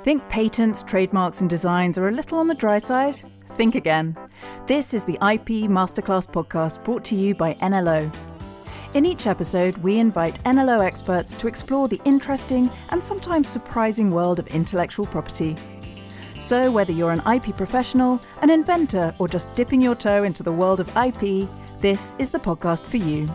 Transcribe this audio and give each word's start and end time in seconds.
Think 0.00 0.28
patents, 0.28 0.82
trademarks, 0.82 1.40
and 1.40 1.48
designs 1.48 1.96
are 1.96 2.08
a 2.08 2.12
little 2.12 2.38
on 2.38 2.48
the 2.48 2.54
dry 2.54 2.78
side? 2.78 3.20
Think 3.56 3.76
again. 3.76 4.16
This 4.66 4.94
is 4.94 5.04
the 5.04 5.14
IP 5.14 5.68
Masterclass 5.70 6.26
podcast 6.26 6.84
brought 6.84 7.04
to 7.04 7.14
you 7.14 7.34
by 7.34 7.54
NLO. 7.54 8.12
In 8.94 9.06
each 9.06 9.26
episode, 9.26 9.76
we 9.78 9.98
invite 9.98 10.42
NLO 10.44 10.84
experts 10.84 11.34
to 11.34 11.46
explore 11.46 11.86
the 11.86 12.00
interesting 12.04 12.70
and 12.88 13.02
sometimes 13.02 13.48
surprising 13.48 14.10
world 14.10 14.40
of 14.40 14.48
intellectual 14.48 15.06
property. 15.06 15.56
So, 16.40 16.72
whether 16.72 16.92
you're 16.92 17.12
an 17.12 17.22
IP 17.32 17.56
professional, 17.56 18.20
an 18.40 18.50
inventor, 18.50 19.14
or 19.18 19.28
just 19.28 19.52
dipping 19.54 19.80
your 19.80 19.94
toe 19.94 20.24
into 20.24 20.42
the 20.42 20.52
world 20.52 20.80
of 20.80 20.88
IP, 20.96 21.48
this 21.78 22.16
is 22.18 22.30
the 22.30 22.40
podcast 22.40 22.84
for 22.84 22.96
you. 22.96 23.28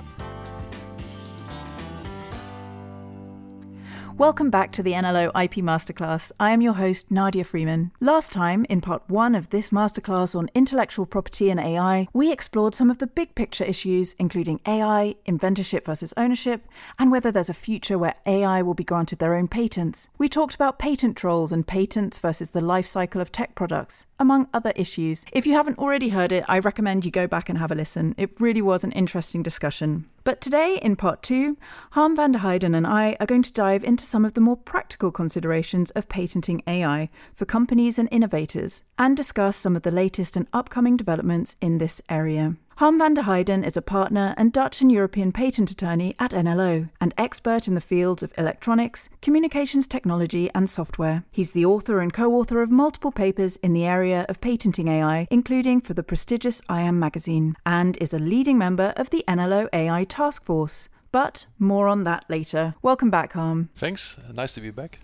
Welcome 4.17 4.49
back 4.49 4.71
to 4.71 4.81
the 4.81 4.93
NLO 4.93 5.27
IP 5.27 5.63
Masterclass. 5.63 6.31
I 6.39 6.49
am 6.49 6.59
your 6.59 6.73
host, 6.73 7.11
Nadia 7.11 7.43
Freeman. 7.43 7.91
Last 7.99 8.31
time, 8.31 8.65
in 8.67 8.81
part 8.81 9.03
one 9.07 9.35
of 9.35 9.51
this 9.51 9.69
masterclass 9.69 10.35
on 10.35 10.49
intellectual 10.55 11.05
property 11.05 11.51
and 11.51 11.59
AI, 11.59 12.07
we 12.13 12.31
explored 12.31 12.73
some 12.73 12.89
of 12.89 12.97
the 12.97 13.05
big 13.05 13.35
picture 13.35 13.63
issues, 13.63 14.13
including 14.13 14.59
AI, 14.65 15.13
inventorship 15.27 15.85
versus 15.85 16.15
ownership, 16.17 16.67
and 16.97 17.11
whether 17.11 17.31
there's 17.31 17.51
a 17.51 17.53
future 17.53 17.99
where 17.99 18.15
AI 18.25 18.63
will 18.63 18.73
be 18.73 18.83
granted 18.83 19.19
their 19.19 19.35
own 19.35 19.47
patents. 19.47 20.09
We 20.17 20.27
talked 20.29 20.55
about 20.55 20.79
patent 20.79 21.15
trolls 21.15 21.51
and 21.51 21.67
patents 21.67 22.17
versus 22.17 22.49
the 22.49 22.61
life 22.61 22.87
cycle 22.87 23.21
of 23.21 23.31
tech 23.31 23.53
products, 23.53 24.07
among 24.19 24.47
other 24.53 24.73
issues. 24.75 25.25
If 25.31 25.45
you 25.45 25.53
haven't 25.53 25.77
already 25.77 26.09
heard 26.09 26.31
it, 26.31 26.43
I 26.47 26.59
recommend 26.59 27.05
you 27.05 27.11
go 27.11 27.27
back 27.27 27.49
and 27.49 27.57
have 27.57 27.71
a 27.71 27.75
listen. 27.75 28.15
It 28.17 28.39
really 28.39 28.61
was 28.61 28.83
an 28.83 28.91
interesting 28.91 29.43
discussion. 29.43 30.09
But 30.23 30.41
today, 30.41 30.79
in 30.81 30.95
part 30.95 31.23
two, 31.23 31.57
Harm 31.91 32.15
van 32.15 32.33
der 32.33 32.39
Heijden 32.39 32.75
and 32.75 32.85
I 32.85 33.15
are 33.19 33.25
going 33.25 33.43
to 33.43 33.53
dive 33.53 33.83
into 33.83 34.03
some 34.03 34.25
of 34.25 34.33
the 34.33 34.41
more 34.41 34.57
practical 34.57 35.11
considerations 35.11 35.91
of 35.91 36.09
patenting 36.09 36.61
AI 36.67 37.09
for 37.33 37.45
companies 37.45 37.97
and 37.97 38.09
innovators 38.11 38.83
and 38.97 39.15
discuss 39.15 39.55
some 39.55 39.75
of 39.75 39.83
the 39.83 39.91
latest 39.91 40.35
and 40.35 40.47
upcoming 40.51 40.97
developments 40.97 41.55
in 41.61 41.77
this 41.77 42.01
area. 42.09 42.57
Harm 42.77 42.99
van 42.99 43.15
der 43.15 43.25
Heijden 43.25 43.63
is 43.63 43.75
a 43.75 43.81
partner 43.81 44.35
and 44.37 44.53
Dutch 44.53 44.83
and 44.83 44.91
European 44.91 45.31
patent 45.31 45.71
attorney 45.71 46.13
at 46.19 46.31
NLO 46.31 46.87
and 47.01 47.11
expert 47.17 47.67
in 47.67 47.73
the 47.73 47.81
fields 47.81 48.21
of 48.21 48.31
electronics, 48.37 49.09
communications 49.19 49.87
technology, 49.87 50.51
and 50.53 50.69
software. 50.69 51.23
He's 51.31 51.53
the 51.53 51.65
author 51.65 51.99
and 52.01 52.13
co 52.13 52.35
author 52.35 52.61
of 52.61 52.69
multiple 52.69 53.11
papers 53.11 53.55
in 53.63 53.73
the 53.73 53.83
area 53.83 54.27
of 54.29 54.41
patenting 54.41 54.89
AI, 54.89 55.25
including 55.31 55.81
for 55.81 55.95
the 55.95 56.03
prestigious 56.03 56.61
IAM 56.69 56.99
magazine, 56.99 57.55
and 57.65 57.97
is 57.97 58.13
a 58.13 58.19
leading 58.19 58.59
member 58.59 58.93
of 58.95 59.09
the 59.09 59.23
NLO 59.27 59.67
AI 59.73 60.03
Task 60.03 60.43
Force. 60.43 60.87
But 61.11 61.47
more 61.57 61.87
on 61.87 62.03
that 62.03 62.25
later. 62.29 62.75
Welcome 62.83 63.09
back, 63.09 63.33
Harm. 63.33 63.69
Thanks. 63.75 64.19
Nice 64.31 64.53
to 64.53 64.61
be 64.61 64.69
back. 64.69 64.99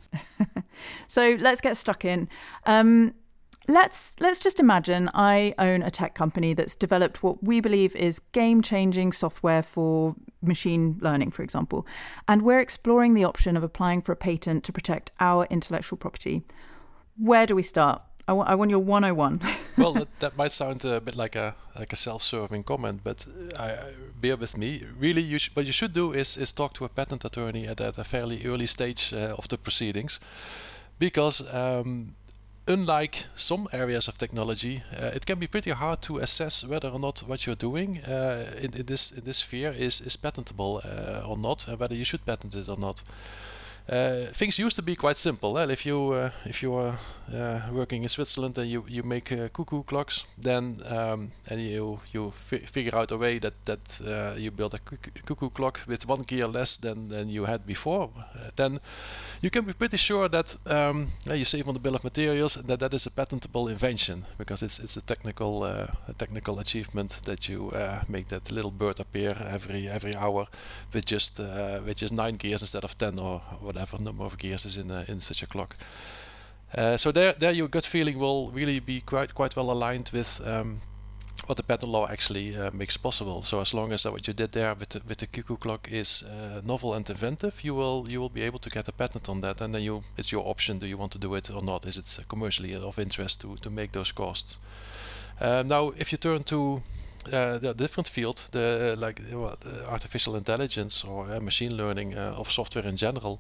so 1.08 1.38
let's 1.40 1.60
get 1.60 1.76
stuck 1.76 2.06
in. 2.06 2.30
Um, 2.68 3.16
let's 3.68 4.16
let's 4.20 4.40
just 4.40 4.60
imagine 4.60 5.10
I 5.14 5.54
own 5.58 5.82
a 5.82 5.92
tech 5.92 6.16
company 6.16 6.54
that's 6.54 6.76
developed 6.76 7.24
what 7.24 7.44
we 7.44 7.60
believe 7.60 7.96
is 7.96 8.20
game-changing 8.20 9.12
software 9.14 9.64
for 9.64 10.16
machine 10.42 10.98
learning, 11.02 11.32
for 11.32 11.44
example, 11.44 11.86
and 12.28 12.42
we're 12.42 12.60
exploring 12.60 13.14
the 13.14 13.24
option 13.24 13.56
of 13.58 13.64
applying 13.64 14.02
for 14.02 14.12
a 14.12 14.16
patent 14.16 14.64
to 14.66 14.74
protect 14.74 15.12
our 15.20 15.46
intellectual 15.50 15.98
property. 15.98 16.44
Where 17.18 17.46
do 17.46 17.56
we 17.56 17.64
start? 17.64 18.02
I 18.28 18.32
want, 18.34 18.50
I 18.50 18.56
want 18.56 18.72
your 18.72 18.80
101. 18.80 19.42
well, 19.78 19.94
that, 19.94 20.08
that, 20.22 20.38
might 20.38 20.54
sound 20.54 20.86
a 20.86 21.02
bit 21.02 21.16
like 21.16 21.36
a 21.36 21.56
like 21.78 21.92
a 21.92 21.96
self-serving 21.96 22.64
comment, 22.64 23.02
but 23.04 23.26
I, 23.60 23.72
I, 23.72 23.94
bear 24.22 24.38
with 24.38 24.56
me. 24.58 24.84
Really, 24.98 25.22
you 25.22 25.40
sh- 25.40 25.50
what 25.54 25.66
you 25.66 25.74
should 25.74 25.94
do 25.94 26.14
is 26.14 26.38
is 26.38 26.54
talk 26.54 26.74
to 26.76 26.86
a 26.86 26.90
patent 26.90 27.26
attorney 27.26 27.68
at, 27.68 27.82
at 27.82 27.98
a 27.98 28.04
fairly 28.04 28.46
early 28.46 28.66
stage 28.66 29.14
uh, 29.14 29.36
of 29.38 29.50
the 29.50 29.58
proceedings, 29.58 30.22
because 31.00 31.44
um, 31.54 32.16
unlike 32.68 33.26
some 33.36 33.68
areas 33.74 34.08
of 34.08 34.18
technology, 34.18 34.84
uh, 34.98 35.12
it 35.14 35.26
can 35.26 35.40
be 35.40 35.48
pretty 35.48 35.72
hard 35.72 36.02
to 36.02 36.20
assess 36.20 36.66
whether 36.66 36.88
or 36.90 37.00
not 37.00 37.20
what 37.28 37.46
you're 37.46 37.56
doing 37.56 38.00
uh, 38.04 38.54
in, 38.62 38.74
in, 38.74 38.86
this 38.86 39.12
in 39.12 39.24
this 39.24 39.38
sphere 39.38 39.72
is 39.72 40.02
is 40.02 40.16
patentable 40.16 40.82
uh, 40.84 41.28
or 41.28 41.38
not, 41.38 41.68
and 41.68 41.80
whether 41.80 41.96
you 41.96 42.06
should 42.06 42.26
patent 42.26 42.56
it 42.56 42.70
or 42.70 42.78
not. 42.78 43.04
Uh, 43.90 44.28
things 44.32 44.58
used 44.58 44.78
to 44.78 44.82
be 44.82 44.96
quite 44.96 45.18
simple. 45.18 45.60
Eh? 45.60 45.66
If 45.70 45.86
you 45.86 46.14
uh, 46.14 46.32
if 46.46 46.64
you 46.64 46.74
are 46.74 46.98
uh, 47.34 47.60
working 47.74 48.04
in 48.04 48.10
Switzerland 48.10 48.58
and 48.58 48.70
you 48.70 48.86
you 48.88 49.04
make 49.04 49.26
cuckoo 49.52 49.84
clocks, 49.84 50.26
then 50.38 50.80
um, 50.86 51.32
and 51.50 51.62
you 51.62 52.00
you 52.14 52.32
figure 52.48 52.96
out 52.96 53.12
a 53.12 53.18
way 53.18 53.40
that 53.40 53.54
that 53.66 54.38
you 54.40 54.52
build 54.52 54.74
a 54.74 54.80
cuckoo 54.80 55.50
clock 55.50 55.82
with 55.86 56.08
one 56.08 56.22
gear 56.22 56.48
less 56.48 56.78
than 56.78 57.10
than 57.10 57.30
you 57.30 57.44
had 57.44 57.66
before, 57.66 58.10
then 58.56 58.80
you 59.42 59.50
can 59.50 59.66
be 59.66 59.74
pretty 59.74 59.98
sure 59.98 60.30
that 60.30 60.56
um, 60.68 61.12
you 61.26 61.44
save 61.44 61.68
on 61.68 61.74
the 61.74 61.80
bill 61.80 61.96
of 61.96 62.04
materials 62.06 62.56
and 62.56 62.68
that 62.70 62.80
that 62.80 62.94
is 62.94 63.06
a 63.06 63.12
patentable 63.12 63.68
invention 63.68 64.26
because 64.38 64.64
it's 64.64 64.80
it's 64.80 64.96
a 64.96 65.02
technical 65.02 65.64
uh, 65.64 65.88
a 66.08 66.14
technical 66.14 66.60
achievement 66.60 67.22
that 67.26 67.50
you 67.50 67.70
uh, 67.72 68.02
make 68.08 68.30
that 68.30 68.50
little 68.50 68.72
bird 68.72 69.02
appear 69.02 69.36
every 69.50 69.90
every 69.90 70.16
hour 70.16 70.48
with 70.94 71.06
just 71.06 71.40
uh, 71.42 71.82
with 71.86 71.98
just 71.98 72.14
nine 72.14 72.38
gears 72.38 72.62
instead 72.62 72.86
of 72.86 72.98
ten 72.98 73.20
or 73.20 73.40
whatever 73.60 73.73
number 74.00 74.24
of 74.24 74.38
gears 74.38 74.66
is 74.66 74.78
in 74.78 74.92
a, 74.92 75.06
in 75.08 75.22
such 75.22 75.44
a 75.44 75.48
clock. 75.48 75.76
Uh, 76.76 76.98
so 76.98 77.12
there 77.12 77.34
there 77.34 77.52
your 77.52 77.68
gut 77.68 77.86
feeling 77.86 78.18
will 78.18 78.52
really 78.52 78.80
be 78.80 79.02
quite 79.02 79.34
quite 79.36 79.56
well 79.56 79.72
aligned 79.72 80.10
with 80.14 80.42
um, 80.46 80.82
what 81.46 81.58
the 81.58 81.64
patent 81.64 81.92
law 81.92 82.08
actually 82.08 82.56
uh, 82.56 82.72
makes 82.72 82.98
possible. 82.98 83.44
So 83.44 83.60
as 83.60 83.74
long 83.74 83.92
as 83.92 84.06
what 84.06 84.28
you 84.28 84.34
did 84.34 84.52
there 84.52 84.74
with 84.76 84.90
the, 84.90 85.02
with 85.08 85.18
the 85.18 85.28
cuckoo 85.28 85.58
clock 85.58 85.92
is 85.92 86.24
uh, 86.24 86.62
novel 86.64 86.94
and 86.94 87.10
inventive, 87.10 87.64
you 87.64 87.76
will 87.76 88.08
you 88.10 88.20
will 88.20 88.30
be 88.30 88.42
able 88.42 88.60
to 88.60 88.70
get 88.70 88.88
a 88.88 88.92
patent 88.92 89.30
on 89.30 89.42
that, 89.42 89.62
and 89.62 89.74
then 89.74 89.84
you 89.84 90.04
it's 90.18 90.32
your 90.32 90.48
option. 90.48 90.80
Do 90.80 90.88
you 90.88 90.98
want 90.98 91.12
to 91.12 91.20
do 91.20 91.36
it 91.36 91.50
or 91.52 91.62
not? 91.62 91.86
Is 91.86 91.98
it 91.98 92.26
commercially 92.28 92.76
of 92.76 92.98
interest 92.98 93.42
to 93.42 93.58
to 93.58 93.70
make 93.70 93.92
those 93.92 94.12
costs? 94.12 94.58
Uh, 95.40 95.64
now, 95.66 95.90
if 95.98 96.12
you 96.12 96.18
turn 96.18 96.44
to 96.44 96.82
uh, 97.32 97.58
the 97.58 97.74
different 97.74 98.08
field, 98.08 98.44
the 98.52 98.96
like 98.98 99.22
well, 99.32 99.58
artificial 99.88 100.36
intelligence 100.36 101.04
or 101.04 101.28
uh, 101.30 101.40
machine 101.40 101.76
learning 101.76 102.18
uh, 102.18 102.36
of 102.38 102.52
software 102.52 102.86
in 102.86 102.98
general, 102.98 103.40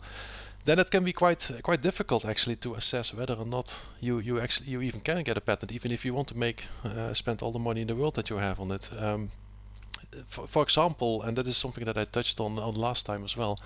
then 0.65 0.79
it 0.79 0.89
can 0.91 1.03
be 1.03 1.13
quite 1.13 1.51
quite 1.63 1.81
difficult 1.81 2.25
actually 2.25 2.55
to 2.55 2.75
assess 2.75 3.13
whether 3.13 3.33
or 3.33 3.45
not 3.45 3.85
you 3.99 4.19
you 4.19 4.39
actually 4.39 4.69
you 4.69 4.81
even 4.81 4.99
can 4.99 5.23
get 5.23 5.37
a 5.37 5.41
patent, 5.41 5.71
even 5.71 5.91
if 5.91 6.05
you 6.05 6.13
want 6.13 6.27
to 6.27 6.37
make 6.37 6.67
uh, 6.83 7.13
spend 7.13 7.41
all 7.41 7.51
the 7.51 7.59
money 7.59 7.81
in 7.81 7.87
the 7.87 7.95
world 7.95 8.15
that 8.15 8.29
you 8.29 8.37
have 8.37 8.59
on 8.59 8.71
it. 8.71 8.89
Um, 8.97 9.29
for, 10.27 10.47
for, 10.47 10.63
example, 10.63 11.23
and 11.23 11.35
that 11.37 11.47
is 11.47 11.57
something 11.57 11.85
that 11.85 11.97
I 11.97 12.05
touched 12.05 12.39
on 12.39 12.59
on 12.59 12.75
last 12.75 13.05
time 13.05 13.23
as 13.23 13.35
well. 13.35 13.57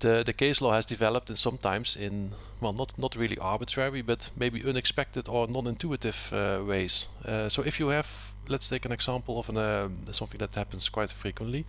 The 0.00 0.22
the 0.24 0.32
case 0.32 0.60
law 0.60 0.72
has 0.72 0.86
developed 0.86 1.30
in 1.30 1.36
sometimes 1.36 1.96
in 1.96 2.34
well 2.60 2.72
not 2.72 2.98
not 2.98 3.16
really 3.16 3.38
arbitrary 3.38 4.02
but 4.02 4.30
maybe 4.36 4.62
unexpected 4.62 5.28
or 5.28 5.48
non-intuitive 5.48 6.32
uh, 6.32 6.62
ways. 6.64 7.08
Uh, 7.24 7.48
so 7.48 7.62
if 7.62 7.80
you 7.80 7.88
have 7.88 8.06
let's 8.48 8.68
take 8.68 8.84
an 8.84 8.92
example 8.92 9.38
of 9.38 9.48
an, 9.48 9.56
uh, 9.56 9.88
something 10.12 10.38
that 10.38 10.54
happens 10.54 10.88
quite 10.88 11.10
frequently 11.10 11.64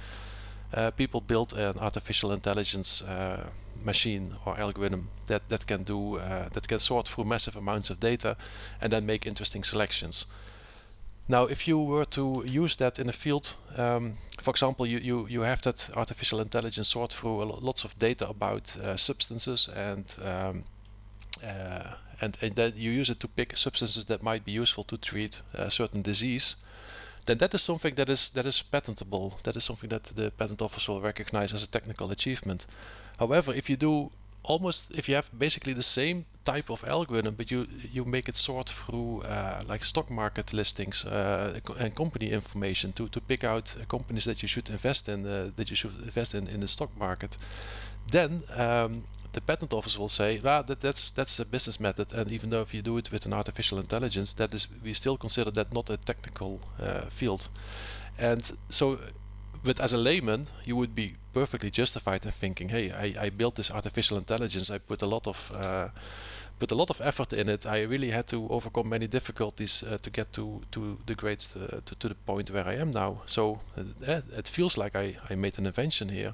uh, 0.73 0.91
people 0.91 1.21
build 1.21 1.53
an 1.53 1.77
artificial 1.79 2.31
intelligence 2.31 3.01
uh, 3.01 3.49
machine 3.83 4.35
or 4.45 4.59
algorithm 4.59 5.09
that, 5.27 5.47
that 5.49 5.65
can 5.65 5.83
do 5.83 6.17
uh, 6.17 6.49
that 6.49 6.67
can 6.67 6.79
sort 6.79 7.07
through 7.07 7.23
massive 7.23 7.55
amounts 7.55 7.89
of 7.89 7.99
data 7.99 8.35
and 8.81 8.91
then 8.91 9.05
make 9.05 9.25
interesting 9.25 9.63
selections. 9.63 10.25
Now, 11.29 11.43
if 11.43 11.67
you 11.67 11.77
were 11.79 12.05
to 12.05 12.43
use 12.45 12.77
that 12.77 12.99
in 12.99 13.09
a 13.09 13.13
field, 13.13 13.55
um, 13.75 14.17
for 14.41 14.51
example, 14.51 14.85
you, 14.85 14.99
you, 14.99 15.27
you 15.27 15.41
have 15.41 15.61
that 15.63 15.89
artificial 15.95 16.39
intelligence 16.39 16.87
sort 16.87 17.11
through 17.13 17.43
lots 17.43 17.83
of 17.83 17.97
data 17.99 18.29
about 18.29 18.75
uh, 18.77 18.95
substances 18.95 19.67
and 19.67 20.15
um, 20.21 20.63
uh, 21.43 21.93
and, 22.19 22.37
and 22.41 22.55
then 22.55 22.73
you 22.75 22.91
use 22.91 23.11
it 23.11 23.19
to 23.19 23.27
pick 23.27 23.55
substances 23.55 24.05
that 24.05 24.23
might 24.23 24.43
be 24.43 24.51
useful 24.51 24.83
to 24.85 24.97
treat 24.97 25.41
a 25.53 25.69
certain 25.69 26.01
disease 26.01 26.55
then 27.27 27.37
that 27.39 27.53
is 27.53 27.61
something 27.61 27.93
that 27.95 28.09
is 28.09 28.29
that 28.31 28.45
is 28.45 28.61
patentable. 28.61 29.37
That 29.43 29.57
is 29.57 29.65
something 29.65 29.89
that 29.89 30.05
the 30.05 30.31
patent 30.31 30.61
office 30.61 30.87
will 30.87 31.01
recognize 31.01 31.53
as 31.53 31.63
a 31.63 31.69
technical 31.69 32.09
achievement. 32.11 32.65
However, 33.19 33.53
if 33.53 33.69
you 33.69 33.75
do 33.75 34.11
almost 34.47 34.91
if 34.91 35.09
you 35.09 35.15
have 35.15 35.29
basically 35.37 35.73
the 35.73 35.83
same 35.83 36.25
type 36.45 36.69
of 36.69 36.83
algorithm, 36.85 37.35
but 37.35 37.51
you 37.51 37.67
you 37.93 38.05
make 38.05 38.29
it 38.29 38.37
sort 38.37 38.69
through 38.69 39.21
uh, 39.21 39.59
like 39.67 39.83
stock 39.83 40.09
market 40.09 40.53
listings 40.53 41.05
uh, 41.05 41.59
and 41.79 41.93
company 41.95 42.31
information 42.31 42.91
to 42.93 43.07
to 43.09 43.21
pick 43.21 43.43
out 43.43 43.75
companies 43.87 44.25
that 44.25 44.41
you 44.41 44.47
should 44.47 44.69
invest 44.69 45.09
in 45.09 45.25
uh, 45.25 45.51
that 45.55 45.69
you 45.69 45.75
should 45.75 45.95
invest 46.03 46.33
in 46.33 46.47
in 46.47 46.61
the 46.61 46.67
stock 46.67 46.89
market, 46.97 47.37
then 48.11 48.41
um, 48.55 49.03
the 49.33 49.41
patent 49.41 49.73
office 49.73 49.99
will 49.99 50.09
say, 50.09 50.39
well, 50.43 50.63
that, 50.63 50.79
that's 50.81 51.11
that's 51.11 51.39
a 51.39 51.45
business 51.45 51.79
method, 51.79 52.13
and 52.13 52.31
even 52.31 52.49
though 52.49 52.61
if 52.61 52.73
you 52.73 52.81
do 52.81 52.97
it 52.97 53.11
with 53.11 53.25
an 53.25 53.33
artificial 53.33 53.77
intelligence, 53.77 54.33
that 54.33 54.53
is 54.53 54.67
we 54.83 54.93
still 54.93 55.17
consider 55.17 55.51
that 55.51 55.73
not 55.73 55.89
a 55.89 55.97
technical 55.97 56.59
uh, 56.79 57.09
field. 57.09 57.49
And 58.17 58.51
so, 58.69 58.99
but 59.63 59.79
as 59.79 59.93
a 59.93 59.97
layman, 59.97 60.47
you 60.65 60.75
would 60.75 60.95
be 60.95 61.15
perfectly 61.39 61.71
justified 61.71 62.25
in 62.25 62.31
thinking, 62.31 62.69
hey, 62.69 62.85
I, 62.91 63.25
I 63.25 63.29
built 63.29 63.55
this 63.55 63.71
artificial 63.71 64.17
intelligence, 64.17 64.73
I 64.75 64.79
put 64.79 65.01
a 65.01 65.09
lot 65.15 65.27
of 65.27 65.37
uh, 65.53 65.87
put 66.59 66.71
a 66.71 66.75
lot 66.75 66.89
of 66.89 67.01
effort 67.01 67.33
in 67.33 67.49
it. 67.49 67.65
I 67.65 67.83
really 67.93 68.11
had 68.11 68.27
to 68.27 68.47
overcome 68.49 68.89
many 68.89 69.07
difficulties 69.07 69.83
uh, 69.83 69.97
to 70.01 70.09
get 70.09 70.33
to 70.33 70.61
to 70.71 70.97
the 71.05 71.15
grades 71.15 71.55
uh, 71.55 71.81
to, 71.85 71.95
to 71.95 72.07
the 72.09 72.15
point 72.25 72.49
where 72.49 72.67
I 72.73 72.81
am 72.81 72.91
now. 72.91 73.11
So 73.25 73.59
uh, 73.77 74.21
it 74.37 74.47
feels 74.47 74.77
like 74.77 74.93
I, 74.95 75.15
I 75.29 75.35
made 75.35 75.59
an 75.59 75.65
invention 75.65 76.09
here 76.09 76.33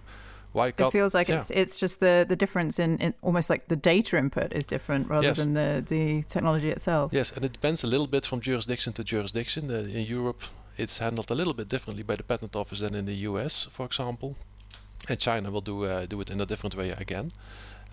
Why 0.54 0.68
it 0.68 0.92
feels 0.92 1.14
like 1.16 1.30
yeah. 1.30 1.38
it's 1.38 1.52
it's 1.52 1.76
just 1.82 2.00
the 2.00 2.26
the 2.30 2.36
difference 2.36 2.84
in, 2.84 2.98
in 3.00 3.14
almost 3.22 3.50
like 3.50 3.68
the 3.68 3.76
data 3.76 4.18
input 4.18 4.54
is 4.54 4.68
different 4.68 5.10
rather 5.10 5.28
yes. 5.28 5.38
than 5.38 5.54
the 5.54 5.84
the 5.90 6.24
technology 6.24 6.70
itself. 6.70 7.12
Yes, 7.14 7.32
and 7.36 7.44
it 7.44 7.54
depends 7.54 7.84
a 7.84 7.88
little 7.88 8.08
bit 8.08 8.26
from 8.26 8.40
jurisdiction 8.40 8.94
to 8.94 9.04
jurisdiction. 9.04 9.72
Uh, 9.72 10.00
in 10.00 10.06
Europe, 10.18 10.42
it's 10.78 11.00
handled 11.00 11.32
a 11.32 11.36
little 11.36 11.54
bit 11.54 11.70
differently 11.70 12.04
by 12.04 12.16
the 12.16 12.24
patent 12.24 12.56
office 12.56 12.80
than 12.82 12.94
in 12.96 13.06
the 13.06 13.30
US, 13.30 13.68
for 13.76 13.86
example. 13.86 14.36
And 15.10 15.20
China 15.20 15.52
will 15.52 15.62
do 15.62 15.84
uh, 15.84 16.06
do 16.06 16.22
it 16.22 16.30
in 16.30 16.42
a 16.42 16.46
different 16.46 16.76
way 16.76 16.92
again. 16.92 17.32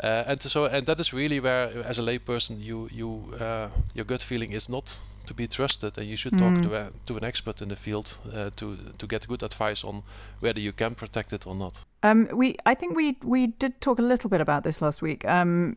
Uh, 0.03 0.25
and 0.27 0.41
so 0.41 0.65
and 0.65 0.87
that 0.87 0.99
is 0.99 1.13
really 1.13 1.41
where 1.41 1.69
as 1.85 1.99
a 1.99 2.03
layperson 2.03 2.59
you 2.59 2.89
you 2.91 3.23
uh, 3.39 3.69
your 3.95 4.05
gut 4.05 4.23
feeling 4.23 4.53
is 4.53 4.69
not 4.69 4.99
to 5.27 5.35
be 5.35 5.47
trusted 5.47 5.99
and 5.99 6.07
you 6.07 6.17
should 6.17 6.39
talk 6.39 6.55
mm. 6.55 6.63
to 6.63 6.75
a, 6.75 6.91
to 7.05 7.17
an 7.17 7.25
expert 7.25 7.61
in 7.61 7.69
the 7.69 7.77
field 7.77 8.17
uh, 8.33 8.49
to 8.57 8.79
to 8.97 9.07
get 9.07 9.29
good 9.29 9.43
advice 9.43 9.85
on 9.85 10.03
whether 10.41 10.61
you 10.61 10.73
can 10.73 10.95
protect 10.95 11.33
it 11.33 11.47
or 11.47 11.55
not 11.55 11.85
um, 12.03 12.29
we 12.33 12.57
I 12.65 12.75
think 12.75 12.97
we 12.97 13.19
we 13.23 13.49
did 13.49 13.81
talk 13.81 13.99
a 13.99 14.03
little 14.03 14.31
bit 14.31 14.41
about 14.41 14.65
this 14.65 14.81
last 14.81 15.03
week 15.03 15.29
um, 15.29 15.77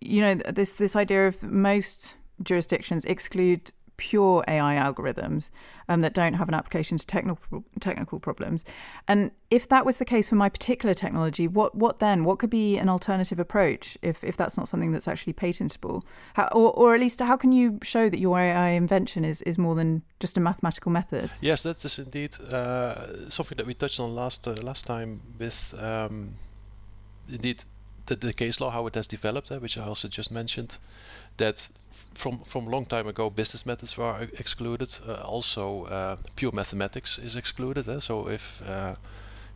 you 0.00 0.20
know 0.20 0.34
this 0.34 0.74
this 0.74 0.96
idea 0.96 1.28
of 1.28 1.40
most 1.42 2.16
jurisdictions 2.42 3.04
exclude 3.04 3.70
pure 3.98 4.42
AI 4.48 4.76
algorithms 4.76 5.50
um, 5.88 6.00
that 6.00 6.14
don't 6.14 6.34
have 6.34 6.48
an 6.48 6.54
application 6.54 6.96
to 6.96 7.06
technical 7.06 7.64
technical 7.80 8.18
problems. 8.18 8.64
And 9.06 9.30
if 9.50 9.68
that 9.68 9.84
was 9.84 9.98
the 9.98 10.04
case 10.06 10.28
for 10.30 10.36
my 10.36 10.48
particular 10.48 10.94
technology, 10.94 11.46
what 11.46 11.74
what 11.74 11.98
then? 11.98 12.24
What 12.24 12.38
could 12.38 12.50
be 12.50 12.78
an 12.78 12.88
alternative 12.88 13.38
approach 13.38 13.98
if, 14.00 14.24
if 14.24 14.36
that's 14.36 14.56
not 14.56 14.68
something 14.68 14.92
that's 14.92 15.08
actually 15.08 15.34
patentable? 15.34 16.02
How, 16.34 16.48
or, 16.52 16.72
or 16.72 16.94
at 16.94 17.00
least 17.00 17.20
how 17.20 17.36
can 17.36 17.52
you 17.52 17.78
show 17.82 18.08
that 18.08 18.18
your 18.18 18.38
AI 18.38 18.70
invention 18.70 19.24
is, 19.24 19.42
is 19.42 19.58
more 19.58 19.74
than 19.74 20.02
just 20.20 20.38
a 20.38 20.40
mathematical 20.40 20.90
method? 20.90 21.30
Yes, 21.40 21.64
that 21.64 21.84
is 21.84 21.98
indeed 21.98 22.40
uh, 22.40 23.28
something 23.28 23.56
that 23.56 23.66
we 23.66 23.74
touched 23.74 24.00
on 24.00 24.14
last 24.14 24.46
uh, 24.48 24.52
last 24.62 24.86
time 24.86 25.20
with 25.38 25.74
um, 25.78 26.34
indeed 27.28 27.64
the, 28.08 28.16
the 28.16 28.32
case 28.32 28.60
law 28.60 28.70
how 28.70 28.86
it 28.86 28.94
has 28.94 29.06
developed, 29.06 29.52
uh, 29.52 29.58
which 29.58 29.78
I 29.78 29.84
also 29.84 30.08
just 30.08 30.30
mentioned, 30.30 30.76
that 31.36 31.68
from 32.14 32.40
from 32.40 32.66
a 32.66 32.70
long 32.70 32.86
time 32.86 33.06
ago, 33.06 33.30
business 33.30 33.64
methods 33.66 33.96
were 33.96 34.28
excluded. 34.38 34.98
Uh, 35.06 35.22
also, 35.22 35.84
uh, 35.84 36.16
pure 36.36 36.52
mathematics 36.52 37.18
is 37.18 37.36
excluded. 37.36 37.88
Eh? 37.88 38.00
So 38.00 38.28
if 38.28 38.62
uh, 38.62 38.94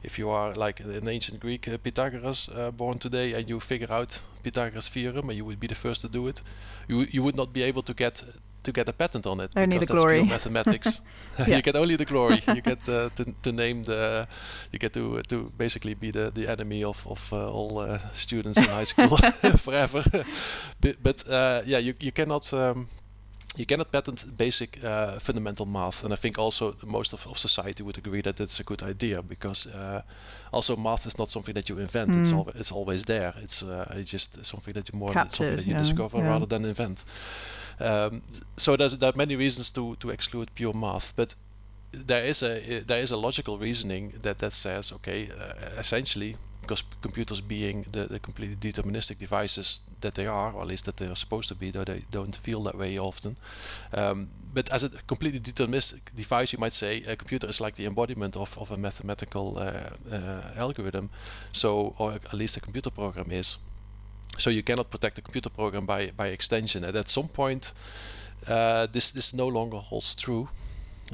if 0.03 0.19
you 0.19 0.31
are 0.31 0.55
like 0.55 0.81
an 0.81 1.09
ancient 1.09 1.41
Greek 1.41 1.69
uh, 1.69 1.79
Pythagoras 1.79 2.49
uh, 2.55 2.71
born 2.71 2.99
today 2.99 3.33
and 3.33 3.49
you 3.49 3.61
figure 3.61 3.93
out 3.93 4.21
Pythagoras 4.43 4.89
theorem 4.89 5.29
and 5.29 5.37
you 5.37 5.45
would 5.45 5.61
be 5.61 5.69
the 5.69 5.75
first 5.75 6.03
to 6.03 6.09
do 6.09 6.29
it, 6.29 6.43
you 6.89 7.07
you 7.11 7.23
would 7.23 7.37
not 7.37 7.53
be 7.53 7.63
able 7.63 7.83
to 7.83 7.95
get 7.95 8.25
to 8.63 8.73
get 8.73 8.89
a 8.89 8.93
patent 8.93 9.27
on 9.27 9.41
it. 9.41 9.51
Only 9.57 9.79
the 9.79 9.87
glory. 9.87 10.25
mathematics. 10.25 11.01
you 11.47 11.63
get 11.63 11.77
only 11.77 11.97
the 11.97 12.05
glory. 12.05 12.43
you 12.49 12.61
get 12.61 12.89
uh, 12.89 13.09
to, 13.17 13.35
to 13.43 13.53
name 13.53 13.83
the. 13.83 14.29
You 14.71 14.79
get 14.79 14.93
to 14.95 15.23
to 15.23 15.53
basically 15.57 15.95
be 15.95 16.11
the, 16.11 16.31
the 16.31 16.49
enemy 16.49 16.85
of 16.85 17.07
of 17.07 17.33
uh, 17.33 17.51
all 17.51 17.79
uh, 17.79 17.99
students 18.13 18.59
in 18.59 18.65
high 18.65 18.85
school 18.85 19.17
forever. 19.59 20.03
but, 20.81 21.03
but 21.03 21.29
uh, 21.29 21.63
yeah, 21.67 21.79
you 21.79 21.95
you 22.01 22.13
cannot. 22.13 22.53
Um, 22.53 22.89
you 23.55 23.67
cannot 23.67 23.93
patent 23.93 24.25
basic 24.39 24.83
uh, 24.83 25.19
fundamental 25.19 25.67
math, 25.67 26.05
and 26.05 26.13
I 26.15 26.17
think 26.17 26.39
also 26.39 26.75
most 26.83 27.13
of, 27.13 27.27
of 27.27 27.37
society 27.37 27.83
would 27.83 27.99
agree 27.99 28.23
that 28.23 28.39
that's 28.39 28.61
a 28.61 28.65
good 28.65 28.83
idea 28.83 29.21
because 29.21 29.67
uh, 29.67 30.01
also 30.53 30.75
math 30.75 31.07
is 31.07 31.19
not 31.19 31.29
something 31.29 31.55
that 31.55 31.69
you 31.69 31.79
invent; 31.79 32.11
mm. 32.11 32.21
it's 32.21 32.33
al- 32.33 32.49
it's 32.55 32.73
always 32.73 33.05
there. 33.05 33.35
It's, 33.43 33.63
it's 33.91 34.11
just 34.11 34.43
something 34.47 34.73
that 34.73 34.91
you 34.91 34.99
more 34.99 35.13
Captured, 35.13 35.37
something 35.37 35.57
that 35.57 35.67
you 35.67 35.75
yeah, 35.75 35.83
discover 35.83 36.19
yeah. 36.19 36.29
rather 36.29 36.47
than 36.47 36.65
invent. 36.65 37.05
Um, 37.83 38.23
so 38.57 38.77
there's, 38.77 38.97
there 38.97 39.11
are 39.11 39.17
many 39.17 39.37
reasons 39.37 39.71
to, 39.71 39.97
to 39.97 40.11
exclude 40.11 40.55
pure 40.55 40.73
math, 40.73 41.13
but 41.17 41.35
there 41.93 42.25
is 42.25 42.43
a 42.43 42.81
there 42.87 43.01
is 43.01 43.11
a 43.11 43.17
logical 43.17 43.59
reasoning 43.59 44.15
that 44.23 44.39
that 44.39 44.55
says 44.55 44.93
okay, 44.93 45.29
uh, 45.29 45.79
essentially 45.79 46.37
because 46.63 46.85
computers 47.03 47.41
being 47.41 47.85
the, 47.91 48.07
the 48.07 48.21
completely 48.21 48.57
deterministic 48.57 49.19
devices 49.19 49.81
that 50.01 50.15
they 50.15 50.27
are, 50.27 50.53
or 50.53 50.63
at 50.63 50.69
least 50.69 50.85
that 50.85 50.97
they 50.97 51.07
are 51.07 51.17
supposed 51.17 51.49
to 51.49 51.57
be, 51.57 51.73
though 51.73 51.85
they 51.85 52.05
don't 52.13 52.37
feel 52.37 52.63
that 52.63 52.79
way 52.79 52.97
often. 52.99 53.37
Um, 53.93 54.29
but 54.55 54.71
as 54.71 54.85
a 54.85 54.91
completely 55.09 55.41
deterministic 55.41 56.15
device, 56.15 56.53
you 56.53 56.61
might 56.61 56.73
say 56.73 57.03
a 57.03 57.17
computer 57.17 57.49
is 57.49 57.61
like 57.61 57.75
the 57.75 57.87
embodiment 57.87 58.37
of, 58.37 58.57
of 58.57 58.71
a 58.71 58.77
mathematical 58.77 59.59
uh, 59.59 60.15
uh, 60.15 60.53
algorithm. 60.57 61.11
So, 61.53 61.97
or 61.99 62.13
at 62.13 62.33
least 62.33 62.57
a 62.57 62.61
computer 62.61 62.91
program 62.91 63.33
is 63.33 63.57
so 64.39 64.51
you 64.51 64.63
cannot 64.63 64.91
protect 64.91 65.17
the 65.17 65.23
computer 65.23 65.51
program 65.51 65.87
by, 65.87 66.11
by 66.17 66.29
extension. 66.29 66.85
And 66.85 66.97
at 66.97 67.09
some 67.09 67.29
point, 67.29 67.73
uh, 68.47 68.87
this 68.93 69.13
this 69.13 69.35
no 69.35 69.49
longer 69.49 69.79
holds 69.79 70.15
true, 70.15 70.49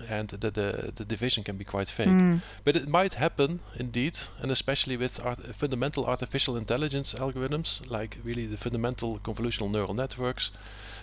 and 0.08 0.28
the, 0.28 0.50
the, 0.50 0.92
the 0.94 1.04
division 1.04 1.44
can 1.44 1.56
be 1.56 1.64
quite 1.64 1.88
fake. 1.88 2.08
Mm. 2.08 2.42
But 2.64 2.76
it 2.76 2.88
might 2.88 3.14
happen 3.14 3.60
indeed, 3.76 4.18
and 4.40 4.50
especially 4.50 4.96
with 4.96 5.20
art 5.24 5.38
fundamental 5.56 6.06
artificial 6.06 6.56
intelligence 6.56 7.14
algorithms, 7.14 7.88
like 7.90 8.18
really 8.24 8.46
the 8.46 8.56
fundamental 8.56 9.18
convolutional 9.18 9.70
neural 9.70 9.94
networks, 9.94 10.50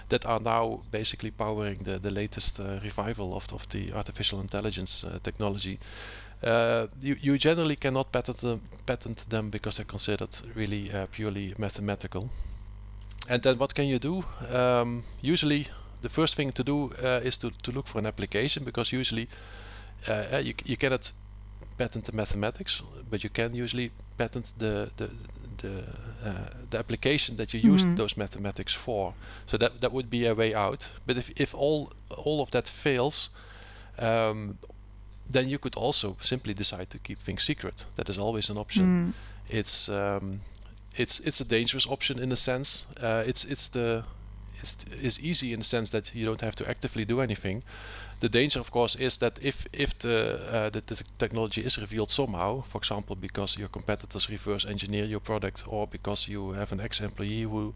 that 0.10 0.26
are 0.26 0.40
now 0.40 0.82
basically 0.92 1.32
powering 1.32 1.84
the, 1.84 2.00
the 2.00 2.12
latest 2.12 2.60
uh, 2.60 2.80
revival 2.84 3.36
of, 3.36 3.46
of 3.52 3.68
the 3.70 3.92
artificial 3.94 4.40
intelligence 4.40 5.04
uh, 5.04 5.20
technology. 5.24 5.80
Uh, 6.44 6.88
you, 7.02 7.16
you 7.22 7.38
generally 7.38 7.76
cannot 7.76 8.12
patent 8.12 8.38
them, 8.38 8.62
patent 8.86 9.26
them 9.30 9.50
because 9.50 9.78
they're 9.78 9.86
considered 9.86 10.36
really 10.56 10.92
uh, 10.92 11.08
purely 11.12 11.54
mathematical. 11.58 12.30
And 13.28 13.42
then 13.42 13.58
what 13.58 13.74
can 13.74 13.88
you 13.88 14.00
do? 14.00 14.24
Um, 14.50 15.04
usually 15.22 15.68
the 16.02 16.10
first 16.10 16.36
thing 16.36 16.52
to 16.52 16.64
do 16.64 16.94
uh, 17.04 17.22
is 17.24 17.38
to, 17.40 17.52
to 17.64 17.72
look 17.72 17.88
for 17.88 17.98
an 18.00 18.06
application 18.06 18.64
because 18.64 18.92
usually 18.92 19.28
uh, 20.08 20.42
you, 20.44 20.54
you 20.66 20.78
cannot 20.78 21.12
patent 21.78 22.06
the 22.06 22.12
mathematics, 22.12 22.82
but 23.10 23.24
you 23.24 23.30
can 23.30 23.56
usually 23.56 23.92
patent 24.18 24.54
the 24.58 24.90
the 24.98 25.10
the, 25.58 25.84
uh, 26.24 26.50
the 26.70 26.78
application 26.78 27.38
that 27.38 27.54
you 27.54 27.60
mm-hmm. 27.60 27.72
use 27.72 27.86
those 27.96 28.18
mathematics 28.18 28.74
for. 28.74 29.14
So 29.46 29.58
that 29.58 29.82
that 29.82 29.92
would 29.92 30.10
be 30.10 30.26
a 30.26 30.36
way 30.36 30.54
out. 30.54 30.90
But 31.06 31.18
if, 31.18 31.30
if 31.36 31.56
all 31.56 31.94
all 32.10 32.42
of 32.42 32.52
that 32.52 32.68
fails, 32.68 33.30
um, 33.98 34.58
then 35.30 35.50
you 35.50 35.58
could 35.58 35.76
also 35.76 36.18
simply 36.22 36.54
decide 36.54 36.90
to 36.90 37.00
keep 37.00 37.20
things 37.20 37.44
secret. 37.44 37.86
That 37.96 38.10
is 38.10 38.18
always 38.18 38.50
an 38.50 38.58
option. 38.58 38.86
Mm. 38.86 39.14
It's 39.50 39.90
um, 39.90 40.42
it's 40.96 41.20
it's 41.20 41.42
a 41.42 41.46
dangerous 41.46 41.88
option 41.88 42.20
in 42.20 42.32
a 42.32 42.36
sense. 42.36 42.88
Uh, 42.98 43.24
it's 43.26 43.46
it's 43.46 43.70
the 43.70 44.04
it's, 44.62 44.78
it's 44.92 45.20
easy 45.20 45.54
in 45.54 45.60
the 45.60 45.66
sense 45.66 45.90
that 45.92 46.14
you 46.16 46.26
don't 46.26 46.42
have 46.42 46.56
to 46.56 46.70
actively 46.70 47.06
do 47.06 47.22
anything, 47.22 47.64
the 48.22 48.30
danger, 48.30 48.60
of 48.60 48.72
course, 48.72 48.96
is 48.96 49.18
that 49.18 49.44
if 49.44 49.66
if 49.74 50.00
the, 50.00 50.40
uh, 50.50 50.70
the, 50.70 50.82
the 50.82 51.04
technology 51.20 51.62
is 51.62 51.78
revealed 51.78 52.10
somehow, 52.10 52.62
for 52.62 52.78
example, 52.78 53.16
because 53.16 53.58
your 53.58 53.68
competitors 53.68 54.30
reverse 54.30 54.66
engineer 54.66 55.04
your 55.04 55.20
product, 55.20 55.64
or 55.68 55.86
because 55.86 56.30
you 56.30 56.54
have 56.54 56.72
an 56.72 56.80
ex-employee 56.80 57.42
who 57.42 57.74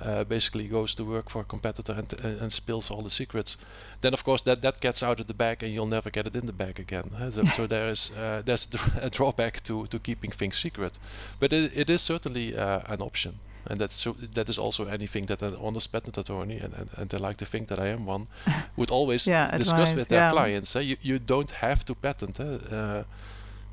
uh, 0.00 0.24
basically 0.24 0.68
goes 0.68 0.94
to 0.94 1.04
work 1.04 1.28
for 1.28 1.40
a 1.40 1.44
competitor 1.44 1.92
and, 1.92 2.12
and, 2.24 2.40
and 2.40 2.52
spills 2.52 2.90
all 2.90 3.02
the 3.02 3.10
secrets, 3.10 3.56
then 4.00 4.14
of 4.14 4.22
course 4.22 4.42
that 4.42 4.62
that 4.62 4.80
gets 4.80 5.02
out 5.02 5.18
of 5.20 5.26
the 5.26 5.34
bag 5.34 5.62
and 5.62 5.74
you'll 5.74 5.86
never 5.86 6.10
get 6.10 6.26
it 6.26 6.36
in 6.36 6.46
the 6.46 6.52
bag 6.52 6.78
again. 6.78 7.10
So, 7.32 7.44
so 7.44 7.66
there 7.66 7.88
is 7.88 8.12
uh, 8.16 8.42
there's 8.44 8.68
a 9.00 9.10
drawback 9.10 9.60
to 9.64 9.86
to 9.86 9.98
keeping 9.98 10.30
things 10.30 10.56
secret, 10.56 10.98
but 11.40 11.52
it, 11.52 11.76
it 11.76 11.90
is 11.90 12.00
certainly 12.00 12.56
uh, 12.56 12.80
an 12.86 13.02
option 13.02 13.40
and 13.66 13.80
that's 13.80 13.96
so, 13.96 14.12
that 14.34 14.48
is 14.48 14.58
also 14.58 14.86
anything 14.86 15.26
that 15.26 15.42
an 15.42 15.54
honest 15.56 15.92
patent 15.92 16.16
attorney 16.18 16.58
and, 16.58 16.72
and, 16.74 16.90
and 16.96 17.14
I 17.14 17.18
like 17.18 17.36
to 17.38 17.46
think 17.46 17.68
that 17.68 17.78
I 17.78 17.88
am 17.88 18.06
one 18.06 18.26
would 18.76 18.90
always 18.90 19.26
yeah, 19.26 19.56
discuss 19.56 19.90
advice, 19.90 19.96
with 19.96 20.08
their 20.08 20.20
yeah. 20.20 20.30
clients. 20.30 20.76
Eh? 20.76 20.80
You, 20.80 20.96
you 21.02 21.18
don't 21.18 21.50
have 21.50 21.84
to 21.86 21.94
patent. 21.94 22.40
Eh? 22.40 22.44
Uh, 22.44 23.04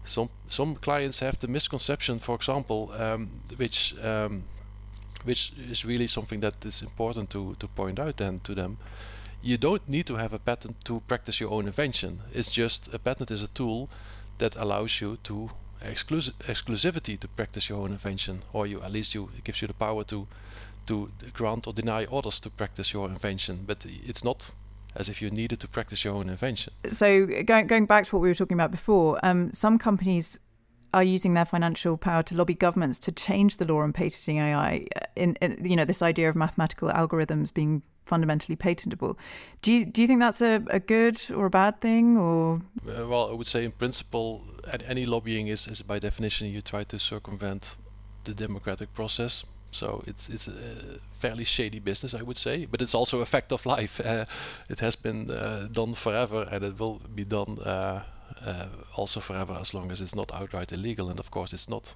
some 0.04 0.30
some 0.48 0.76
clients 0.76 1.20
have 1.20 1.38
the 1.40 1.48
misconception, 1.48 2.20
for 2.20 2.36
example, 2.36 2.92
um, 2.94 3.30
which 3.58 3.94
um, 4.02 4.44
which 5.24 5.52
is 5.70 5.84
really 5.84 6.08
something 6.08 6.40
that 6.40 6.66
is 6.66 6.82
important 6.82 7.30
to, 7.30 7.56
to 7.60 7.68
point 7.68 8.00
out 8.00 8.18
then 8.18 8.40
to 8.42 8.56
them. 8.56 8.78
You 9.42 9.58
don't 9.58 9.88
need 9.88 10.08
to 10.08 10.16
have 10.16 10.34
a 10.34 10.40
patent 10.40 10.84
to 10.86 11.02
practice 11.08 11.40
your 11.40 11.52
own 11.52 11.68
invention. 11.68 12.22
It's 12.34 12.52
just 12.52 12.94
a 12.94 13.00
patent 13.00 13.32
is 13.32 13.44
a 13.44 13.48
tool 13.48 13.90
that 14.38 14.56
allows 14.56 15.02
you 15.02 15.18
to 15.24 15.50
exclusive 15.88 16.38
exclusivity 16.40 17.20
to 17.20 17.28
practice 17.28 17.70
your 17.70 17.80
own 17.82 17.92
invention, 17.92 18.44
or 18.54 18.68
you 18.68 18.82
at 18.82 18.92
least 18.92 19.16
you 19.16 19.30
it 19.38 19.44
gives 19.44 19.62
you 19.62 19.68
the 19.68 19.74
power 19.74 20.04
to 20.06 20.28
to 20.88 21.10
grant 21.34 21.68
or 21.68 21.74
deny 21.74 22.06
others 22.06 22.40
to 22.42 22.50
practice 22.50 22.94
your 22.94 23.08
invention. 23.10 23.64
But 23.68 23.86
it's 23.86 24.24
not 24.24 24.54
as 24.96 25.10
if 25.10 25.22
you 25.22 25.30
needed 25.30 25.60
to 25.60 25.68
practice 25.68 26.04
your 26.04 26.16
own 26.16 26.30
invention. 26.30 26.74
So 26.90 27.26
going 27.44 27.68
going 27.68 27.86
back 27.86 28.06
to 28.06 28.16
what 28.16 28.22
we 28.22 28.28
were 28.30 28.36
talking 28.36 28.56
about 28.56 28.72
before, 28.72 29.20
um, 29.24 29.52
some 29.54 29.78
companies 29.78 30.40
are 30.94 31.04
using 31.04 31.34
their 31.34 31.46
financial 31.46 31.98
power 31.98 32.24
to 32.24 32.36
lobby 32.36 32.54
governments 32.54 33.00
to 33.00 33.12
change 33.12 33.58
the 33.58 33.66
law 33.66 33.82
on 33.82 33.94
patenting 33.94 34.38
AI. 34.38 34.88
In, 35.16 35.36
in 35.42 35.64
you 35.64 35.76
know 35.76 35.86
this 35.86 36.02
idea 36.02 36.30
of 36.30 36.36
mathematical 36.36 36.90
algorithms 36.90 37.54
being 37.54 37.82
fundamentally 38.06 38.56
patentable. 38.56 39.18
Do 39.62 39.72
you 39.72 39.86
do 39.86 40.02
you 40.02 40.08
think 40.08 40.20
that's 40.20 40.42
a, 40.42 40.64
a 40.70 40.80
good 40.80 41.20
or 41.32 41.46
a 41.46 41.50
bad 41.50 41.82
thing 41.82 42.18
or? 42.18 42.62
Uh, 42.88 43.08
well, 43.08 43.30
I 43.30 43.34
would 43.34 43.48
say 43.48 43.66
in 43.66 43.72
principle, 43.72 44.42
any 44.86 45.06
lobbying 45.06 45.48
is, 45.48 45.68
is 45.68 45.82
by 45.82 46.00
definition 46.00 46.48
you 46.48 46.62
try 46.62 46.84
to 46.86 46.98
circumvent 46.98 47.76
the 48.24 48.34
democratic 48.34 48.94
process. 48.94 49.46
So 49.72 50.04
it's 50.08 50.30
it's 50.30 50.48
a 50.48 51.00
fairly 51.20 51.44
shady 51.44 51.80
business, 51.80 52.14
I 52.14 52.22
would 52.22 52.38
say, 52.38 52.66
but 52.66 52.82
it's 52.82 52.96
also 52.96 53.20
a 53.20 53.26
fact 53.26 53.52
of 53.52 53.66
life. 53.66 54.02
Uh, 54.08 54.26
it 54.70 54.80
has 54.80 54.96
been 54.96 55.30
uh, 55.30 55.68
done 55.72 55.94
forever, 55.94 56.48
and 56.50 56.64
it 56.64 56.80
will 56.80 57.02
be 57.14 57.26
done 57.26 57.58
uh, 58.42 58.68
also 58.96 59.20
forever 59.20 59.58
as 59.60 59.74
long 59.74 59.92
as 59.92 60.02
it's 60.02 60.16
not 60.16 60.34
outright 60.34 60.72
illegal. 60.72 61.10
And 61.10 61.20
of 61.20 61.32
course, 61.32 61.54
it's 61.54 61.70
not 61.70 61.96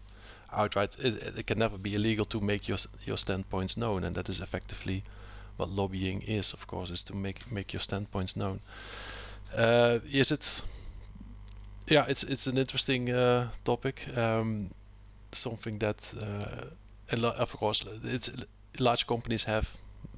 outright. 0.52 0.96
It, 1.00 1.38
it, 1.38 1.48
can 1.48 1.60
never 1.60 1.78
be 1.78 1.96
illegal 1.96 2.26
to 2.26 2.40
make 2.40 2.68
your 2.68 2.78
your 3.06 3.18
standpoints 3.18 3.78
known, 3.78 4.04
and 4.04 4.16
that 4.16 4.30
is 4.30 4.40
effectively 4.40 5.04
what 5.58 5.70
lobbying 5.70 6.22
is. 6.22 6.54
Of 6.54 6.68
course, 6.68 6.90
is 6.90 7.04
to 7.06 7.16
make 7.16 7.52
make 7.52 7.74
your 7.74 7.80
standpoints 7.80 8.36
known. 8.36 8.62
Uh, 9.56 10.00
is 10.12 10.32
it? 10.32 10.64
Yeah, 11.88 12.06
it's 12.08 12.24
it's 12.24 12.48
an 12.48 12.58
interesting 12.58 13.10
uh, 13.10 13.50
topic. 13.64 14.08
Um, 14.18 14.72
something 15.32 15.80
that, 15.80 16.14
uh, 16.22 17.26
of 17.28 17.54
course, 17.58 17.84
it's 18.04 18.30
large 18.80 19.08
companies 19.08 19.44
have 19.46 19.70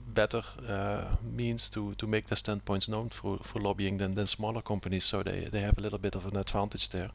better 0.07 0.41
uh, 0.67 1.15
means 1.24 1.69
to, 1.72 1.93
to 1.95 2.07
make 2.07 2.27
their 2.27 2.38
standpoints 2.38 2.88
known 2.88 3.10
for, 3.10 3.38
through 3.39 3.63
lobbying 3.63 3.98
than, 3.98 4.15
than 4.15 4.27
smaller 4.27 4.62
companies, 4.62 5.05
so 5.05 5.24
they, 5.24 5.48
they 5.51 5.62
have 5.62 5.77
a 5.77 5.81
little 5.81 6.00
bit 6.00 6.15
of 6.15 6.25
an 6.25 6.38
advantage 6.38 6.89
there. 6.89 7.10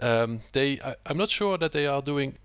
Um, 0.00 0.40
they, 0.52 0.80
I, 0.80 0.94
am 1.06 1.16
not 1.16 1.30
sure 1.30 1.58
that 1.58 1.72
they 1.72 1.86
are 1.86 2.02
doing 2.02 2.36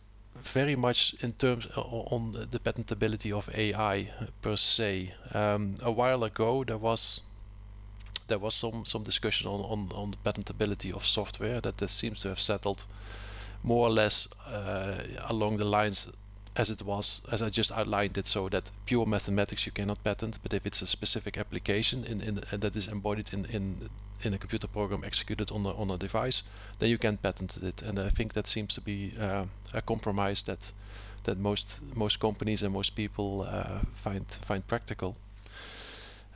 very 0.41 0.75
much 0.75 1.15
in 1.21 1.33
terms 1.33 1.67
on 1.75 2.47
the 2.51 2.59
patentability 2.59 3.31
of 3.31 3.49
AI 3.53 4.09
per 4.41 4.55
se. 4.55 5.13
Um, 5.33 5.75
a 5.81 5.91
while 5.91 6.23
ago, 6.23 6.63
there 6.63 6.77
was 6.77 7.21
there 8.27 8.39
was 8.39 8.55
some 8.55 8.85
some 8.85 9.03
discussion 9.03 9.47
on, 9.47 9.59
on, 9.61 9.91
on 9.93 10.11
the 10.11 10.17
patentability 10.17 10.93
of 10.93 11.05
software 11.05 11.61
that, 11.61 11.77
that 11.77 11.89
seems 11.89 12.21
to 12.21 12.29
have 12.29 12.39
settled 12.39 12.85
more 13.61 13.87
or 13.87 13.91
less 13.91 14.27
uh, 14.47 15.03
along 15.25 15.57
the 15.57 15.65
lines 15.65 16.07
as 16.55 16.69
it 16.69 16.81
was, 16.83 17.21
as 17.31 17.41
I 17.41 17.49
just 17.49 17.71
outlined 17.71 18.17
it, 18.17 18.27
so 18.27 18.49
that 18.49 18.71
pure 18.85 19.05
mathematics 19.05 19.65
you 19.65 19.71
cannot 19.71 20.03
patent, 20.03 20.37
but 20.43 20.53
if 20.53 20.65
it's 20.65 20.81
a 20.81 20.87
specific 20.87 21.37
application 21.37 22.05
in, 22.05 22.21
in 22.21 22.37
uh, 22.39 22.57
that 22.57 22.75
is 22.75 22.87
embodied 22.87 23.33
in, 23.33 23.45
in 23.45 23.89
in 24.23 24.33
a 24.33 24.37
computer 24.37 24.67
program 24.67 25.03
executed 25.03 25.51
on 25.51 25.65
a, 25.65 25.71
on 25.71 25.91
a 25.91 25.97
device, 25.97 26.43
then 26.79 26.89
you 26.89 26.97
can 26.97 27.17
patent 27.17 27.57
it. 27.57 27.81
And 27.81 27.99
I 27.99 28.09
think 28.09 28.33
that 28.33 28.47
seems 28.47 28.75
to 28.75 28.81
be 28.81 29.13
uh, 29.19 29.45
a 29.73 29.81
compromise 29.81 30.43
that 30.43 30.71
that 31.23 31.37
most 31.37 31.79
most 31.95 32.19
companies 32.19 32.63
and 32.63 32.73
most 32.73 32.95
people 32.95 33.47
uh, 33.49 33.79
find 34.03 34.25
find 34.47 34.65
practical. 34.67 35.15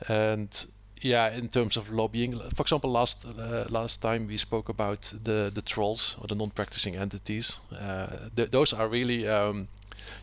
And 0.08 0.66
yeah, 1.00 1.30
in 1.36 1.48
terms 1.48 1.76
of 1.76 1.90
lobbying, 1.90 2.36
for 2.56 2.62
example, 2.62 2.90
last 2.90 3.24
uh, 3.24 3.66
last 3.68 4.02
time 4.02 4.26
we 4.26 4.36
spoke 4.36 4.68
about 4.68 5.14
the 5.24 5.50
the 5.54 5.62
trolls 5.62 6.16
or 6.20 6.26
the 6.26 6.34
non-practicing 6.34 6.96
entities. 6.96 7.60
Uh, 7.72 8.28
th 8.36 8.50
those 8.50 8.76
are 8.76 8.88
really 8.88 9.28
um, 9.28 9.68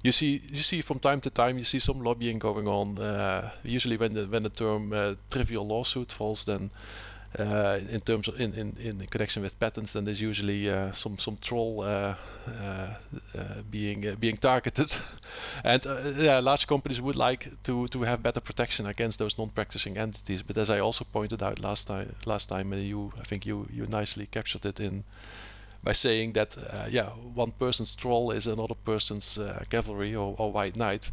you 0.04 0.12
see 0.12 0.42
you 0.48 0.64
see 0.64 0.82
from 0.82 1.00
time 1.00 1.22
to 1.22 1.30
time 1.30 1.58
you 1.58 1.64
see 1.64 1.80
some 1.80 2.02
lobbying 2.02 2.40
going 2.40 2.68
on. 2.68 2.98
Uh, 3.00 3.52
usually 3.64 3.98
when 3.98 4.14
the 4.14 4.26
when 4.26 4.44
the 4.44 4.50
term 4.50 4.94
uh, 4.94 5.16
trivial 5.30 5.68
lawsuit 5.68 6.12
falls, 6.12 6.46
then 6.46 6.72
uh, 7.40 7.80
in 7.90 8.00
terms 8.00 8.28
of 8.28 8.40
in, 8.40 8.54
in, 8.54 8.78
in 8.80 9.06
connection 9.08 9.44
with 9.44 9.60
patents, 9.60 9.94
then 9.94 10.06
there's 10.06 10.22
usually 10.22 10.70
uh, 10.70 10.92
some 10.92 11.18
some 11.18 11.38
troll 11.42 11.82
uh, 11.82 12.16
uh, 12.48 12.94
being 13.70 14.16
being 14.20 14.38
targeted, 14.38 14.96
and 15.64 15.86
yeah, 16.18 16.40
large 16.40 16.68
companies 16.68 17.02
would 17.02 17.16
like 17.16 17.50
to 17.64 17.88
to 17.88 18.04
have 18.04 18.24
better 18.24 18.40
protection 18.40 18.86
against 18.86 19.20
those 19.20 19.38
non-practicing 19.38 19.98
entities. 19.98 20.44
But 20.44 20.58
as 20.58 20.70
I 20.70 20.80
also 20.80 21.06
pointed 21.12 21.44
out 21.44 21.62
last 21.62 21.88
time, 21.88 22.16
last 22.26 22.50
time 22.50 22.72
and 22.74 22.84
you 22.84 23.12
I 23.20 23.24
think 23.24 23.46
you 23.46 23.68
you 23.72 23.86
nicely 23.86 24.28
captured 24.28 24.66
it 24.66 24.80
in 24.80 25.04
by 25.86 25.94
saying 25.94 26.34
that 26.34 26.58
uh, 26.58 26.88
yeah 26.90 27.10
one 27.36 27.52
person's 27.52 27.96
troll 27.96 28.32
is 28.32 28.48
another 28.48 28.76
person's 28.86 29.38
uh, 29.38 29.64
cavalry 29.70 30.16
or, 30.16 30.36
or, 30.40 30.52
white 30.52 30.76
knight. 30.76 31.12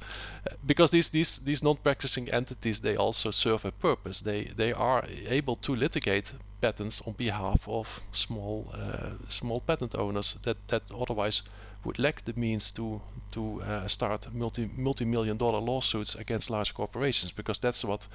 Uh, 0.51 0.55
because 0.67 0.91
these 0.91 1.11
these 1.11 1.39
these 1.45 1.63
non-practicing 1.63 2.31
entities 2.31 2.81
they 2.81 2.97
also 2.97 3.31
serve 3.31 3.65
a 3.67 3.71
purpose. 3.71 4.23
They 4.23 4.45
they 4.57 4.73
are 4.73 5.05
able 5.29 5.57
to 5.57 5.77
litigate 5.77 6.33
patents 6.61 7.03
on 7.07 7.13
behalf 7.13 7.69
of 7.69 7.87
small 8.13 8.67
uh, 8.75 9.11
small 9.29 9.61
patent 9.61 9.95
owners 9.95 10.39
that 10.43 10.57
that 10.69 10.83
otherwise 10.91 11.43
would 11.85 11.99
lack 11.99 12.23
the 12.25 12.33
means 12.37 12.73
to 12.73 13.01
to 13.33 13.61
uh, 13.63 13.87
start 13.89 14.33
multi 14.33 14.71
multi-million 14.77 15.37
dollar 15.37 15.61
lawsuits 15.61 16.15
against 16.15 16.51
large 16.51 16.73
corporations 16.75 17.33
because 17.33 17.61
that's 17.61 17.85
what 17.85 18.09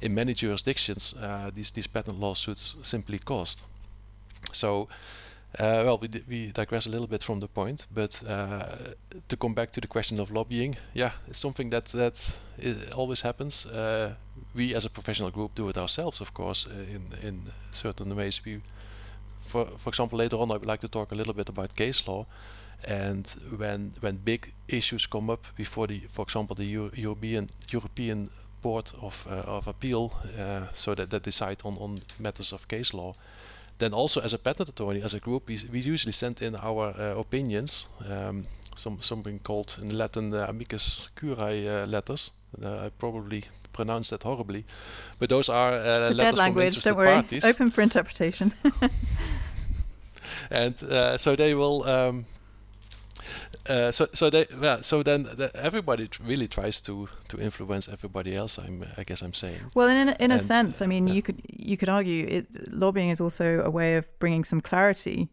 in 0.00 0.14
many 0.14 0.32
jurisdictions 0.32 1.14
uh, 1.14 1.50
these 1.54 1.72
these 1.72 1.88
patent 1.88 2.20
lawsuits 2.20 2.76
simply 2.82 3.18
cost. 3.18 3.66
So 4.52 4.88
uh, 5.56 5.82
well, 5.84 5.98
we, 5.98 6.08
we 6.28 6.52
digress 6.52 6.86
a 6.86 6.90
little 6.90 7.06
bit 7.06 7.24
from 7.24 7.40
the 7.40 7.48
point, 7.48 7.86
but 7.92 8.22
uh, 8.28 8.76
to 9.28 9.36
come 9.36 9.54
back 9.54 9.70
to 9.72 9.80
the 9.80 9.86
question 9.86 10.20
of 10.20 10.30
lobbying, 10.30 10.76
yeah, 10.92 11.12
it's 11.26 11.40
something 11.40 11.70
that 11.70 11.86
that 11.86 12.20
always 12.94 13.22
happens. 13.22 13.64
Uh, 13.66 14.14
we, 14.54 14.74
as 14.74 14.84
a 14.84 14.90
professional 14.90 15.30
group, 15.30 15.54
do 15.54 15.68
it 15.68 15.78
ourselves, 15.78 16.20
of 16.20 16.34
course, 16.34 16.66
uh, 16.66 16.74
in 16.94 17.02
in 17.22 17.42
certain 17.70 18.14
ways. 18.14 18.40
We, 18.44 18.60
for 19.48 19.66
for 19.78 19.88
example, 19.88 20.18
later 20.18 20.36
on, 20.36 20.50
I 20.50 20.58
would 20.58 20.66
like 20.66 20.80
to 20.80 20.88
talk 20.88 21.12
a 21.12 21.14
little 21.14 21.34
bit 21.34 21.48
about 21.48 21.74
case 21.74 22.06
law, 22.06 22.26
and 22.84 23.26
when 23.56 23.92
when 24.00 24.16
big 24.18 24.52
issues 24.68 25.06
come 25.06 25.30
up 25.32 25.44
before 25.56 25.86
the, 25.86 26.02
for 26.12 26.22
example, 26.24 26.56
the 26.56 26.64
Euro 26.66 26.90
European 26.94 27.48
European 27.72 28.28
Board 28.60 28.92
of 29.00 29.26
uh, 29.26 29.56
of 29.56 29.66
Appeal, 29.66 30.12
uh, 30.38 30.66
so 30.72 30.94
that 30.94 31.08
that 31.10 31.22
decide 31.22 31.56
on 31.64 31.78
on 31.78 32.02
matters 32.18 32.52
of 32.52 32.68
case 32.68 32.92
law 32.92 33.14
then 33.78 33.94
also 33.94 34.20
as 34.20 34.34
a 34.34 34.38
patent 34.38 34.68
attorney, 34.68 35.02
as 35.02 35.14
a 35.14 35.20
group, 35.20 35.48
we, 35.48 35.58
we 35.72 35.80
usually 35.80 36.12
send 36.12 36.42
in 36.42 36.56
our 36.56 36.94
uh, 36.98 37.18
opinions, 37.18 37.88
um, 38.08 38.46
some 38.76 38.98
something 39.00 39.38
called 39.40 39.76
in 39.82 39.96
Latin 39.96 40.32
uh, 40.34 40.46
amicus 40.48 41.08
curiae 41.16 41.68
uh, 41.68 41.86
letters. 41.86 42.32
Uh, 42.62 42.86
I 42.86 42.90
probably 42.98 43.44
pronounced 43.72 44.10
that 44.10 44.22
horribly, 44.22 44.64
but 45.18 45.28
those 45.28 45.48
are 45.48 45.72
uh, 45.72 46.10
it's 46.10 46.10
a 46.10 46.14
dead 46.14 46.36
language. 46.36 46.80
Don't 46.82 46.96
worry, 46.96 47.12
parties. 47.12 47.44
open 47.44 47.70
for 47.70 47.82
interpretation. 47.82 48.52
and 50.50 50.82
uh, 50.82 51.16
so 51.16 51.36
they 51.36 51.54
will 51.54 51.82
um, 51.84 52.24
uh, 53.68 53.90
so 53.90 54.06
so 54.12 54.30
they 54.30 54.46
yeah 54.60 54.80
so 54.80 55.02
then 55.02 55.24
the, 55.24 55.50
everybody 55.54 56.08
really 56.24 56.48
tries 56.48 56.80
to 56.80 57.08
to 57.28 57.38
influence 57.38 57.88
everybody 57.88 58.34
else 58.34 58.58
i'm 58.58 58.84
i 58.96 59.04
guess 59.04 59.22
i'm 59.22 59.34
saying 59.34 59.60
well 59.74 59.88
in 59.88 60.08
a, 60.08 60.16
in 60.18 60.30
a 60.30 60.34
and, 60.34 60.40
sense 60.40 60.82
i 60.82 60.86
mean 60.86 61.06
yeah. 61.06 61.14
you 61.14 61.22
could 61.22 61.40
you 61.48 61.76
could 61.76 61.88
argue 61.88 62.26
it 62.26 62.46
lobbying 62.72 63.10
is 63.10 63.20
also 63.20 63.62
a 63.62 63.70
way 63.70 63.96
of 63.96 64.06
bringing 64.18 64.44
some 64.44 64.60
clarity 64.60 65.28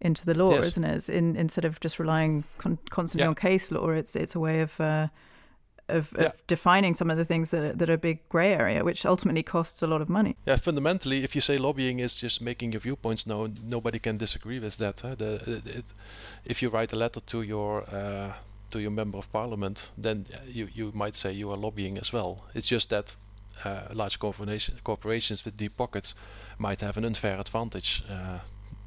into 0.00 0.24
the 0.24 0.34
law 0.34 0.50
yes. 0.50 0.66
isn't 0.66 0.84
it 0.84 1.08
in 1.08 1.36
instead 1.36 1.64
of 1.64 1.78
just 1.80 1.98
relying 1.98 2.44
con- 2.58 2.78
constantly 2.90 3.24
yeah. 3.24 3.28
on 3.28 3.34
case 3.34 3.70
law 3.70 3.88
it's 3.90 4.16
it's 4.16 4.34
a 4.34 4.40
way 4.40 4.60
of 4.60 4.80
uh, 4.80 5.08
of, 5.88 6.12
yeah. 6.18 6.32
defining 6.46 6.94
some 6.94 7.10
of 7.10 7.16
the 7.16 7.24
things 7.24 7.50
that 7.50 7.62
are, 7.62 7.72
that 7.72 7.90
are 7.90 7.96
big 7.96 8.28
gray 8.28 8.52
area, 8.52 8.84
which 8.84 9.04
ultimately 9.04 9.42
costs 9.42 9.82
a 9.82 9.86
lot 9.86 10.00
of 10.00 10.08
money. 10.08 10.36
Yeah, 10.46 10.56
fundamentally, 10.56 11.24
if 11.24 11.34
you 11.34 11.40
say 11.40 11.58
lobbying 11.58 12.00
is 12.00 12.14
just 12.14 12.40
making 12.40 12.72
your 12.72 12.80
viewpoints 12.80 13.26
known, 13.26 13.56
nobody 13.64 13.98
can 13.98 14.16
disagree 14.16 14.58
with 14.58 14.76
that. 14.78 15.00
Huh? 15.00 15.14
The, 15.14 15.34
it, 15.46 15.66
it, 15.66 15.92
if 16.44 16.62
you 16.62 16.70
write 16.70 16.92
a 16.92 16.96
letter 16.96 17.20
to 17.20 17.42
your 17.42 17.84
uh, 17.90 18.32
to 18.70 18.80
your 18.80 18.90
member 18.90 19.18
of 19.18 19.30
parliament, 19.32 19.90
then 19.98 20.26
you 20.46 20.68
you 20.72 20.92
might 20.94 21.14
say 21.14 21.32
you 21.32 21.50
are 21.50 21.56
lobbying 21.56 21.98
as 21.98 22.12
well. 22.12 22.44
It's 22.54 22.66
just 22.66 22.90
that 22.90 23.14
uh, 23.64 23.88
large 23.92 24.18
corporation, 24.18 24.78
corporations 24.82 25.44
with 25.44 25.56
deep 25.56 25.76
pockets 25.76 26.14
might 26.58 26.80
have 26.80 26.96
an 26.96 27.04
unfair 27.04 27.38
advantage 27.38 28.02
uh, 28.10 28.38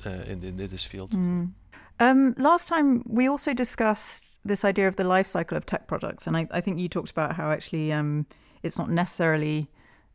uh 0.06 0.10
in, 0.28 0.44
in 0.44 0.58
this 0.58 0.86
field. 0.86 1.12
Mm. 1.12 1.52
Um, 2.00 2.36
last 2.38 2.68
time 2.68 3.04
we 3.08 3.28
also 3.28 3.54
discussed 3.54 4.40
this 4.46 4.64
idea 4.64 4.88
of 4.88 4.96
the 4.98 5.04
life 5.04 5.26
cycle 5.26 5.58
of 5.58 5.66
tech 5.66 5.88
products, 5.88 6.28
and 6.28 6.38
I, 6.38 6.48
I 6.52 6.62
think 6.62 6.80
you 6.80 6.88
talked 6.88 7.12
about 7.12 7.36
how 7.36 7.52
actually 7.52 7.92
um, 7.92 8.28
it's 8.62 8.78
not 8.78 8.90
necessarily 8.90 9.70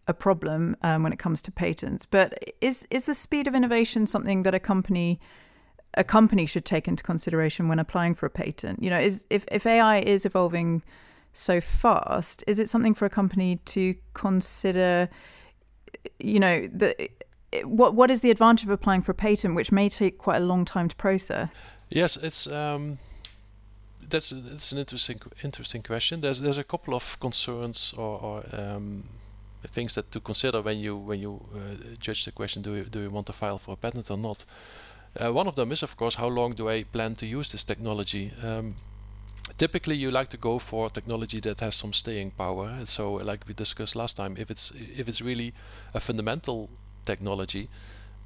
a 0.09 0.15
problem 0.15 0.77
um, 0.83 1.03
when 1.03 1.12
it 1.12 1.19
comes 1.19 1.43
to 1.43 1.53
patents. 1.53 2.07
But 2.07 2.39
is 2.61 2.87
is 2.91 3.07
the 3.07 3.15
speed 3.15 3.47
of 3.47 3.55
innovation 3.55 4.07
something 4.07 4.45
that 4.45 4.55
a 4.55 4.61
company 4.61 5.21
a 5.95 6.05
company 6.05 6.47
should 6.47 6.65
take 6.65 6.89
into 6.89 7.03
consideration 7.03 7.69
when 7.69 7.79
applying 7.79 8.15
for 8.15 8.27
a 8.27 8.31
patent? 8.31 8.83
You 8.83 8.91
know, 8.91 8.99
is 8.99 9.27
if, 9.31 9.45
if 9.51 9.67
AI 9.67 9.99
is 9.99 10.25
evolving 10.25 10.83
so 11.33 11.61
fast, 11.61 12.45
is 12.47 12.59
it 12.59 12.69
something 12.69 12.95
for 12.95 13.07
a 13.07 13.11
company 13.11 13.57
to 13.57 13.95
consider? 14.15 15.09
You 16.19 16.41
know, 16.41 16.67
the 16.69 17.09
what 17.64 17.94
what 17.94 18.11
is 18.11 18.21
the 18.21 18.30
advantage 18.30 18.64
of 18.64 18.71
applying 18.71 19.02
for 19.02 19.12
a 19.12 19.14
patent, 19.14 19.54
which 19.54 19.73
may 19.73 19.88
take 19.88 20.18
quite 20.18 20.37
a 20.37 20.44
long 20.44 20.64
time 20.64 20.88
to 20.88 20.97
process? 20.97 21.49
Yes, 21.88 22.16
it's 22.16 22.47
um, 22.47 22.99
that's 24.09 24.30
that's 24.30 24.73
an 24.73 24.78
interesting 24.78 25.18
interesting 25.42 25.82
question. 25.82 26.21
There's 26.21 26.40
there's 26.40 26.59
a 26.59 26.64
couple 26.64 26.94
of 26.94 27.18
concerns 27.21 27.94
or, 27.97 28.21
or 28.21 28.44
um, 28.52 29.04
things 29.68 29.94
that 29.94 30.11
to 30.12 30.21
consider 30.21 30.62
when 30.62 30.78
you 30.78 30.97
when 30.97 31.21
you 31.21 31.40
uh, 31.54 31.94
judge 32.00 32.25
the 32.25 32.32
question 32.32 32.62
do 32.62 32.75
you, 32.75 32.85
do 32.85 33.00
you 33.00 33.11
want 33.11 33.26
to 33.26 33.32
file 33.32 33.59
for 33.59 33.73
a 33.73 33.76
patent 33.76 34.11
or 34.11 34.16
not. 34.16 34.44
Uh, 35.14 35.30
one 35.30 35.47
of 35.47 35.54
them 35.54 35.73
is 35.73 35.82
of 35.82 35.97
course 35.97 36.14
how 36.14 36.28
long 36.28 36.54
do 36.54 36.68
I 36.68 36.85
plan 36.85 37.14
to 37.16 37.26
use 37.26 37.52
this 37.52 37.64
technology. 37.64 38.32
Um, 38.42 38.75
typically 39.59 39.94
you 39.94 40.11
like 40.11 40.28
to 40.28 40.37
go 40.37 40.59
for 40.59 40.90
technology 40.90 41.40
that 41.40 41.61
has 41.61 41.75
some 41.75 41.92
staying 41.92 42.30
power. 42.30 42.80
So 42.87 43.14
like 43.14 43.47
we 43.47 43.54
discussed 43.54 43.97
last 43.97 44.16
time, 44.16 44.37
if 44.38 44.50
it's 44.50 44.73
if 44.97 45.09
it's 45.09 45.21
really 45.21 45.52
a 45.94 46.00
fundamental 46.00 46.71
technology, 47.04 47.68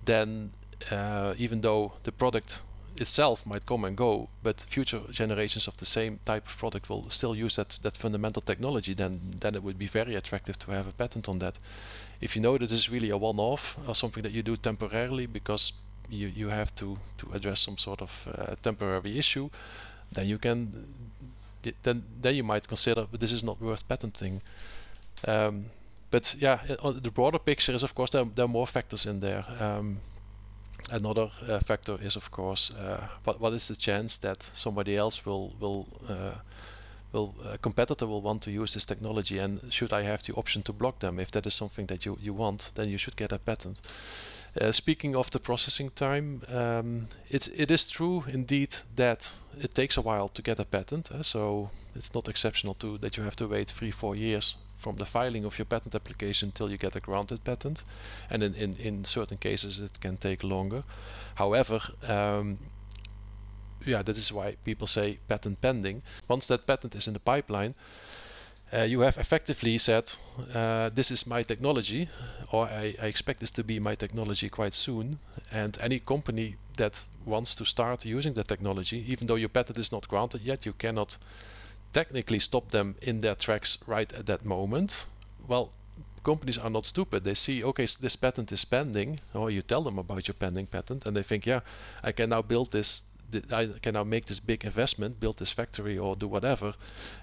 then 0.05 0.53
uh, 0.91 1.35
even 1.39 1.61
though 1.61 1.93
the 2.03 2.13
product 2.13 2.63
itself 3.01 3.45
might 3.45 3.67
come 3.67 3.85
and 3.85 3.97
go, 3.97 4.29
but 4.43 4.65
future 4.69 5.01
generations 5.11 5.69
of 5.69 5.77
the 5.77 5.85
same 5.85 6.19
type 6.25 6.47
of 6.47 6.57
product 6.57 6.89
will 6.89 7.09
still 7.11 7.35
use 7.35 7.57
that, 7.57 7.79
that 7.83 7.97
fundamental 7.97 8.43
technology, 8.43 8.95
then 8.95 9.21
then 9.41 9.55
it 9.55 9.63
would 9.63 9.79
be 9.79 9.87
very 9.87 10.15
attractive 10.15 10.59
to 10.59 10.71
have 10.71 10.87
a 10.87 10.93
patent 10.93 11.29
on 11.29 11.39
that. 11.39 11.59
If 12.21 12.37
you 12.37 12.43
know 12.43 12.57
that 12.57 12.69
this 12.69 12.79
is 12.79 12.91
really 12.91 13.11
a 13.11 13.17
one-off 13.17 13.77
or 13.87 13.95
something 13.95 14.23
that 14.23 14.33
you 14.33 14.43
do 14.43 14.57
temporarily 14.57 15.27
because 15.27 15.73
you, 16.09 16.29
you 16.29 16.49
have 16.49 16.75
to, 16.77 16.97
to 17.19 17.33
address 17.33 17.61
some 17.61 17.77
sort 17.77 18.01
of 18.01 18.11
uh, 18.27 18.55
temporary 18.63 19.19
issue, 19.19 19.51
then 20.13 20.27
you 20.27 20.39
can 20.39 20.87
then 21.83 22.05
then 22.21 22.35
you 22.35 22.45
might 22.45 22.69
consider, 22.69 23.07
but 23.11 23.21
this 23.21 23.33
is 23.33 23.43
not 23.43 23.61
worth 23.61 23.87
patenting. 23.89 24.41
Um, 25.27 25.67
but 26.11 26.35
yeah, 26.39 26.61
the 26.67 27.11
broader 27.11 27.39
picture 27.39 27.73
is 27.73 27.83
of 27.83 27.95
course 27.95 28.13
there, 28.13 28.25
there 28.25 28.45
are 28.45 28.49
more 28.49 28.67
factors 28.67 29.07
in 29.07 29.21
there. 29.21 29.45
Um, 29.61 29.99
another 30.91 31.31
uh, 31.49 31.59
factor 31.61 31.99
is 32.01 32.17
of 32.17 32.31
course 32.31 32.71
uh, 32.73 33.09
what 33.25 33.41
what 33.41 33.53
is 33.53 33.69
the 33.69 33.77
chance 33.77 34.19
that 34.19 34.43
somebody 34.55 34.97
else 34.97 35.27
will 35.27 35.55
will 35.61 35.89
uh, 36.09 36.35
will 37.13 37.35
a 37.45 37.59
competitor 37.59 38.07
will 38.07 38.23
want 38.23 38.43
to 38.43 38.51
use 38.51 38.75
this 38.75 38.87
technology 38.87 39.39
and 39.39 39.61
should 39.73 39.93
I 39.93 40.03
have 40.03 40.23
the 40.23 40.35
option 40.35 40.63
to 40.63 40.73
block 40.73 41.01
them 41.01 41.19
if 41.19 41.31
that 41.31 41.47
is 41.47 41.55
something 41.55 41.87
that 41.87 42.05
you 42.05 42.19
you 42.21 42.35
want 42.35 42.73
then 42.75 42.89
you 42.89 42.99
should 42.99 43.17
get 43.17 43.33
a 43.33 43.39
patent. 43.39 43.81
Uh, 44.59 44.73
speaking 44.73 45.15
of 45.15 45.31
the 45.33 45.39
processing 45.39 45.91
time, 45.91 46.43
um, 46.49 47.09
it's 47.29 47.49
it 47.49 47.71
is 47.71 47.91
true 47.91 48.25
indeed 48.29 48.75
that 48.95 49.33
it 49.61 49.75
takes 49.75 49.99
a 49.99 50.01
while 50.01 50.29
to 50.29 50.43
get 50.43 50.61
a 50.61 50.65
patent. 50.65 51.11
Uh, 51.11 51.23
so 51.23 51.71
it's 51.95 52.15
not 52.15 52.29
exceptional 52.29 52.75
to 52.75 52.97
that 52.99 53.17
you 53.17 53.25
have 53.25 53.37
to 53.37 53.49
wait 53.49 53.71
three 53.71 53.91
four 53.91 54.17
years 54.17 54.57
from 54.79 54.97
the 54.97 55.07
filing 55.07 55.45
of 55.45 55.59
your 55.59 55.67
patent 55.67 55.95
application 55.95 56.53
till 56.53 56.71
you 56.71 56.79
get 56.79 56.97
a 56.97 57.01
granted 57.01 57.45
patent, 57.45 57.85
and 58.31 58.43
in 58.43 58.55
in, 58.55 58.77
in 58.77 59.05
certain 59.05 59.39
cases 59.39 59.81
it 59.81 60.01
can 60.01 60.17
take 60.17 60.45
longer. 60.45 60.85
However. 61.35 61.81
Um, 62.03 62.59
yeah, 63.87 64.03
that 64.03 64.17
is 64.17 64.33
why 64.33 64.57
people 64.65 64.89
say 64.89 65.19
patent 65.29 65.61
pending. 65.61 66.03
Once 66.29 66.49
that 66.49 66.67
patent 66.67 66.95
is 66.97 67.07
in 67.07 67.13
the 67.13 67.21
pipeline, 67.21 67.75
uh, 68.73 68.83
you 68.83 69.01
have 69.01 69.17
effectively 69.17 69.79
said, 69.79 70.11
uh, 70.53 70.91
this 70.91 71.13
is 71.13 71.27
my 71.27 71.45
technology, 71.45 72.09
or 72.51 72.67
I, 72.67 72.97
I, 73.01 73.07
expect 73.07 73.39
this 73.39 73.53
to 73.53 73.63
be 73.63 73.79
my 73.79 73.95
technology 73.95 74.49
quite 74.49 74.75
soon. 74.75 75.21
And 75.53 75.79
any 75.81 76.01
company 76.01 76.57
that 76.77 77.01
wants 77.25 77.55
to 77.57 77.65
start 77.65 78.05
using 78.05 78.35
the 78.35 78.43
technology, 78.43 79.05
even 79.07 79.29
though 79.29 79.37
your 79.37 79.51
patent 79.51 79.79
is 79.79 79.93
not 79.93 80.09
granted 80.09 80.41
yet, 80.41 80.67
you 80.67 80.73
cannot 80.73 81.17
technically 81.93 82.39
stop 82.39 82.71
them 82.71 82.95
in 83.03 83.21
their 83.21 83.35
tracks 83.35 83.79
right 83.87 84.13
at 84.13 84.27
that 84.27 84.45
moment. 84.45 85.07
Well, 85.49 85.73
companies 86.25 86.59
are 86.59 86.71
not 86.71 86.85
stupid. 86.85 87.25
They 87.25 87.35
see, 87.35 87.63
okay, 87.63 87.87
so 87.87 87.99
this 88.03 88.17
patent 88.17 88.51
is 88.53 88.65
pending, 88.65 89.21
or 89.33 89.51
you 89.51 89.63
tell 89.63 89.83
them 89.83 89.99
about 89.99 90.27
your 90.27 90.35
pending 90.35 90.67
patent, 90.67 91.07
and 91.07 91.17
they 91.17 91.23
think, 91.23 91.47
yeah, 91.47 91.61
I 92.03 92.13
can 92.13 92.31
now 92.31 92.43
build 92.43 92.73
this 92.73 93.05
I 93.53 93.69
can 93.83 93.95
now 93.95 94.05
make 94.05 94.27
this 94.27 94.41
big 94.41 94.65
investment, 94.65 95.21
build 95.21 95.39
this 95.39 95.53
factory 95.53 95.99
or 95.99 96.17
do 96.17 96.29
whatever, 96.29 96.75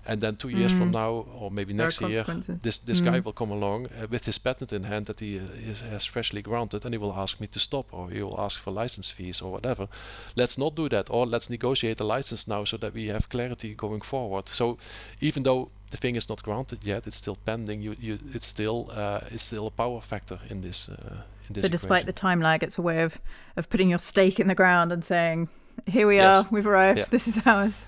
and 0.05 0.22
then 0.22 0.36
two 0.36 0.50
years 0.50 0.74
mm. 0.74 0.79
from 0.79 0.91
now 0.91 1.25
or 1.39 1.51
maybe 1.51 1.74
next 1.74 2.01
year, 2.01 2.24
this 2.62 2.79
this 2.79 3.01
mm. 3.01 3.05
guy 3.05 3.19
will 3.19 3.33
come 3.33 3.51
along 3.51 3.88
uh, 3.88 4.07
with 4.10 4.25
his 4.25 4.38
patent 4.38 4.74
in 4.74 4.83
hand 4.83 5.05
that 5.05 5.19
he 5.19 5.39
uh, 5.39 5.43
is, 5.72 5.81
has 5.81 6.05
freshly 6.05 6.41
granted, 6.41 6.86
and 6.86 6.93
he 6.93 6.98
will 6.98 7.13
ask 7.13 7.39
me 7.39 7.48
to 7.48 7.60
stop, 7.60 7.86
or 7.91 8.10
he 8.10 8.22
will 8.22 8.39
ask 8.39 8.60
for 8.60 8.72
license 8.72 9.10
fees 9.10 9.41
or 9.41 9.51
whatever. 9.51 9.88
Let's 10.36 10.57
not 10.57 10.75
do 10.75 10.89
that, 10.89 11.10
or 11.10 11.25
let's 11.25 11.50
negotiate 11.50 12.00
a 12.00 12.03
license 12.03 12.48
now 12.48 12.65
so 12.65 12.77
that 12.77 12.93
we 12.93 13.07
have 13.07 13.29
clarity 13.29 13.74
going 13.75 14.01
forward. 14.01 14.50
So 14.50 14.77
even 15.22 15.43
though 15.43 15.69
the 15.91 15.98
thing 15.98 16.15
is 16.15 16.27
not 16.27 16.43
granted 16.43 16.83
yet, 16.83 17.07
it's 17.07 17.17
still 17.17 17.38
pending. 17.45 17.81
You, 17.81 17.95
you, 18.00 18.19
it's 18.33 18.48
still, 18.48 18.89
uh, 18.91 19.22
it's 19.31 19.43
still 19.43 19.67
a 19.67 19.72
power 19.72 20.01
factor 20.01 20.39
in 20.50 20.62
this. 20.62 20.89
Uh, 20.89 21.24
in 21.48 21.53
this 21.53 21.63
so, 21.63 21.69
despite 21.69 22.03
equation. 22.03 22.05
the 22.05 22.13
time 22.13 22.41
lag, 22.41 22.63
it's 22.63 22.77
a 22.77 22.81
way 22.81 23.03
of 23.03 23.19
of 23.55 23.69
putting 23.69 23.89
your 23.89 24.00
stake 24.00 24.39
in 24.39 24.48
the 24.48 24.55
ground 24.55 24.91
and 24.91 25.03
saying, 25.03 25.50
here 25.86 26.08
we 26.08 26.15
yes. 26.15 26.46
are, 26.46 26.48
we've 26.51 26.68
arrived, 26.68 27.00
yeah. 27.00 27.06
this 27.10 27.27
is 27.27 27.46
ours. 27.46 27.86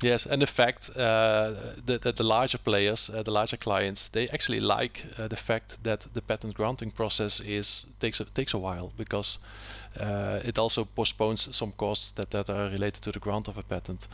Yes, 0.00 0.26
and 0.26 0.40
in 0.42 0.46
fact, 0.46 0.90
uh, 0.96 1.54
the, 1.84 1.98
the, 1.98 2.12
the 2.12 2.22
larger 2.22 2.58
players, 2.58 3.10
uh, 3.10 3.22
the 3.24 3.32
larger 3.32 3.56
clients, 3.56 4.08
they 4.08 4.28
actually 4.28 4.60
like 4.60 5.04
uh, 5.18 5.26
the 5.26 5.36
fact 5.36 5.82
that 5.82 6.06
the 6.14 6.22
patent 6.22 6.54
granting 6.54 6.92
process 6.92 7.40
is 7.40 7.86
takes 7.98 8.20
a, 8.20 8.24
takes 8.24 8.54
a 8.54 8.58
while 8.58 8.92
because 8.96 9.38
uh, 9.98 10.40
it 10.44 10.58
also 10.58 10.84
postpones 10.84 11.54
some 11.56 11.72
costs 11.72 12.12
that, 12.12 12.30
that 12.30 12.50
are 12.50 12.70
related 12.70 13.02
to 13.02 13.12
the 13.12 13.18
grant 13.18 13.48
of 13.48 13.58
a 13.58 13.62
patent, 13.62 14.08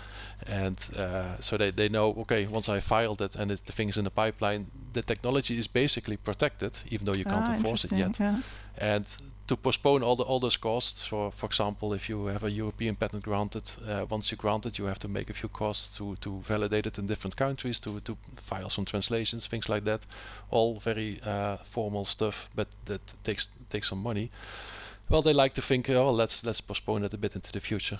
and 0.46 0.78
uh, 0.96 1.38
so 1.40 1.56
they, 1.56 1.70
they 1.70 1.88
know 1.88 2.12
okay 2.20 2.46
once 2.46 2.68
I 2.68 2.80
filed 2.80 3.20
it 3.22 3.36
and 3.36 3.50
it, 3.50 3.62
the 3.66 3.72
thing's 3.72 3.98
in 3.98 4.04
the 4.04 4.10
pipeline, 4.10 4.66
the 4.92 5.02
technology 5.02 5.58
is 5.58 5.66
basically 5.66 6.16
protected 6.16 6.78
even 6.90 7.06
though 7.06 7.14
you 7.14 7.24
can't 7.24 7.48
ah, 7.48 7.54
enforce 7.54 7.84
it 7.84 7.92
yet, 7.92 8.18
yeah. 8.18 8.40
and 8.78 9.06
to 9.46 9.56
postpone 9.56 10.02
all 10.02 10.16
the 10.16 10.22
all 10.22 10.40
those 10.40 10.56
costs. 10.56 11.06
For 11.06 11.30
for 11.32 11.46
example, 11.46 11.92
if 11.92 12.08
you 12.08 12.26
have 12.26 12.44
a 12.44 12.50
European 12.50 12.96
patent 12.96 13.24
granted, 13.24 13.70
uh, 13.86 14.06
once 14.08 14.30
you 14.30 14.38
grant 14.38 14.66
it, 14.66 14.78
you 14.78 14.86
have 14.86 14.98
to 15.00 15.08
make 15.08 15.30
a 15.30 15.34
few 15.34 15.48
costs 15.48 15.96
to 15.98 16.16
to 16.16 16.40
validate 16.48 16.86
it 16.86 16.98
in 16.98 17.06
different 17.06 17.36
countries, 17.36 17.80
to 17.80 18.00
to 18.00 18.16
file 18.42 18.70
some 18.70 18.84
translations, 18.84 19.46
things 19.46 19.68
like 19.68 19.84
that. 19.84 20.06
All 20.50 20.80
very 20.80 21.20
uh, 21.22 21.58
formal 21.70 22.04
stuff, 22.04 22.48
but 22.54 22.68
that 22.86 23.14
takes 23.22 23.48
takes 23.68 23.88
some 23.88 24.02
money. 24.02 24.30
Well, 25.08 25.22
they 25.22 25.32
like 25.32 25.54
to 25.54 25.62
think, 25.62 25.90
oh, 25.90 26.10
let's 26.10 26.44
let's 26.44 26.60
postpone 26.60 27.04
it 27.04 27.14
a 27.14 27.18
bit 27.18 27.34
into 27.34 27.52
the 27.52 27.60
future, 27.60 27.98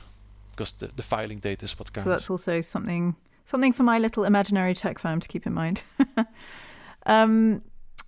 because 0.53 0.73
the, 0.73 0.87
the 0.87 1.03
filing 1.03 1.39
date 1.39 1.63
is 1.63 1.79
what 1.79 1.93
counts. 1.93 2.05
So 2.05 2.11
that's 2.11 2.31
also 2.31 2.61
something 2.61 3.17
something 3.45 3.73
for 3.73 3.83
my 3.83 3.99
little 3.99 4.25
imaginary 4.25 4.75
tech 4.75 4.99
firm 4.99 5.21
to 5.21 5.29
keep 5.29 5.47
in 5.47 5.53
mind. 5.53 5.85
um, 7.07 7.63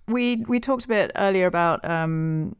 we 0.07 0.37
we 0.47 0.59
talked 0.59 0.85
a 0.85 0.87
bit 0.87 1.11
earlier 1.15 1.45
about 1.45 1.87
um, 1.87 2.55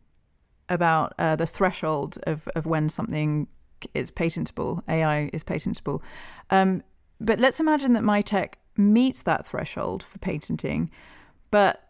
about 0.70 1.14
uh, 1.18 1.36
the 1.36 1.48
threshold 1.48 2.18
of, 2.24 2.48
of 2.56 2.66
when 2.66 2.90
something 2.90 3.48
is 3.94 4.12
patentable, 4.12 4.84
AI 4.88 5.30
is 5.34 5.44
patentable. 5.44 6.02
Um, 6.50 6.84
but 7.20 7.40
let's 7.40 7.60
imagine 7.60 7.94
that 7.94 8.04
my 8.04 8.22
tech 8.22 8.60
meets 8.76 9.24
that 9.24 9.48
threshold 9.48 10.04
for 10.04 10.20
patenting. 10.20 10.90
But 11.52 11.87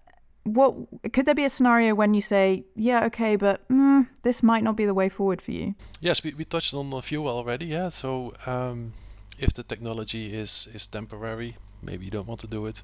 what 0.47 0.75
could 1.13 1.25
there 1.25 1.36
be 1.36 1.45
a 1.45 1.49
scenario 1.49 1.93
when 1.95 2.13
you 2.13 2.21
say, 2.21 2.63
yeah, 2.75 3.05
okay, 3.05 3.36
but 3.36 3.67
mm, 3.69 4.07
this 4.23 4.41
might 4.41 4.63
not 4.63 4.75
be 4.75 4.86
the 4.86 4.93
way 4.93 5.10
forward 5.10 5.41
for 5.41 5.51
you? 5.51 5.75
Yes, 6.01 6.23
we, 6.23 6.33
we 6.33 6.45
touched 6.45 6.73
on 6.73 6.93
a 6.93 7.01
few 7.01 7.27
already. 7.27 7.65
Yeah, 7.65 7.89
so 7.89 8.33
um, 8.45 8.93
if 9.39 9.53
the 9.53 9.63
technology 9.63 10.33
is 10.33 10.67
is 10.73 10.88
temporary, 10.88 11.55
maybe 11.81 12.05
you 12.05 12.12
don't 12.12 12.27
want 12.27 12.39
to 12.41 12.47
do 12.47 12.65
it. 12.67 12.81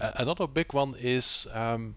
Uh, 0.00 0.12
another 0.16 0.46
big 0.46 0.74
one 0.74 0.94
is 1.00 1.46
um, 1.54 1.94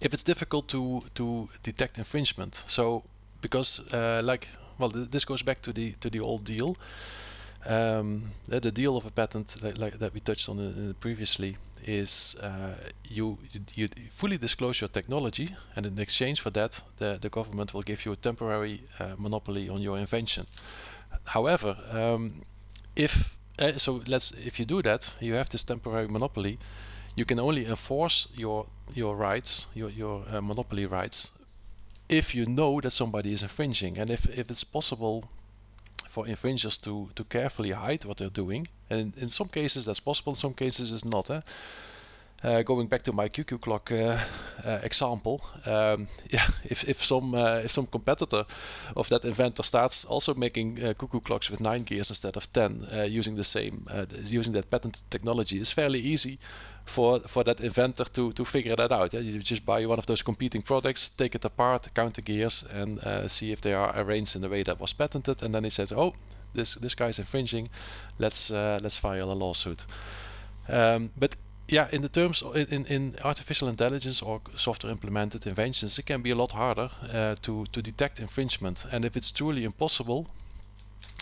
if 0.00 0.14
it's 0.14 0.24
difficult 0.24 0.68
to 0.68 1.02
to 1.14 1.48
detect 1.62 1.98
infringement. 1.98 2.64
So 2.66 3.02
because 3.40 3.80
uh, 3.92 4.22
like 4.24 4.48
well, 4.78 4.90
th 4.90 5.10
this 5.10 5.24
goes 5.24 5.42
back 5.42 5.60
to 5.60 5.72
the 5.72 5.92
to 6.00 6.10
the 6.10 6.20
old 6.20 6.44
deal. 6.44 6.76
Um, 7.66 8.30
the, 8.46 8.70
deal 8.70 8.96
of 8.96 9.04
a 9.04 9.10
patent 9.10 9.56
like, 9.62 9.78
like 9.78 9.98
that 9.98 10.14
we 10.14 10.20
touched 10.20 10.48
on 10.48 10.58
uh, 10.60 10.92
previously 11.00 11.56
is 11.84 12.36
uh, 12.40 12.74
you, 13.04 13.38
you 13.74 13.88
fully 14.10 14.38
disclose 14.38 14.80
your 14.80 14.88
technology 14.88 15.54
and 15.76 15.86
in 15.86 15.98
exchange 15.98 16.40
for 16.40 16.50
that 16.50 16.80
the, 16.96 17.18
the 17.20 17.28
government 17.28 17.74
will 17.74 17.82
give 17.82 18.04
you 18.04 18.12
a 18.12 18.16
temporary 18.16 18.82
uh, 18.98 19.14
monopoly 19.18 19.68
on 19.68 19.80
your 19.80 19.98
invention. 19.98 20.46
However 21.24 21.76
um, 21.90 22.42
if 22.96 23.36
uh, 23.58 23.76
so 23.78 24.02
let's 24.06 24.30
if 24.32 24.58
you 24.58 24.64
do 24.64 24.82
that 24.82 25.14
you 25.20 25.34
have 25.34 25.48
this 25.48 25.64
temporary 25.64 26.08
monopoly 26.08 26.58
you 27.18 27.24
can 27.24 27.40
only 27.40 27.66
enforce 27.66 28.28
your 28.34 28.66
your 28.94 29.16
rights, 29.16 29.66
your 29.74 29.90
your 29.90 30.24
uh, 30.28 30.40
monopoly 30.40 30.86
rights, 30.86 31.32
if 32.08 32.34
you 32.34 32.46
know 32.46 32.80
that 32.80 32.92
somebody 32.92 33.32
is 33.32 33.42
infringing, 33.42 33.98
and 33.98 34.10
if 34.10 34.28
if 34.28 34.50
it's 34.50 34.64
possible 34.64 35.28
for 36.08 36.26
infringers 36.26 36.78
to 36.78 37.10
to 37.14 37.24
carefully 37.24 37.70
hide 37.70 38.04
what 38.04 38.16
they're 38.18 38.30
doing, 38.30 38.66
and 38.90 39.16
in, 39.16 39.30
some 39.30 39.48
cases 39.48 39.84
that's 39.86 40.00
possible, 40.00 40.32
in 40.32 40.36
some 40.36 40.54
cases 40.54 40.92
it's 40.92 41.04
not. 41.04 41.30
Eh? 41.30 41.40
Uh, 42.40 42.62
going 42.62 42.86
back 42.86 43.02
to 43.02 43.12
my 43.12 43.28
QQ 43.28 43.60
clock 43.60 43.90
uh, 43.90 44.16
uh, 44.64 44.78
example, 44.84 45.40
um, 45.66 46.06
yeah, 46.30 46.46
if, 46.62 46.84
if 46.84 47.04
some 47.04 47.34
uh, 47.34 47.62
if 47.64 47.72
some 47.72 47.86
competitor 47.88 48.46
of 48.94 49.08
that 49.08 49.24
inventor 49.24 49.64
starts 49.64 50.04
also 50.04 50.34
making 50.34 50.80
uh, 50.80 50.94
cuckoo 50.94 51.20
clocks 51.20 51.50
with 51.50 51.60
nine 51.60 51.82
gears 51.82 52.10
instead 52.10 52.36
of 52.36 52.52
ten, 52.52 52.86
uh, 52.94 53.02
using 53.02 53.34
the 53.34 53.42
same 53.42 53.84
using 54.22 54.52
that 54.52 54.70
patent 54.70 55.02
technology, 55.10 55.58
it's 55.58 55.72
fairly 55.72 55.98
easy 55.98 56.38
for 56.86 57.18
for 57.26 57.42
that 57.42 57.60
inventor 57.60 58.04
to 58.04 58.32
to 58.32 58.44
figure 58.44 58.76
that 58.76 58.92
out. 58.92 59.12
Yeah? 59.12 59.20
You 59.20 59.40
just 59.40 59.66
buy 59.66 59.84
one 59.86 59.98
of 59.98 60.06
those 60.06 60.22
competing 60.22 60.62
products, 60.62 61.08
take 61.08 61.34
it 61.34 61.44
apart, 61.44 61.88
count 61.92 62.14
the 62.14 62.22
gears, 62.22 62.64
and 62.70 63.00
see 63.28 63.50
if 63.50 63.60
they 63.60 63.74
are 63.74 63.92
arranged 63.98 64.36
in 64.36 64.42
the 64.42 64.48
way 64.48 64.62
that 64.62 64.78
was 64.78 64.92
patented, 64.92 65.42
and 65.42 65.52
then 65.52 65.64
he 65.64 65.70
says, 65.70 65.92
oh, 65.92 66.14
this 66.54 66.76
this 66.76 66.94
guy's 66.94 67.18
infringing, 67.18 67.68
let's 68.18 68.50
let's 68.50 68.98
file 68.98 69.32
a 69.32 69.34
lawsuit. 69.34 69.84
Um, 70.68 71.10
but 71.16 71.34
yeah, 71.68 71.88
in 71.92 72.02
the 72.02 72.08
terms 72.08 72.42
in, 72.42 72.86
in 72.86 73.14
artificial 73.24 73.68
intelligence 73.68 74.22
or 74.22 74.40
software 74.56 74.90
implemented 74.90 75.46
inventions, 75.46 75.98
it 75.98 76.06
can 76.06 76.22
be 76.22 76.30
a 76.30 76.34
lot 76.34 76.52
harder 76.52 76.90
uh, 77.12 77.34
to 77.42 77.66
to 77.72 77.82
detect 77.82 78.20
infringement. 78.20 78.84
And 78.90 79.04
if 79.04 79.16
it's 79.16 79.30
truly 79.32 79.64
impossible, 79.64 80.26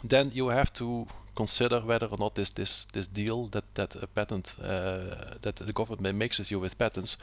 then 0.04 0.30
you 0.32 0.48
have 0.48 0.72
to 0.74 1.06
consider 1.36 1.80
whether 1.80 2.06
or 2.06 2.18
not 2.18 2.34
this 2.34 2.50
this 2.50 2.86
this 2.92 3.08
deal 3.08 3.48
that 3.48 3.64
that 3.74 3.94
a 4.02 4.06
patent 4.06 4.54
uh, 4.60 5.36
that 5.42 5.56
the 5.56 5.72
government 5.72 6.16
makes 6.16 6.38
with 6.38 6.50
you 6.50 6.58
with 6.60 6.78
patents, 6.78 7.18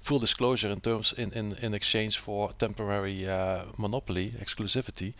full 0.00 0.18
disclosure 0.18 0.70
in 0.72 0.80
terms 0.80 1.12
in 1.12 1.32
in, 1.32 1.56
in 1.62 1.74
exchange 1.74 2.18
for 2.18 2.52
temporary 2.58 3.28
uh, 3.28 3.64
monopoly 3.76 4.30
exclusivity, 4.40 5.14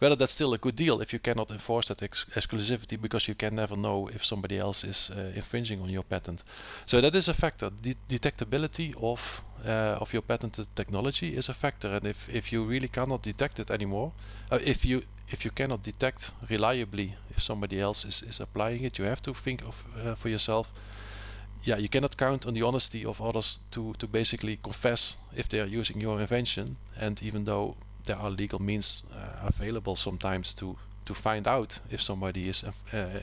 whether 0.00 0.16
that's 0.16 0.32
still 0.32 0.52
a 0.54 0.58
good 0.58 0.76
deal 0.76 1.00
if 1.00 1.12
you 1.12 1.20
cannot 1.20 1.50
enforce 1.50 1.88
that 1.88 2.02
ex 2.02 2.26
exclusivity 2.34 3.00
because 3.00 3.28
you 3.28 3.34
can 3.34 3.54
never 3.54 3.76
know 3.76 4.08
if 4.08 4.24
somebody 4.24 4.58
else 4.58 4.84
is 4.84 5.10
uh, 5.10 5.32
infringing 5.34 5.80
on 5.80 5.88
your 5.88 6.04
patent. 6.04 6.42
So 6.86 7.00
that 7.00 7.14
is 7.14 7.28
a 7.28 7.34
factor. 7.34 7.70
De 7.70 7.94
detectability 8.08 8.94
of 9.00 9.20
uh, 9.64 9.96
of 10.00 10.12
your 10.12 10.22
patented 10.22 10.66
technology 10.74 11.36
is 11.36 11.48
a 11.48 11.54
factor, 11.54 11.88
and 11.96 12.06
if 12.06 12.28
if 12.28 12.52
you 12.52 12.64
really 12.64 12.88
cannot 12.88 13.22
detect 13.22 13.60
it 13.60 13.70
anymore, 13.70 14.12
uh, 14.50 14.58
if 14.60 14.84
you 14.84 15.02
if 15.32 15.44
you 15.44 15.50
cannot 15.50 15.82
detect 15.82 16.32
reliably 16.50 17.14
if 17.30 17.42
somebody 17.42 17.80
else 17.80 18.04
is, 18.04 18.22
is 18.22 18.40
applying 18.40 18.84
it. 18.84 18.98
You 18.98 19.06
have 19.06 19.22
to 19.22 19.34
think 19.34 19.62
of 19.62 19.84
uh, 19.96 20.14
for 20.14 20.28
yourself. 20.28 20.72
Yeah, 21.64 21.78
you 21.78 21.88
cannot 21.88 22.16
count 22.16 22.46
on 22.46 22.54
the 22.54 22.62
honesty 22.62 23.04
of 23.04 23.20
others 23.20 23.60
to 23.70 23.94
to 23.98 24.06
basically 24.06 24.58
confess 24.62 25.16
if 25.36 25.48
they 25.48 25.60
are 25.60 25.78
using 25.80 26.00
your 26.00 26.20
invention. 26.20 26.76
And 26.96 27.22
even 27.22 27.44
though 27.44 27.76
there 28.04 28.16
are 28.16 28.30
legal 28.30 28.58
means 28.58 29.04
uh, 29.14 29.48
available 29.48 29.96
sometimes 29.96 30.54
to 30.54 30.76
to 31.04 31.14
find 31.14 31.46
out 31.46 31.80
if 31.90 32.00
somebody 32.00 32.48
is 32.48 32.64
uh, 32.64 33.20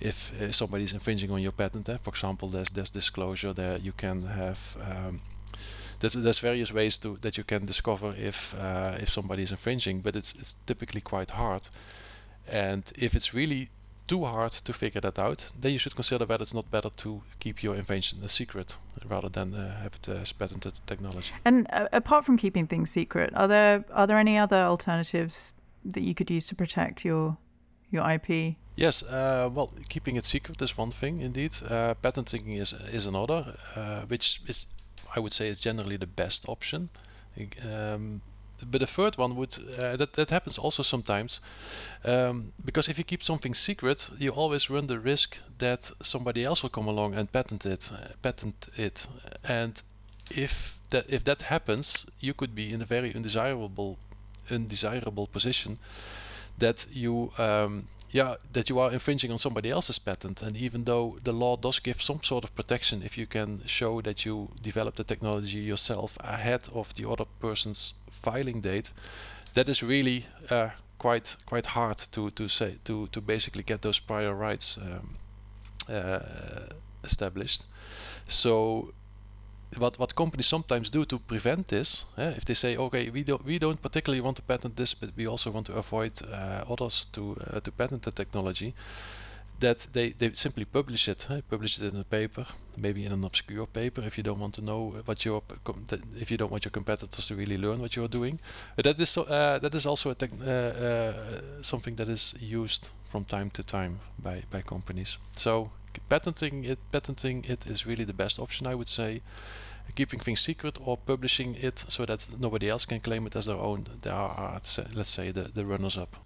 if 0.00 0.32
uh, 0.40 0.52
somebody 0.52 0.84
is 0.84 0.92
infringing 0.92 1.30
on 1.30 1.42
your 1.42 1.52
patent. 1.52 1.88
Eh? 1.88 1.96
For 2.02 2.10
example, 2.10 2.50
there's 2.50 2.70
there's 2.70 2.90
disclosure 2.90 3.52
there. 3.54 3.78
You 3.78 3.92
can 3.92 4.22
have 4.22 4.58
um, 4.80 5.20
there's, 6.00 6.14
there's 6.14 6.38
various 6.38 6.72
ways 6.72 6.98
to 6.98 7.16
that 7.22 7.36
you 7.36 7.44
can 7.44 7.66
discover 7.66 8.14
if 8.16 8.54
uh, 8.54 8.96
if 9.00 9.08
somebody 9.08 9.42
is 9.42 9.50
infringing, 9.50 10.00
but 10.00 10.16
it's 10.16 10.34
it's 10.34 10.56
typically 10.66 11.00
quite 11.00 11.30
hard. 11.30 11.68
And 12.48 12.92
if 12.96 13.14
it's 13.14 13.34
really 13.34 13.68
too 14.06 14.24
hard 14.24 14.52
to 14.52 14.72
figure 14.72 15.00
that 15.00 15.18
out, 15.18 15.52
then 15.60 15.72
you 15.72 15.78
should 15.78 15.94
consider 15.94 16.24
whether 16.26 16.42
it's 16.42 16.54
not 16.54 16.70
better 16.70 16.90
to 16.90 17.22
keep 17.40 17.62
your 17.62 17.74
invention 17.74 18.20
a 18.22 18.28
secret 18.28 18.76
rather 19.08 19.28
than 19.28 19.54
uh, 19.54 19.80
have 19.82 19.94
it 19.94 20.08
as 20.08 20.32
patented 20.32 20.74
technology. 20.86 21.32
And 21.44 21.66
uh, 21.72 21.88
apart 21.92 22.24
from 22.24 22.36
keeping 22.36 22.66
things 22.66 22.90
secret, 22.90 23.32
are 23.34 23.48
there 23.48 23.84
are 23.92 24.06
there 24.06 24.18
any 24.18 24.38
other 24.38 24.62
alternatives 24.62 25.54
that 25.84 26.02
you 26.02 26.14
could 26.14 26.30
use 26.30 26.46
to 26.48 26.54
protect 26.54 27.04
your 27.04 27.36
your 27.90 28.08
IP? 28.10 28.56
Yes, 28.76 29.02
uh, 29.02 29.48
well, 29.54 29.72
keeping 29.88 30.16
it 30.16 30.24
secret 30.24 30.60
is 30.60 30.76
one 30.76 30.90
thing, 30.90 31.20
indeed. 31.20 31.56
Uh, 31.68 31.94
patenting 31.94 32.52
is 32.52 32.74
is 32.92 33.06
another, 33.06 33.56
uh, 33.74 34.02
which 34.02 34.40
is, 34.46 34.66
I 35.16 35.20
would 35.20 35.32
say, 35.32 35.48
is 35.48 35.58
generally 35.58 35.96
the 35.96 36.06
best 36.06 36.48
option. 36.48 36.90
Um, 37.64 38.20
but 38.70 38.80
the 38.80 38.86
third 38.86 39.18
one 39.18 39.36
would 39.36 39.54
uh, 39.78 39.96
that 39.96 40.14
that 40.14 40.30
happens 40.30 40.58
also 40.58 40.82
sometimes, 40.82 41.40
um, 42.04 42.52
because 42.64 42.88
if 42.88 42.96
you 42.98 43.04
keep 43.04 43.22
something 43.22 43.54
secret, 43.54 44.10
you 44.18 44.30
always 44.30 44.70
run 44.70 44.86
the 44.86 44.98
risk 44.98 45.38
that 45.58 45.90
somebody 46.00 46.44
else 46.44 46.62
will 46.62 46.70
come 46.70 46.88
along 46.88 47.14
and 47.14 47.30
patent 47.30 47.66
it, 47.66 47.90
uh, 47.92 48.08
patent 48.22 48.68
it, 48.76 49.06
and 49.44 49.82
if 50.30 50.78
that 50.90 51.04
if 51.08 51.24
that 51.24 51.42
happens, 51.42 52.06
you 52.20 52.32
could 52.32 52.54
be 52.54 52.72
in 52.72 52.80
a 52.80 52.86
very 52.86 53.14
undesirable 53.14 53.98
undesirable 54.50 55.26
position 55.26 55.78
that 56.58 56.86
you 56.90 57.32
um, 57.36 57.86
yeah 58.10 58.36
that 58.52 58.70
you 58.70 58.78
are 58.78 58.92
infringing 58.92 59.30
on 59.30 59.38
somebody 59.38 59.70
else's 59.70 59.98
patent 59.98 60.42
and 60.42 60.56
even 60.56 60.84
though 60.84 61.18
the 61.24 61.32
law 61.32 61.56
does 61.56 61.80
give 61.80 62.00
some 62.00 62.22
sort 62.22 62.44
of 62.44 62.54
protection 62.54 63.02
if 63.02 63.18
you 63.18 63.26
can 63.26 63.62
show 63.66 64.00
that 64.00 64.24
you 64.24 64.48
developed 64.62 64.96
the 64.96 65.04
technology 65.04 65.58
yourself 65.58 66.16
ahead 66.20 66.68
of 66.72 66.92
the 66.94 67.08
other 67.08 67.24
person's 67.40 67.94
filing 68.22 68.60
date 68.60 68.90
that 69.54 69.68
is 69.68 69.82
really 69.82 70.26
uh, 70.50 70.70
quite 70.98 71.36
quite 71.46 71.66
hard 71.66 71.98
to 72.12 72.30
to 72.30 72.48
say 72.48 72.76
to 72.84 73.06
to 73.08 73.20
basically 73.20 73.62
get 73.62 73.82
those 73.82 73.98
prior 73.98 74.34
rights 74.34 74.78
um, 74.78 75.16
uh, 75.88 76.66
established. 77.04 77.62
So 78.26 78.92
what 79.78 79.98
what 79.98 80.14
companies 80.14 80.46
sometimes 80.46 80.90
do 80.90 81.04
to 81.04 81.18
prevent 81.18 81.68
this, 81.68 82.06
eh, 82.16 82.32
if 82.36 82.44
they 82.44 82.54
say, 82.54 82.76
okay, 82.76 83.10
we 83.10 83.24
don't 83.24 83.44
we 83.44 83.58
don't 83.58 83.80
particularly 83.82 84.20
want 84.20 84.36
to 84.36 84.42
patent 84.42 84.76
this, 84.76 84.94
but 84.94 85.10
we 85.16 85.26
also 85.26 85.50
want 85.50 85.66
to 85.66 85.74
avoid 85.74 86.12
uh, 86.22 86.64
others 86.68 87.06
to 87.12 87.36
uh, 87.52 87.60
to 87.60 87.72
patent 87.72 88.02
the 88.02 88.12
technology, 88.12 88.74
that 89.60 89.86
they, 89.92 90.10
they 90.10 90.32
simply 90.34 90.64
publish 90.64 91.08
it, 91.08 91.26
eh, 91.30 91.40
publish 91.48 91.78
it 91.78 91.92
in 91.92 92.00
a 92.00 92.04
paper, 92.04 92.46
maybe 92.76 93.04
in 93.04 93.12
an 93.12 93.24
obscure 93.24 93.66
paper 93.66 94.02
if 94.02 94.16
you 94.18 94.22
don't 94.22 94.38
want 94.38 94.54
to 94.54 94.62
know 94.62 94.94
what 95.04 95.24
your 95.24 95.42
if 96.16 96.30
you 96.30 96.36
don't 96.36 96.50
want 96.50 96.64
your 96.64 96.72
competitors 96.72 97.26
to 97.26 97.34
really 97.34 97.56
learn 97.56 97.80
what 97.80 97.96
you 97.96 98.04
are 98.04 98.08
doing. 98.08 98.38
But 98.76 98.84
that 98.84 99.00
is 99.00 99.16
uh, 99.16 99.58
that 99.62 99.74
is 99.74 99.86
also 99.86 100.10
uh, 100.10 100.44
uh, 100.44 101.62
something 101.62 101.96
that 101.96 102.08
is 102.08 102.34
used 102.38 102.90
from 103.10 103.24
time 103.24 103.50
to 103.50 103.62
time 103.62 104.00
by 104.18 104.42
by 104.50 104.62
companies. 104.62 105.18
So 105.32 105.70
patenting 106.08 106.64
it 106.64 106.78
patenting 106.92 107.44
it 107.48 107.66
is 107.66 107.86
really 107.86 108.04
the 108.04 108.12
best 108.12 108.38
option 108.38 108.66
I 108.66 108.74
would 108.74 108.88
say. 108.88 109.22
Keeping 109.94 110.18
things 110.18 110.40
secret 110.40 110.78
or 110.84 110.96
publishing 110.96 111.54
it 111.54 111.84
so 111.88 112.04
that 112.06 112.26
nobody 112.40 112.68
else 112.68 112.84
can 112.84 112.98
claim 112.98 113.26
it 113.26 113.36
as 113.36 113.46
their 113.46 113.56
own 113.56 113.86
there 114.02 114.12
are 114.12 114.60
let's 114.94 115.10
say 115.10 115.30
the, 115.30 115.42
the 115.42 115.64
runners 115.64 115.96
up. 115.96 116.16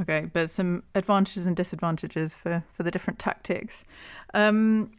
Okay 0.00 0.28
but 0.32 0.50
some 0.50 0.82
advantages 0.94 1.46
and 1.46 1.56
disadvantages 1.56 2.34
for 2.34 2.64
for 2.72 2.82
the 2.82 2.90
different 2.90 3.18
tactics. 3.18 3.84
Um, 4.34 4.90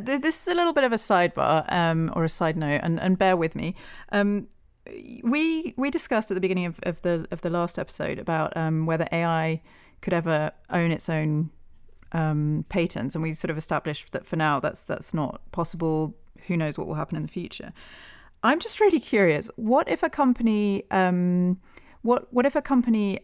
this 0.00 0.42
is 0.42 0.48
a 0.48 0.54
little 0.54 0.72
bit 0.72 0.84
of 0.84 0.92
a 0.92 0.96
sidebar 0.96 1.70
um, 1.72 2.12
or 2.16 2.24
a 2.24 2.28
side 2.28 2.56
note 2.56 2.80
and, 2.82 2.98
and 3.00 3.16
bear 3.18 3.36
with 3.36 3.54
me. 3.54 3.74
Um, 4.10 4.48
we 5.22 5.74
we 5.76 5.90
discussed 5.90 6.30
at 6.30 6.34
the 6.34 6.40
beginning 6.40 6.66
of, 6.66 6.80
of 6.84 7.02
the 7.02 7.26
of 7.30 7.40
the 7.42 7.50
last 7.50 7.78
episode 7.78 8.18
about 8.18 8.56
um, 8.56 8.86
whether 8.86 9.06
AI 9.12 9.60
could 10.00 10.12
ever 10.12 10.52
own 10.70 10.90
its 10.90 11.08
own 11.08 11.50
um, 12.16 12.64
patents, 12.70 13.14
and 13.14 13.22
we 13.22 13.34
sort 13.34 13.50
of 13.50 13.58
established 13.58 14.12
that 14.12 14.26
for 14.26 14.36
now 14.36 14.58
that's 14.58 14.84
that's 14.84 15.12
not 15.12 15.40
possible. 15.52 16.16
Who 16.46 16.56
knows 16.56 16.78
what 16.78 16.86
will 16.86 16.94
happen 16.94 17.16
in 17.16 17.22
the 17.22 17.28
future? 17.28 17.72
I'm 18.42 18.58
just 18.58 18.80
really 18.80 19.00
curious. 19.00 19.50
What 19.56 19.88
if 19.88 20.02
a 20.02 20.08
company, 20.08 20.84
um, 20.90 21.60
what 22.02 22.32
what 22.32 22.46
if 22.46 22.56
a 22.56 22.62
company 22.62 23.20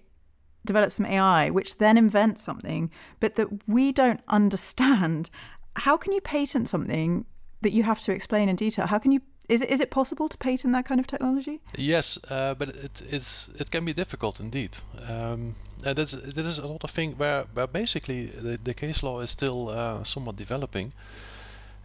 develops 0.65 0.95
some 0.95 1.07
AI 1.07 1.51
which 1.51 1.79
then 1.79 1.97
invents 1.97 2.43
something, 2.43 2.91
but 3.19 3.37
that 3.37 3.49
we 3.67 3.93
don't 3.93 4.21
understand? 4.29 5.31
How 5.77 5.97
can 5.97 6.13
you 6.13 6.21
patent 6.21 6.69
something 6.69 7.25
that 7.63 7.73
you 7.73 7.85
have 7.85 8.01
to 8.03 8.13
explain 8.13 8.51
in 8.51 8.57
detail? 8.57 8.87
How 8.87 8.99
can 8.99 9.11
you 9.11 9.23
is 9.49 9.63
it 9.63 9.71
is 9.71 9.81
it 9.81 9.91
possible 9.91 10.29
to 10.29 10.37
patent 10.37 10.73
that 10.73 10.85
kind 10.85 11.01
of 11.01 11.07
technology? 11.07 11.61
Yes, 11.77 12.19
uh, 12.31 12.55
but 12.55 12.69
it 12.69 13.03
is 13.11 13.51
it 13.59 13.71
can 13.71 13.85
be 13.85 13.93
difficult 13.93 14.41
indeed. 14.41 14.79
Um, 15.09 15.55
and 15.85 15.97
that's 15.97 16.13
that 16.13 16.45
is 16.45 16.59
another 16.59 16.89
thing 16.89 17.17
where 17.19 17.45
where 17.55 17.67
basically 17.67 18.27
the, 18.27 18.59
the 18.63 18.75
case 18.75 19.03
law 19.03 19.21
is 19.21 19.31
still 19.31 19.69
uh, 19.69 20.05
somewhat 20.05 20.37
developing, 20.37 20.93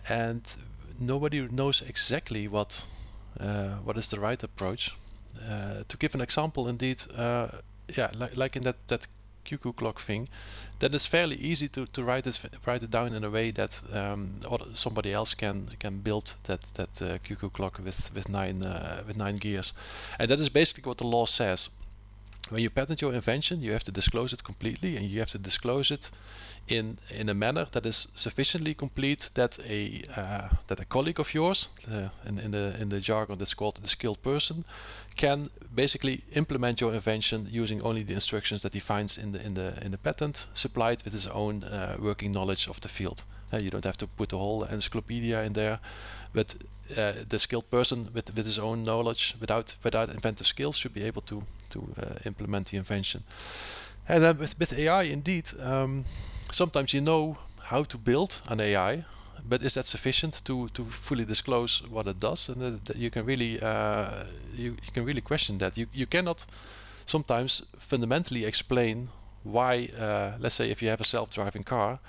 and 0.07 0.41
nobody 0.99 1.47
knows 1.47 1.81
exactly 1.81 2.47
what 2.47 2.85
uh, 3.39 3.75
what 3.83 3.97
is 3.97 4.07
the 4.07 4.19
right 4.19 4.41
approach. 4.43 4.95
Uh, 5.49 5.83
to 5.87 5.97
give 5.97 6.15
an 6.15 6.21
example, 6.21 6.67
indeed, 6.67 7.01
uh, 7.15 7.47
yeah, 7.95 8.09
like, 8.15 8.35
like 8.35 8.55
in 8.55 8.63
that 8.63 8.75
that 8.87 9.07
cuckoo 9.47 9.73
clock 9.73 9.99
thing, 9.99 10.27
then 10.79 10.93
it's 10.93 11.07
fairly 11.07 11.35
easy 11.37 11.67
to, 11.69 11.85
to 11.87 12.03
write 12.03 12.27
it 12.27 12.39
write 12.65 12.83
it 12.83 12.91
down 12.91 13.13
in 13.13 13.23
a 13.23 13.29
way 13.29 13.51
that 13.51 13.81
um, 13.93 14.39
somebody 14.73 15.13
else 15.13 15.33
can 15.33 15.67
can 15.79 15.99
build 15.99 16.35
that 16.43 16.61
that 16.75 17.01
uh, 17.01 17.17
cuckoo 17.27 17.49
clock 17.49 17.79
with 17.83 18.13
with 18.13 18.29
nine 18.29 18.63
uh, 18.63 19.03
with 19.07 19.17
nine 19.17 19.37
gears, 19.37 19.73
and 20.19 20.29
that 20.29 20.39
is 20.39 20.49
basically 20.49 20.87
what 20.87 20.97
the 20.97 21.07
law 21.07 21.25
says 21.25 21.69
when 22.49 22.61
you 22.61 22.69
patent 22.69 23.01
your 23.01 23.13
invention, 23.13 23.61
you 23.61 23.71
have 23.71 23.83
to 23.83 23.91
disclose 23.91 24.33
it 24.33 24.43
completely, 24.43 24.95
and 24.97 25.05
you 25.05 25.19
have 25.19 25.31
to 25.31 25.37
disclose 25.37 25.91
it 25.91 26.09
in 26.67 26.97
in 27.09 27.29
a 27.29 27.33
manner 27.33 27.65
that 27.71 27.85
is 27.85 28.07
sufficiently 28.15 28.73
complete 28.73 29.29
that 29.33 29.59
a 29.59 30.03
uh, 30.15 30.49
that 30.67 30.79
a 30.79 30.85
colleague 30.85 31.19
of 31.19 31.33
yours, 31.33 31.69
uh, 31.91 32.09
in, 32.25 32.39
in 32.39 32.51
the 32.51 32.75
in 32.81 32.89
the 32.89 32.99
jargon 32.99 33.37
that's 33.37 33.53
called 33.53 33.79
the 33.81 33.87
skilled 33.87 34.21
person, 34.21 34.65
can 35.15 35.47
basically 35.73 36.23
implement 36.33 36.81
your 36.81 36.93
invention 36.93 37.47
using 37.49 37.81
only 37.81 38.03
the 38.03 38.13
instructions 38.13 38.61
that 38.61 38.73
he 38.73 38.79
finds 38.79 39.17
in 39.17 39.31
the 39.31 39.45
in 39.45 39.53
the 39.53 39.83
in 39.85 39.91
the 39.91 39.97
patent, 39.97 40.47
supplied 40.53 41.03
with 41.03 41.13
his 41.13 41.27
own 41.27 41.63
uh, 41.63 41.95
working 41.99 42.31
knowledge 42.31 42.67
of 42.67 42.79
the 42.81 42.89
field. 42.89 43.23
You 43.53 43.69
don't 43.69 43.85
have 43.85 43.97
to 43.97 44.07
put 44.07 44.29
the 44.29 44.37
whole 44.37 44.63
encyclopedia 44.65 45.41
in 45.43 45.53
there, 45.53 45.79
but 46.33 46.53
uh, 46.97 47.13
the 47.29 47.39
skilled 47.39 47.69
person 47.71 48.09
with, 48.13 48.35
with 48.35 48.45
his 48.45 48.59
own 48.59 48.83
knowledge, 48.83 49.35
without 49.39 49.75
without 49.83 50.09
inventive 50.09 50.47
skills, 50.47 50.77
should 50.77 50.93
be 50.93 51.03
able 51.03 51.21
to 51.21 51.43
to 51.69 51.93
uh, 52.01 52.15
implement 52.25 52.67
the 52.67 52.77
invention. 52.77 53.23
And 54.07 54.23
then 54.23 54.37
with, 54.37 54.57
with 54.59 54.73
AI, 54.73 55.03
indeed, 55.03 55.49
um, 55.59 56.05
sometimes 56.51 56.93
you 56.93 57.01
know 57.01 57.37
how 57.61 57.83
to 57.83 57.97
build 57.97 58.41
an 58.47 58.61
AI, 58.61 59.05
but 59.47 59.61
is 59.63 59.73
that 59.75 59.85
sufficient 59.85 60.41
to, 60.45 60.69
to 60.69 60.85
fully 60.85 61.25
disclose 61.25 61.81
what 61.89 62.07
it 62.07 62.19
does? 62.19 62.49
And 62.49 62.83
that 62.85 62.95
you 62.95 63.09
can 63.09 63.25
really 63.25 63.59
uh, 63.61 64.25
you, 64.53 64.71
you 64.83 64.91
can 64.93 65.05
really 65.05 65.21
question 65.21 65.57
that. 65.59 65.77
You 65.77 65.87
you 65.93 66.07
cannot 66.07 66.45
sometimes 67.05 67.67
fundamentally 67.79 68.45
explain 68.45 69.09
why. 69.43 69.89
Uh, 69.97 70.37
let's 70.39 70.55
say 70.55 70.69
if 70.69 70.81
you 70.81 70.89
have 70.89 71.01
a 71.01 71.05
self-driving 71.05 71.63
car, 71.63 71.99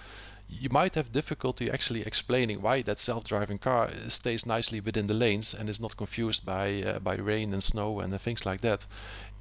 you 0.49 0.69
might 0.71 0.95
have 0.95 1.13
difficulty 1.13 1.71
actually 1.71 2.03
explaining 2.03 2.63
why 2.63 2.83
that 2.83 3.01
self-driving 3.01 3.59
car 3.59 3.91
stays 4.09 4.47
nicely 4.47 4.81
within 4.81 5.07
the 5.07 5.15
lanes 5.15 5.55
and 5.55 5.69
is 5.69 5.81
not 5.81 5.97
confused 5.97 6.47
by 6.47 6.83
uh, 6.83 6.99
by 7.01 7.15
rain 7.17 7.53
and 7.53 7.63
snow 7.63 8.01
and 8.01 8.19
things 8.21 8.47
like 8.47 8.61
that. 8.63 8.87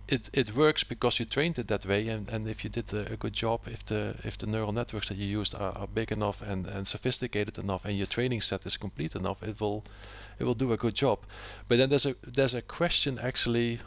It, 0.10 0.30
it 0.32 0.56
works 0.56 0.86
because 0.86 1.20
you 1.20 1.26
trained 1.26 1.60
it 1.60 1.67
that 1.67 1.86
way 1.86 2.08
and, 2.08 2.30
and 2.30 2.48
if 2.48 2.63
you 2.63 2.70
did 2.70 2.93
a, 2.93 3.12
a 3.12 3.17
good 3.17 3.34
job 3.34 3.62
if 3.67 3.86
the 3.86 4.15
if 4.24 4.38
the 4.38 4.48
neural 4.48 4.72
networks 4.72 5.10
that 5.10 5.17
you 5.17 5.26
used 5.26 5.54
are, 5.54 5.74
are 5.74 5.88
big 5.88 6.13
enough 6.13 6.41
and, 6.41 6.65
and 6.65 6.88
sophisticated 6.88 7.58
enough 7.58 7.84
and 7.84 7.98
your 7.98 8.08
training 8.08 8.39
set 8.39 8.65
is 8.65 8.78
complete 8.78 9.15
enough 9.15 9.43
it 9.43 9.60
will 9.60 9.84
it 10.39 10.46
will 10.46 10.56
do 10.56 10.72
a 10.72 10.78
good 10.78 10.96
job 10.96 11.20
but 11.67 11.78
then 11.78 11.89
there's 11.89 12.06
a 12.06 12.15
there's 12.26 12.54
a 12.54 12.62
question 12.62 13.20
actually 13.20 13.80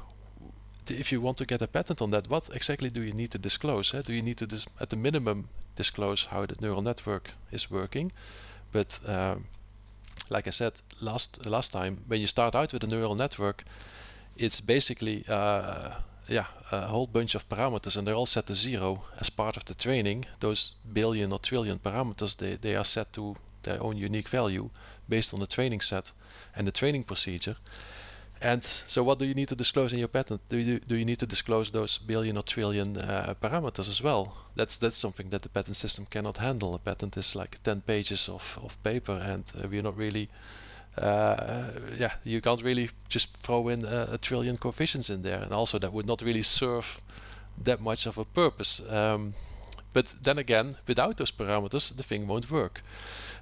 if 0.91 1.13
you 1.13 1.21
want 1.21 1.39
to 1.39 1.47
get 1.47 1.63
a 1.63 1.67
patent 1.67 2.03
on 2.03 2.11
that, 2.11 2.29
what 2.29 2.51
exactly 2.53 2.91
do 2.91 3.03
you 3.03 3.13
need 3.13 3.31
to 3.31 3.39
disclose? 3.39 3.95
Eh? 3.95 4.03
Do 4.03 4.13
you 4.13 4.23
need 4.23 4.39
to, 4.39 4.47
dis- 4.47 4.67
at 4.81 4.91
the 4.91 4.97
minimum, 4.97 5.49
disclose 5.77 6.27
how 6.27 6.47
the 6.47 6.57
neural 6.61 6.83
network 6.83 7.31
is 7.53 7.71
working? 7.71 8.13
But 8.73 8.99
um, 9.07 9.47
like 10.29 10.47
I 10.47 10.51
said 10.51 10.73
last 11.01 11.45
last 11.47 11.73
time, 11.73 12.05
when 12.07 12.21
you 12.21 12.27
start 12.27 12.55
out 12.55 12.73
with 12.73 12.85
a 12.85 12.87
neural 12.87 13.15
network, 13.15 13.65
it's 14.37 14.61
basically 14.61 15.25
uh, 15.29 15.95
yeah 16.31 16.47
a 16.73 16.87
whole 16.87 17.07
bunch 17.07 17.35
of 17.35 17.49
parameters 17.49 17.97
and 17.97 18.07
they're 18.07 18.15
all 18.15 18.27
set 18.27 18.47
to 18.47 18.55
zero 18.55 19.03
as 19.19 19.31
part 19.31 19.57
of 19.57 19.65
the 19.65 19.75
training. 19.75 20.25
Those 20.39 20.75
billion 20.93 21.33
or 21.33 21.39
trillion 21.39 21.79
parameters 21.79 22.37
they, 22.37 22.57
they 22.57 22.77
are 22.77 22.85
set 22.85 23.13
to 23.15 23.37
their 23.63 23.83
own 23.83 23.97
unique 23.97 24.29
value 24.29 24.71
based 25.09 25.35
on 25.35 25.41
the 25.41 25.47
training 25.47 25.81
set 25.81 26.13
and 26.55 26.67
the 26.67 26.73
training 26.73 27.05
procedure. 27.05 27.57
And 28.43 28.65
so, 28.65 29.03
what 29.03 29.19
do 29.19 29.27
you 29.27 29.35
need 29.35 29.49
to 29.49 29.55
disclose 29.55 29.93
in 29.93 29.99
your 29.99 30.09
patent? 30.09 30.41
Do 30.49 30.57
you 30.57 30.81
do 30.81 30.97
you 30.97 31.05
need 31.05 31.19
to 31.19 31.27
disclose 31.27 31.71
those 31.71 31.99
billion 31.99 32.39
or 32.39 32.43
trillion 32.43 32.97
uh, 32.97 33.35
parameters 33.39 33.89
as 33.89 34.01
well? 34.01 34.35
That's 34.57 34.79
that's 34.79 34.97
something 34.97 35.29
that 35.31 35.43
the 35.43 35.51
patent 35.51 35.77
system 35.77 36.07
cannot 36.07 36.39
handle. 36.39 36.75
A 36.75 36.79
patent 36.79 37.19
is 37.19 37.37
like 37.37 37.63
10 37.63 37.83
pages 37.83 38.31
of, 38.31 38.59
of 38.63 38.83
paper, 38.83 39.13
and 39.13 39.45
uh, 39.59 39.69
we're 39.69 39.83
not 39.83 39.99
really, 39.99 40.31
uh, 40.97 41.71
yeah, 41.99 42.13
you 42.25 42.41
can't 42.41 42.63
really 42.63 42.91
just 43.09 43.37
throw 43.39 43.69
in 43.69 43.85
a, 43.85 44.09
a, 44.13 44.19
trillion 44.19 44.57
coefficients 44.57 45.11
in 45.11 45.23
there, 45.23 45.41
and 45.41 45.53
also 45.53 45.79
that 45.79 45.93
would 45.93 46.07
not 46.07 46.23
really 46.23 46.43
serve 46.43 47.01
that 47.65 47.81
much 47.81 48.07
of 48.07 48.19
a 48.19 48.25
purpose. 48.25 48.83
Um, 48.89 49.35
but 49.93 50.07
then 50.23 50.39
again, 50.39 50.77
without 50.87 51.17
those 51.17 51.33
parameters, 51.33 51.97
the 51.97 52.03
thing 52.03 52.27
won't 52.27 52.51
work. 52.51 52.81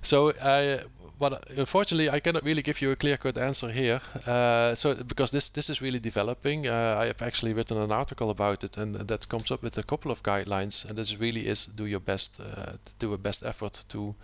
So 0.02 0.30
uh, 0.30 0.82
but 1.18 1.50
unfortunately, 1.50 2.08
I 2.08 2.20
cannot 2.20 2.44
really 2.44 2.62
give 2.62 2.80
you 2.80 2.92
a 2.92 2.96
clear-cut 2.96 3.36
answer 3.36 3.70
here. 3.70 4.00
Uh, 4.24 4.74
so 4.76 4.94
because 4.94 5.32
this 5.32 5.48
this 5.48 5.68
is 5.68 5.82
really 5.82 5.98
developing, 5.98 6.68
uh, 6.68 6.96
I 7.00 7.06
have 7.06 7.22
actually 7.22 7.54
written 7.54 7.76
an 7.78 7.90
article 7.90 8.30
about 8.30 8.62
it, 8.62 8.76
and 8.76 8.94
that 8.94 9.28
comes 9.28 9.50
up 9.50 9.62
with 9.62 9.78
a 9.78 9.82
couple 9.82 10.12
of 10.12 10.22
guidelines. 10.22 10.88
And 10.88 10.96
this 10.96 11.18
really 11.18 11.48
is 11.48 11.66
do 11.66 11.86
your 11.86 12.00
best, 12.00 12.40
uh, 12.40 12.74
do 12.98 13.12
a 13.12 13.18
best 13.18 13.42
effort 13.42 13.84
to 13.88 14.14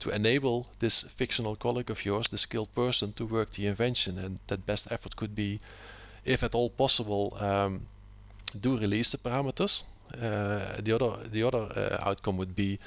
to 0.00 0.10
enable 0.10 0.66
this 0.78 1.02
fictional 1.02 1.56
colleague 1.56 1.90
of 1.90 2.04
yours, 2.04 2.28
the 2.28 2.38
skilled 2.38 2.74
person, 2.74 3.12
to 3.12 3.24
work 3.24 3.52
the 3.52 3.66
invention. 3.66 4.18
And 4.18 4.38
that 4.48 4.66
best 4.66 4.90
effort 4.90 5.16
could 5.16 5.34
be, 5.34 5.60
if 6.24 6.42
at 6.42 6.54
all 6.54 6.70
possible, 6.70 7.36
um, 7.38 7.86
do 8.58 8.78
release 8.78 9.12
the 9.12 9.18
parameters. 9.18 9.84
Uh, 10.12 10.80
the 10.80 10.92
other 10.92 11.28
the 11.28 11.44
other 11.44 11.58
uh, 11.58 12.08
outcome 12.08 12.36
would 12.36 12.56
be 12.56 12.78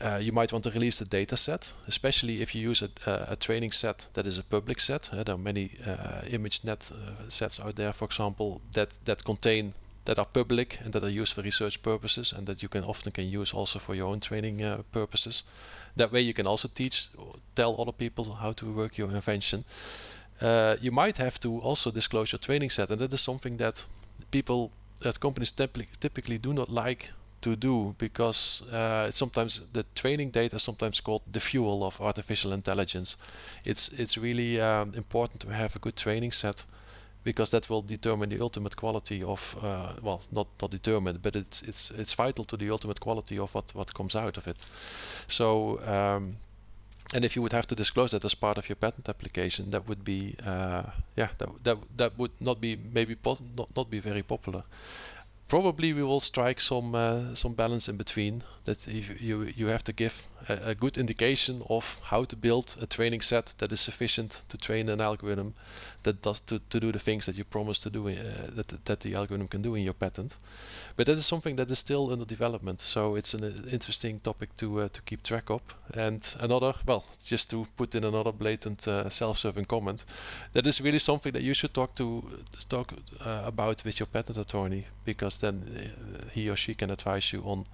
uh, 0.00 0.18
you 0.22 0.32
might 0.32 0.52
want 0.52 0.64
to 0.64 0.70
release 0.70 0.98
the 0.98 1.04
data 1.04 1.36
set, 1.36 1.72
especially 1.86 2.40
if 2.40 2.54
you 2.54 2.62
use 2.62 2.82
a, 2.82 2.88
a 3.28 3.36
training 3.36 3.72
set 3.72 4.06
that 4.14 4.26
is 4.26 4.38
a 4.38 4.44
public 4.44 4.80
set. 4.80 5.10
Uh, 5.12 5.24
there 5.24 5.34
are 5.34 5.38
many 5.38 5.72
uh, 5.84 6.22
ImageNet 6.26 6.92
uh, 6.92 7.28
sets 7.28 7.60
out 7.60 7.74
there, 7.76 7.92
for 7.92 8.04
example, 8.04 8.60
that, 8.72 8.90
that 9.04 9.24
contain 9.24 9.74
that 10.04 10.18
are 10.18 10.26
public 10.26 10.78
and 10.82 10.92
that 10.92 11.04
are 11.04 11.10
used 11.10 11.34
for 11.34 11.42
research 11.42 11.82
purposes 11.82 12.32
and 12.32 12.46
that 12.46 12.62
you 12.62 12.68
can 12.68 12.84
often 12.84 13.12
can 13.12 13.28
use 13.28 13.52
also 13.52 13.78
for 13.78 13.94
your 13.94 14.08
own 14.08 14.20
training 14.20 14.62
uh, 14.62 14.82
purposes. 14.92 15.42
That 15.96 16.12
way 16.12 16.20
you 16.20 16.34
can 16.34 16.46
also 16.46 16.68
teach, 16.68 17.08
tell 17.54 17.80
other 17.80 17.92
people 17.92 18.32
how 18.32 18.52
to 18.52 18.72
work 18.72 18.96
your 18.98 19.10
invention. 19.10 19.64
Uh, 20.40 20.76
you 20.80 20.90
might 20.90 21.16
have 21.16 21.38
to 21.40 21.58
also 21.58 21.90
disclose 21.90 22.32
your 22.32 22.38
training 22.38 22.70
set 22.70 22.90
and 22.90 23.00
that 23.00 23.12
is 23.12 23.20
something 23.20 23.56
that 23.58 23.84
people, 24.30 24.70
that 25.00 25.20
companies 25.20 25.52
typically 25.52 26.38
do 26.38 26.52
not 26.52 26.70
like 26.70 27.12
to 27.40 27.56
do 27.56 27.94
because 27.98 28.62
uh, 28.72 29.10
sometimes 29.10 29.62
the 29.72 29.84
training 29.94 30.30
data 30.30 30.56
is 30.56 30.62
sometimes 30.62 31.00
called 31.00 31.22
the 31.30 31.40
fuel 31.40 31.84
of 31.84 32.00
artificial 32.00 32.52
intelligence. 32.52 33.16
It's 33.64 33.88
it's 33.90 34.18
really 34.18 34.60
um, 34.60 34.92
important 34.94 35.40
to 35.42 35.48
have 35.48 35.76
a 35.76 35.78
good 35.78 35.96
training 35.96 36.32
set 36.32 36.64
because 37.24 37.50
that 37.50 37.68
will 37.68 37.82
determine 37.82 38.28
the 38.30 38.40
ultimate 38.40 38.76
quality 38.76 39.22
of 39.22 39.56
uh, 39.62 39.92
well 40.02 40.22
not 40.30 40.46
not 40.60 40.70
determine 40.70 41.18
but 41.22 41.36
it's 41.36 41.62
it's 41.62 41.90
it's 41.90 42.14
vital 42.14 42.44
to 42.44 42.56
the 42.56 42.70
ultimate 42.70 43.00
quality 43.00 43.38
of 43.38 43.54
what 43.54 43.74
what 43.74 43.94
comes 43.94 44.16
out 44.16 44.36
of 44.36 44.46
it. 44.46 44.64
So. 45.26 45.80
Um, 45.86 46.36
and 47.14 47.24
if 47.24 47.34
you 47.34 47.40
would 47.40 47.52
have 47.52 47.66
to 47.68 47.74
disclose 47.74 48.10
that 48.10 48.22
as 48.26 48.34
part 48.34 48.58
of 48.58 48.68
your 48.68 48.76
patent 48.76 49.08
application, 49.08 49.70
that 49.70 49.88
would 49.88 50.04
be, 50.04 50.36
uh, 50.44 50.82
yeah, 51.16 51.28
that, 51.38 51.48
that 51.64 51.78
that 51.96 52.18
would 52.18 52.32
not 52.38 52.60
be 52.60 52.76
maybe 52.76 53.16
not 53.24 53.74
not 53.74 53.88
be 53.88 53.98
very 53.98 54.22
popular 54.22 54.62
probably 55.48 55.92
we 55.92 56.02
will 56.02 56.20
strike 56.20 56.60
some 56.60 56.94
uh, 56.94 57.34
some 57.34 57.54
balance 57.54 57.88
in 57.88 57.96
between 57.96 58.42
that 58.68 58.86
you 58.86 59.50
you 59.56 59.66
have 59.66 59.82
to 59.82 59.92
give 59.92 60.12
a, 60.48 60.70
a, 60.70 60.74
good 60.74 60.98
indication 60.98 61.62
of 61.68 61.84
how 62.02 62.22
to 62.24 62.36
build 62.36 62.76
a 62.80 62.86
training 62.86 63.22
set 63.22 63.54
that 63.58 63.72
is 63.72 63.80
sufficient 63.80 64.42
to 64.48 64.58
train 64.58 64.88
an 64.88 65.00
algorithm 65.00 65.54
that 66.02 66.22
does 66.22 66.40
to, 66.40 66.58
to 66.70 66.78
do 66.78 66.92
the 66.92 66.98
things 66.98 67.26
that 67.26 67.36
you 67.36 67.44
promise 67.44 67.80
to 67.80 67.90
do 67.90 68.08
uh, 68.08 68.14
that 68.54 68.84
that 68.84 69.00
the 69.00 69.14
algorithm 69.14 69.48
can 69.48 69.62
do 69.62 69.74
in 69.74 69.82
your 69.82 69.94
patent. 69.94 70.36
But 70.96 71.06
that 71.06 71.18
is 71.18 71.26
something 71.26 71.56
that 71.56 71.70
is 71.70 71.78
still 71.78 72.12
under 72.12 72.26
development 72.26 72.80
so 72.80 73.16
it's 73.16 73.34
an 73.34 73.44
uh, 73.44 73.70
interesting 73.70 74.20
topic 74.20 74.54
to 74.58 74.80
uh, 74.80 74.88
to 74.88 75.02
keep 75.02 75.22
track 75.22 75.50
of. 75.50 75.62
And 75.94 76.22
another 76.40 76.74
well 76.86 77.04
just 77.24 77.50
to 77.50 77.66
put 77.76 77.94
in 77.94 78.04
another 78.04 78.32
blatant 78.32 78.86
uh, 78.86 79.08
self-serving 79.08 79.64
comment 79.64 80.04
that 80.52 80.66
is 80.66 80.80
really 80.80 80.98
something 80.98 81.32
that 81.32 81.42
you 81.42 81.54
should 81.54 81.72
talk 81.72 81.94
to 81.94 82.22
talk 82.68 82.92
uh, 83.20 83.42
about 83.46 83.82
with 83.84 83.98
your 83.98 84.06
patent 84.06 84.38
attorney 84.38 84.86
because 85.04 85.37
then 85.38 85.62
uh, 85.62 86.28
he 86.32 86.50
or 86.50 86.56
she 86.56 86.74
can 86.74 86.90
advise 86.90 87.32
you 87.32 87.42
on 87.44 87.64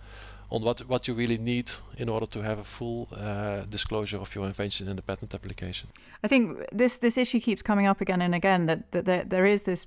on 0.50 0.62
what 0.62 0.80
what 0.88 1.08
you 1.08 1.14
really 1.14 1.38
need 1.38 1.70
in 1.96 2.08
order 2.08 2.26
to 2.26 2.42
have 2.42 2.58
a 2.58 2.64
full 2.64 3.08
uh, 3.12 3.64
disclosure 3.68 4.20
of 4.20 4.34
your 4.34 4.46
invention 4.46 4.88
in 4.88 4.96
the 4.96 5.02
patent 5.02 5.34
application. 5.34 5.88
I 6.24 6.28
think 6.28 6.58
this 6.72 6.98
this 6.98 7.18
issue 7.18 7.40
keeps 7.40 7.62
coming 7.62 7.86
up 7.86 8.00
again 8.00 8.22
and 8.22 8.34
again 8.34 8.66
that, 8.66 8.90
that 8.92 9.04
there, 9.04 9.24
there 9.24 9.46
is 9.46 9.62
this 9.62 9.86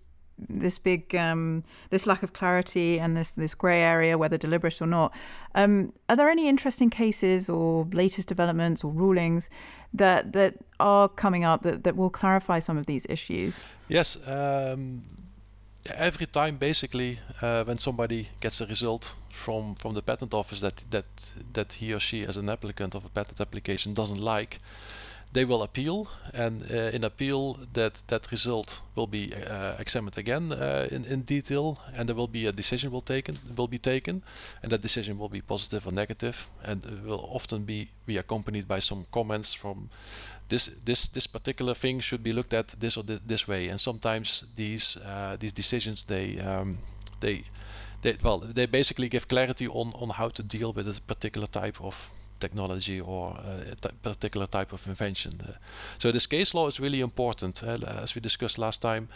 this 0.49 0.79
big 0.79 1.15
um, 1.15 1.63
this 1.89 2.05
lack 2.05 2.23
of 2.23 2.31
clarity 2.33 2.99
and 2.99 3.17
this 3.17 3.31
this 3.31 3.55
grey 3.55 3.81
area 3.81 4.17
whether 4.17 4.37
deliberate 4.37 4.81
or 4.81 4.87
not. 4.87 5.13
Um, 5.55 5.91
are 6.09 6.15
there 6.15 6.29
any 6.29 6.47
interesting 6.47 6.89
cases 6.89 7.49
or 7.49 7.85
latest 7.91 8.27
developments 8.27 8.83
or 8.83 8.91
rulings 8.91 9.49
that 9.93 10.33
that 10.33 10.55
are 10.79 11.09
coming 11.09 11.43
up 11.43 11.61
that, 11.63 11.83
that 11.83 11.95
will 11.95 12.09
clarify 12.11 12.59
some 12.59 12.77
of 12.77 12.85
these 12.85 13.05
issues? 13.09 13.59
Yes. 13.87 14.17
Um, 14.27 15.01
every 15.95 16.25
time 16.25 16.57
basically 16.57 17.19
uh, 17.41 17.63
when 17.63 17.77
somebody 17.77 18.29
gets 18.39 18.61
a 18.61 18.65
result 18.65 19.15
from 19.31 19.75
from 19.75 19.93
the 19.93 20.01
patent 20.01 20.33
office 20.33 20.61
that 20.61 20.83
that 20.89 21.33
that 21.53 21.73
he 21.73 21.93
or 21.93 21.99
she 21.99 22.23
as 22.23 22.37
an 22.37 22.49
applicant 22.49 22.95
of 22.95 23.05
a 23.05 23.09
patent 23.09 23.39
application 23.39 23.93
doesn't 23.93 24.21
like 24.21 24.59
they 25.33 25.45
will 25.45 25.63
appeal 25.63 26.07
and 26.33 26.63
uh, 26.71 26.95
in 26.95 27.03
appeal 27.03 27.59
that 27.73 28.01
that 28.07 28.31
result 28.31 28.81
will 28.95 29.07
be 29.07 29.33
uh, 29.33 29.75
examined 29.79 30.17
again 30.17 30.51
uh, 30.51 30.87
in, 30.91 31.05
in 31.05 31.21
detail 31.21 31.77
and 31.93 32.07
there 32.07 32.15
will 32.15 32.27
be 32.27 32.45
a 32.45 32.51
decision 32.51 32.91
will 32.91 33.01
taken 33.01 33.37
will 33.55 33.67
be 33.67 33.77
taken 33.77 34.23
and 34.63 34.71
that 34.71 34.81
decision 34.81 35.17
will 35.17 35.29
be 35.29 35.41
positive 35.41 35.85
or 35.85 35.91
negative 35.91 36.47
and 36.63 36.85
will 37.05 37.29
often 37.33 37.65
be 37.65 37.89
be 38.05 38.17
accompanied 38.17 38.67
by 38.67 38.79
some 38.79 39.05
comments 39.11 39.53
from 39.53 39.89
this 40.49 40.69
this 40.85 41.09
this 41.09 41.27
particular 41.27 41.73
thing 41.73 41.99
should 41.99 42.23
be 42.23 42.33
looked 42.33 42.53
at 42.53 42.67
this 42.79 42.97
or 42.97 43.03
th 43.03 43.19
this 43.27 43.47
way 43.47 43.69
and 43.69 43.79
sometimes 43.79 44.45
these 44.55 44.97
these 45.39 45.53
decisions 45.53 46.03
they 46.03 46.39
um, 46.39 46.77
they 47.19 47.43
they 48.01 48.17
well 48.23 48.39
they 48.39 48.65
basically 48.65 49.09
give 49.09 49.27
clarity 49.27 49.67
on 49.67 49.93
on 49.93 50.09
how 50.09 50.29
to 50.29 50.43
deal 50.43 50.73
with 50.73 50.87
a 50.87 51.01
particular 51.07 51.47
type 51.47 51.81
of 51.81 51.95
technology 52.39 52.99
or 52.99 53.37
a 53.37 53.75
particular 54.01 54.47
type 54.47 54.73
of 54.73 54.85
invention. 54.87 55.41
Uh, 55.41 55.53
so 55.97 56.11
this 56.11 56.27
case 56.27 56.53
law 56.53 56.67
is 56.67 56.79
really 56.79 57.01
important. 57.01 57.63
Uh, 57.63 57.77
as 58.03 58.15
we 58.15 58.21
discussed 58.21 58.57
last 58.57 58.81
time, 58.81 59.07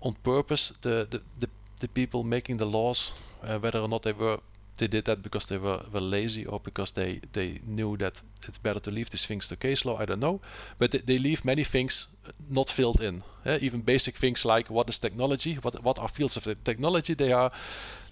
on 0.00 0.14
purpose, 0.22 0.72
the, 0.82 1.06
the, 1.10 1.20
the, 1.40 1.48
the 1.80 1.88
people 1.88 2.24
making 2.24 2.58
the 2.58 2.66
laws, 2.66 3.12
uh, 3.42 3.58
whether 3.58 3.80
or 3.80 3.88
not 3.88 4.02
they 4.02 4.12
were 4.12 4.38
they 4.78 4.86
did 4.86 5.04
that 5.06 5.22
because 5.22 5.46
they 5.46 5.58
were, 5.58 5.82
were 5.92 6.00
lazy 6.00 6.44
or 6.46 6.60
because 6.60 6.92
they, 6.92 7.20
they 7.32 7.60
knew 7.66 7.96
that 7.96 8.20
it's 8.46 8.58
better 8.58 8.80
to 8.80 8.90
leave 8.90 9.10
these 9.10 9.26
things 9.26 9.48
to 9.48 9.56
case 9.56 9.84
law, 9.84 9.98
I 9.98 10.04
don't 10.04 10.20
know. 10.20 10.40
But 10.78 10.90
they, 10.90 10.98
they 10.98 11.18
leave 11.18 11.44
many 11.44 11.64
things 11.64 12.08
not 12.48 12.70
filled 12.70 13.00
in. 13.00 13.22
Eh? 13.44 13.58
Even 13.62 13.80
basic 13.80 14.16
things 14.16 14.44
like 14.44 14.68
what 14.70 14.88
is 14.88 14.98
technology, 14.98 15.54
what, 15.54 15.82
what 15.82 15.98
are 15.98 16.08
fields 16.08 16.36
of 16.36 16.44
the 16.44 16.54
technology, 16.54 17.14
they 17.14 17.32
are 17.32 17.50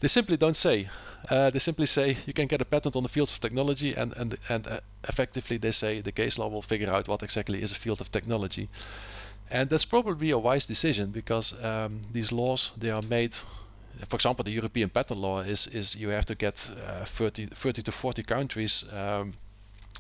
they 0.00 0.09
simply 0.09 0.37
don't 0.37 0.57
say. 0.57 0.88
Uh, 1.31 1.48
they 1.48 1.59
simply 1.59 1.87
say 1.87 2.16
you 2.27 2.35
can 2.35 2.46
get 2.46 2.61
a 2.61 2.64
patent 2.64 2.96
on 2.96 3.03
the 3.03 3.09
fields 3.09 3.35
of 3.35 3.40
technology 3.40 3.94
and, 3.94 4.12
and, 4.14 4.37
and 4.50 4.66
uh, 4.66 4.81
effectively 5.09 5.57
they 5.57 5.70
say 5.70 6.03
the 6.03 6.12
case 6.12 6.38
law 6.38 6.48
will 6.48 6.61
figure 6.61 6.90
out 6.90 7.09
what 7.09 7.22
exactly 7.22 7.62
is 7.62 7.72
a 7.72 7.74
field 7.74 8.00
of 8.00 8.11
technology. 8.11 8.68
And 9.50 9.70
that's 9.70 9.85
probably 9.85 10.31
a 10.31 10.38
wise 10.38 10.66
decision 10.66 11.11
because 11.11 11.55
um, 11.62 12.03
these 12.12 12.33
laws, 12.33 12.72
they 12.77 12.90
are 12.90 13.03
made 13.03 13.35
for 14.09 14.16
example, 14.16 14.44
the 14.44 14.50
European 14.50 14.90
patent 14.90 15.20
law 15.20 15.40
is 15.40 15.66
is 15.66 15.94
you 15.96 16.09
have 16.09 16.26
to 16.26 16.35
get 16.35 16.70
uh, 16.70 17.04
30, 17.04 17.46
30 17.46 17.83
to 17.83 17.92
40 17.92 18.22
countries 18.22 18.85
um, 18.92 19.35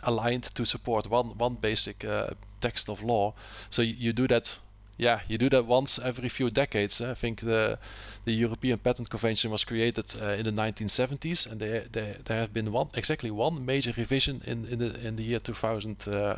aligned 0.02 0.44
to 0.54 0.64
support 0.64 1.06
one 1.10 1.38
one 1.38 1.54
basic 1.54 2.04
uh, 2.04 2.30
text 2.60 2.88
of 2.88 3.02
law. 3.02 3.34
So 3.70 3.82
you, 3.82 3.94
you, 3.98 4.12
do 4.12 4.26
that. 4.28 4.58
Yeah, 4.96 5.20
you 5.28 5.38
do 5.38 5.48
that 5.48 5.66
once 5.66 5.98
every 5.98 6.28
few 6.28 6.50
decades. 6.50 7.00
I 7.00 7.14
think 7.14 7.40
the 7.40 7.78
the 8.24 8.32
European 8.32 8.78
Patent 8.78 9.10
Convention 9.10 9.50
was 9.50 9.64
created 9.64 10.14
uh, 10.20 10.38
in 10.38 10.44
the 10.44 10.52
1970s, 10.52 11.50
and 11.50 11.60
there, 11.60 11.84
there 11.92 12.16
there 12.24 12.40
have 12.40 12.52
been 12.52 12.72
one 12.72 12.88
exactly 12.96 13.30
one 13.30 13.64
major 13.64 13.92
revision 13.96 14.42
in 14.46 14.66
in 14.66 14.78
the 14.78 15.06
in 15.06 15.16
the 15.16 15.22
year 15.22 15.40
2000, 15.40 16.08
uh, 16.08 16.34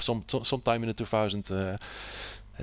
some 0.00 0.24
sometime 0.28 0.82
in 0.82 0.88
the 0.88 0.94
2000 0.94 1.50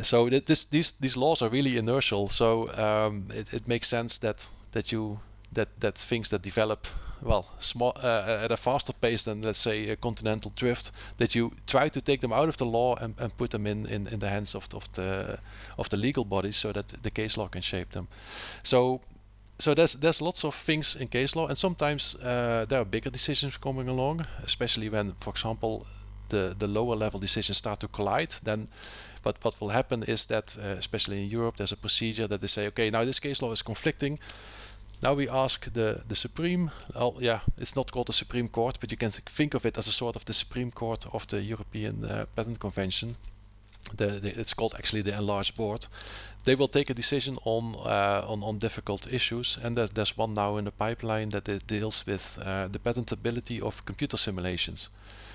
so 0.01 0.29
this, 0.29 0.65
these 0.65 0.93
these 0.93 1.17
laws 1.17 1.41
are 1.41 1.49
really 1.49 1.77
inertial. 1.77 2.29
So 2.29 2.67
um, 2.77 3.27
it, 3.31 3.53
it 3.53 3.67
makes 3.67 3.87
sense 3.87 4.17
that 4.19 4.47
that 4.71 4.91
you 4.91 5.19
that 5.53 5.69
that 5.79 5.97
things 5.97 6.29
that 6.29 6.41
develop 6.41 6.87
well 7.21 7.45
small 7.59 7.93
uh, 7.95 8.41
at 8.43 8.51
a 8.51 8.57
faster 8.57 8.93
pace 8.93 9.23
than 9.23 9.41
let's 9.41 9.59
say 9.59 9.89
a 9.89 9.95
continental 9.95 10.51
drift 10.55 10.91
that 11.17 11.35
you 11.35 11.51
try 11.67 11.89
to 11.89 12.01
take 12.01 12.19
them 12.21 12.33
out 12.33 12.49
of 12.49 12.57
the 12.57 12.65
law 12.65 12.95
and, 12.95 13.15
and 13.17 13.37
put 13.37 13.51
them 13.51 13.65
in, 13.65 13.85
in, 13.85 14.07
in 14.07 14.19
the 14.19 14.27
hands 14.27 14.55
of, 14.55 14.67
of 14.73 14.91
the 14.93 15.39
of 15.77 15.89
the 15.89 15.97
legal 15.97 16.25
bodies 16.25 16.57
so 16.57 16.73
that 16.73 16.87
the 17.03 17.11
case 17.11 17.37
law 17.37 17.47
can 17.47 17.61
shape 17.61 17.91
them 17.91 18.07
so 18.63 18.99
so 19.59 19.73
there's 19.73 19.93
there's 19.93 20.21
lots 20.21 20.43
of 20.43 20.55
things 20.55 20.95
in 20.95 21.07
case 21.07 21.35
law, 21.35 21.47
and 21.47 21.57
sometimes 21.57 22.15
uh, 22.15 22.65
there 22.67 22.81
are 22.81 22.85
bigger 22.85 23.09
decisions 23.09 23.57
coming 23.57 23.87
along, 23.87 24.25
especially 24.43 24.89
when, 24.89 25.13
for 25.21 25.29
example, 25.29 25.85
the 26.29 26.55
the 26.57 26.67
lower 26.67 26.95
level 26.95 27.19
decisions 27.19 27.57
start 27.57 27.79
to 27.79 27.87
collide. 27.87 28.33
Then, 28.43 28.67
but 29.23 29.37
what 29.43 29.59
will 29.61 29.69
happen 29.69 30.03
is 30.03 30.25
that, 30.27 30.55
uh, 30.57 30.67
especially 30.79 31.23
in 31.23 31.29
Europe, 31.29 31.57
there's 31.57 31.71
a 31.71 31.77
procedure 31.77 32.27
that 32.27 32.41
they 32.41 32.47
say, 32.47 32.67
okay, 32.67 32.89
now 32.89 33.05
this 33.05 33.19
case 33.19 33.41
law 33.41 33.51
is 33.51 33.61
conflicting. 33.61 34.19
Now 35.01 35.13
we 35.15 35.29
ask 35.29 35.71
the 35.73 36.01
the 36.07 36.15
Supreme. 36.15 36.71
Oh, 36.95 37.15
yeah, 37.19 37.39
it's 37.57 37.75
not 37.75 37.91
called 37.91 38.07
the 38.07 38.13
Supreme 38.13 38.47
Court, 38.49 38.77
but 38.79 38.91
you 38.91 38.97
can 38.97 39.11
think 39.11 39.53
of 39.53 39.65
it 39.65 39.77
as 39.77 39.87
a 39.87 39.91
sort 39.91 40.15
of 40.15 40.25
the 40.25 40.33
Supreme 40.33 40.71
Court 40.71 41.05
of 41.13 41.27
the 41.27 41.41
European 41.41 42.03
uh, 42.05 42.25
Patent 42.35 42.59
Convention 42.59 43.15
the, 43.95 44.07
the, 44.19 44.39
it's 44.39 44.53
called 44.53 44.73
actually 44.77 45.01
the 45.01 45.15
enlarged 45.17 45.55
board. 45.57 45.85
They 46.45 46.55
will 46.55 46.67
take 46.67 46.89
a 46.89 46.93
decision 46.93 47.37
on 47.45 47.75
uh, 47.75 48.25
on, 48.27 48.43
on 48.43 48.57
difficult 48.59 49.11
issues, 49.11 49.57
and 49.61 49.77
there's, 49.77 49.91
there's 49.91 50.17
one 50.17 50.33
now 50.33 50.57
in 50.57 50.65
the 50.65 50.71
pipeline 50.71 51.29
that 51.29 51.67
deals 51.67 52.05
with 52.05 52.37
uh, 52.41 52.67
the 52.67 52.79
patentability 52.79 53.61
of 53.61 53.85
computer 53.85 54.17
simulations, 54.17 54.89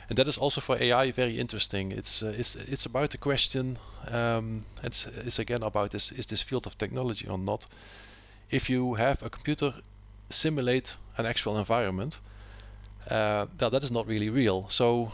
and 0.08 0.16
that 0.16 0.28
is 0.28 0.38
also 0.38 0.60
for 0.60 0.76
AI 0.82 1.10
very 1.10 1.38
interesting. 1.38 1.92
It's 1.92 2.22
uh, 2.22 2.34
it's 2.38 2.56
it's 2.56 2.86
about 2.86 3.10
the 3.10 3.18
question. 3.18 3.78
Um, 4.06 4.64
it's 4.82 5.06
it's 5.06 5.38
again 5.38 5.62
about 5.62 5.90
this 5.90 6.12
is 6.12 6.26
this 6.26 6.42
field 6.42 6.66
of 6.66 6.78
technology 6.78 7.28
or 7.28 7.38
not. 7.38 7.66
If 8.50 8.70
you 8.70 8.94
have 8.94 9.22
a 9.22 9.28
computer 9.28 9.74
simulate 10.30 10.96
an 11.18 11.26
actual 11.26 11.58
environment, 11.58 12.20
uh, 13.10 13.46
well, 13.60 13.70
that 13.70 13.82
is 13.82 13.92
not 13.92 14.06
really 14.06 14.30
real. 14.30 14.68
So 14.68 15.10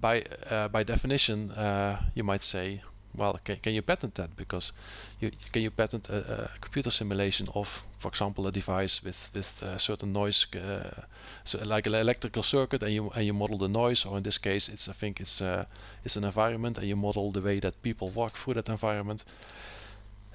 by 0.00 0.22
uh, 0.48 0.68
by 0.68 0.82
definition, 0.82 1.50
uh, 1.50 2.00
you 2.14 2.24
might 2.24 2.42
say, 2.42 2.82
well, 3.16 3.38
can, 3.44 3.56
can 3.56 3.74
you 3.74 3.82
patent 3.82 4.14
that? 4.14 4.36
Because 4.36 4.72
you 5.18 5.32
can 5.52 5.62
you 5.62 5.70
patent 5.70 6.08
a, 6.08 6.44
a 6.44 6.50
computer 6.60 6.90
simulation 6.90 7.48
of, 7.54 7.82
for 7.98 8.08
example, 8.08 8.46
a 8.46 8.52
device 8.52 9.02
with 9.02 9.30
with 9.34 9.62
uh, 9.62 9.78
certain 9.78 10.12
noise, 10.12 10.46
uh, 10.54 11.02
so 11.44 11.58
like 11.64 11.86
an 11.86 11.94
electrical 11.94 12.42
circuit, 12.42 12.82
and 12.82 12.92
you 12.92 13.10
and 13.10 13.26
you 13.26 13.32
model 13.32 13.58
the 13.58 13.68
noise, 13.68 14.06
or 14.06 14.16
in 14.16 14.22
this 14.22 14.38
case, 14.38 14.68
it's 14.68 14.88
I 14.88 14.92
think 14.92 15.20
it's 15.20 15.40
uh, 15.40 15.64
it's 16.04 16.16
an 16.16 16.24
environment, 16.24 16.78
and 16.78 16.86
you 16.86 16.96
model 16.96 17.32
the 17.32 17.42
way 17.42 17.60
that 17.60 17.82
people 17.82 18.10
walk 18.10 18.36
through 18.36 18.54
that 18.54 18.68
environment. 18.68 19.24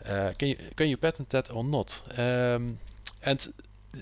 Uh, 0.05 0.33
can 0.37 0.49
you 0.49 0.57
can 0.75 0.89
you 0.89 0.97
patent 0.97 1.29
that 1.29 1.51
or 1.51 1.63
not? 1.63 2.01
Um, 2.17 2.77
and 3.23 3.53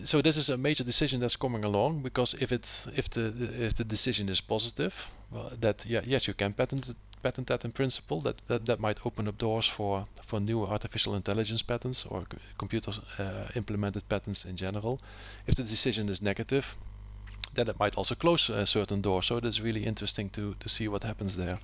so 0.03 0.21
this 0.21 0.37
is 0.37 0.49
a 0.49 0.57
major 0.57 0.83
decision 0.83 1.19
that's 1.19 1.35
coming 1.35 1.63
along 1.63 2.01
because 2.01 2.33
if 2.33 2.51
it's 2.51 2.87
if 2.95 3.09
the 3.11 3.31
if 3.67 3.75
the 3.75 3.83
decision 3.83 4.29
is 4.29 4.41
positive, 4.41 4.93
well, 5.31 5.51
that 5.61 5.85
yeah 5.85 6.01
yes 6.03 6.27
you 6.27 6.33
can 6.33 6.53
patent 6.53 6.95
patent 7.23 7.47
that 7.47 7.65
in 7.65 7.71
principle. 7.71 8.21
That 8.21 8.35
that, 8.47 8.65
that 8.65 8.79
might 8.79 9.05
open 9.05 9.27
up 9.27 9.37
doors 9.37 9.67
for 9.67 10.05
for 10.25 10.39
new 10.39 10.65
artificial 10.65 11.15
intelligence 11.15 11.63
patents 11.63 12.05
or 12.05 12.25
computer 12.57 12.91
uh, 13.19 13.47
implemented 13.55 14.03
patents 14.07 14.45
in 14.45 14.55
general. 14.55 14.99
If 15.47 15.55
the 15.55 15.63
decision 15.63 16.09
is 16.09 16.21
negative, 16.21 16.65
then 17.55 17.67
it 17.69 17.79
might 17.79 17.97
also 17.97 18.15
close 18.15 18.49
a 18.49 18.65
certain 18.65 19.01
door. 19.01 19.23
So 19.23 19.37
it's 19.37 19.61
really 19.61 19.83
interesting 19.85 20.29
to 20.31 20.53
to 20.59 20.69
see 20.69 20.87
what 20.87 21.03
happens 21.03 21.35
there. 21.35 21.57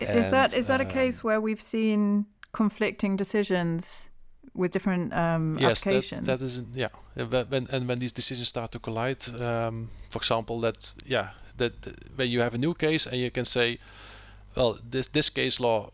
Is 0.00 0.24
and, 0.24 0.32
that 0.32 0.54
is 0.54 0.66
that 0.66 0.80
a 0.80 0.84
case 0.84 1.18
um, 1.20 1.28
where 1.28 1.40
we've 1.40 1.62
seen 1.62 2.26
conflicting 2.52 3.16
decisions? 3.16 4.08
with 4.54 4.70
different 4.70 5.12
um, 5.12 5.56
yes, 5.58 5.80
applications. 5.80 6.26
That, 6.26 6.38
that 6.38 6.44
is 6.44 6.60
yeah. 6.74 6.88
When 7.14 7.66
and 7.70 7.88
when 7.88 7.98
these 7.98 8.12
decisions 8.12 8.48
start 8.48 8.72
to 8.72 8.78
collide, 8.78 9.22
um, 9.40 9.88
for 10.10 10.18
example, 10.18 10.60
that 10.60 10.92
yeah, 11.06 11.30
that 11.56 11.72
when 12.16 12.30
you 12.30 12.40
have 12.40 12.54
a 12.54 12.58
new 12.58 12.74
case 12.74 13.06
and 13.06 13.20
you 13.20 13.30
can 13.30 13.44
say, 13.44 13.78
well, 14.56 14.78
this 14.90 15.08
this 15.08 15.30
case 15.30 15.60
law 15.60 15.90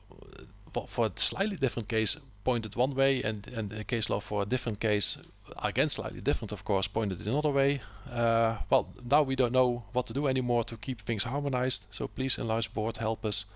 for 0.89 1.07
a 1.07 1.13
slightly 1.17 1.57
different 1.57 1.89
case 1.89 2.19
pointed 2.45 2.77
one 2.77 2.95
way, 2.95 3.23
and 3.23 3.47
and 3.49 3.71
the 3.71 3.85
case 3.85 4.11
law 4.11 4.21
for 4.21 4.43
a 4.43 4.47
different 4.47 4.81
case, 4.81 5.19
again 5.63 5.89
slightly 5.89 6.21
different, 6.21 6.53
of 6.53 6.65
course, 6.65 6.89
pointed 6.89 7.27
another 7.27 7.51
way. 7.51 7.81
Uh, 8.11 8.59
well, 8.71 8.89
now 9.11 9.23
we 9.23 9.37
don't 9.37 9.53
know 9.53 9.83
what 9.93 10.07
to 10.07 10.13
do 10.13 10.27
anymore 10.27 10.65
to 10.65 10.77
keep 10.77 11.01
things 11.01 11.25
harmonized. 11.25 11.85
So 11.91 12.09
please, 12.09 12.39
enlarge 12.39 12.73
board, 12.73 12.97
help 12.97 13.25
us 13.25 13.47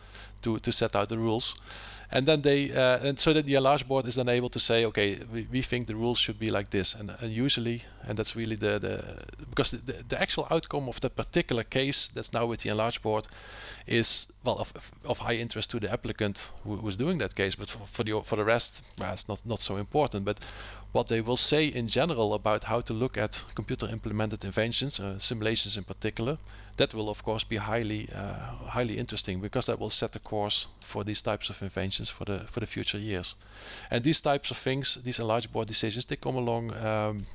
to 0.43 0.59
to 0.59 0.73
set 0.73 0.97
out 0.97 1.09
the 1.09 1.19
rules 1.19 1.57
and 2.13 2.27
then 2.27 2.43
they 2.43 2.71
uh, 2.71 2.99
and 3.03 3.19
so 3.19 3.33
that 3.33 3.47
the 3.47 3.55
enlarge 3.55 3.89
board 3.89 4.07
is 4.07 4.17
then 4.17 4.29
able 4.29 4.51
to 4.51 4.61
say 4.61 4.85
okay 4.85 5.19
we, 5.33 5.49
we 5.51 5.63
think 5.63 5.87
the 5.87 5.97
rules 5.97 6.19
should 6.19 6.39
be 6.39 6.51
like 6.51 6.71
this 6.71 6.95
and, 6.95 7.11
and 7.21 7.33
usually 7.33 7.83
and 8.07 8.19
that's 8.19 8.37
really 8.37 8.57
the, 8.57 8.79
the 8.79 9.47
because 9.49 9.71
the, 9.71 10.05
the 10.09 10.21
actual 10.21 10.47
outcome 10.51 10.89
of 10.89 11.01
the 11.01 11.09
particular 11.09 11.65
case 11.65 12.09
that's 12.15 12.33
now 12.33 12.47
with 12.47 12.61
the 12.61 12.69
enlarge 12.69 13.01
board 13.03 13.27
is 13.87 14.33
well 14.45 14.59
of, 14.59 14.73
of 15.05 15.19
high 15.19 15.35
interest 15.35 15.71
to 15.71 15.81
the 15.81 15.91
applicant 15.93 16.51
who 16.65 16.77
was 16.77 16.97
doing 16.97 17.19
that 17.19 17.35
case 17.35 17.55
but 17.55 17.69
for, 17.71 17.81
for 17.93 18.05
the 18.05 18.21
for 18.25 18.37
the 18.37 18.45
rest 18.45 18.83
well, 18.99 19.13
it's 19.13 19.29
not 19.29 19.45
not 19.45 19.61
so 19.61 19.77
important 19.77 20.25
but 20.25 20.39
what 20.93 21.09
they 21.09 21.23
will 21.23 21.39
say 21.39 21.67
in 21.67 21.87
general 21.87 22.35
about 22.35 22.65
how 22.65 22.81
to 22.83 22.93
look 22.93 23.17
at 23.17 23.43
computer 23.55 23.89
implemented 23.89 24.45
inventions, 24.45 25.01
uh, 25.01 25.19
simulations 25.19 25.77
in 25.79 25.85
particular, 25.85 26.37
that 26.77 26.93
will 26.93 27.09
of 27.09 27.25
course 27.25 27.45
be 27.45 27.57
highly 27.57 28.09
uh, 28.15 28.69
highly 28.69 28.99
interesting 28.99 29.41
because 29.41 29.67
that 29.67 29.79
will 29.79 29.91
set 29.91 30.13
the 30.13 30.19
course 30.19 30.67
for 30.81 31.03
these 31.03 31.23
types 31.23 31.49
of 31.49 31.63
inventions 31.63 32.11
for 32.11 32.27
the 32.27 32.41
for 32.53 32.61
the 32.61 32.67
future 32.67 32.99
years. 32.99 33.35
And 33.91 34.05
these 34.05 34.21
types 34.21 34.51
of 34.51 34.59
things, 34.59 34.99
these 35.03 35.19
enlarged 35.19 35.51
board 35.51 35.67
decisions, 35.67 36.05
they 36.07 36.17
come 36.17 36.37
along 36.37 36.75
um, 36.75 37.27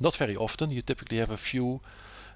not 0.00 0.16
very 0.16 0.36
often. 0.36 0.70
You 0.70 0.82
typically 0.82 1.18
have 1.18 1.30
a 1.30 1.36
few 1.36 1.80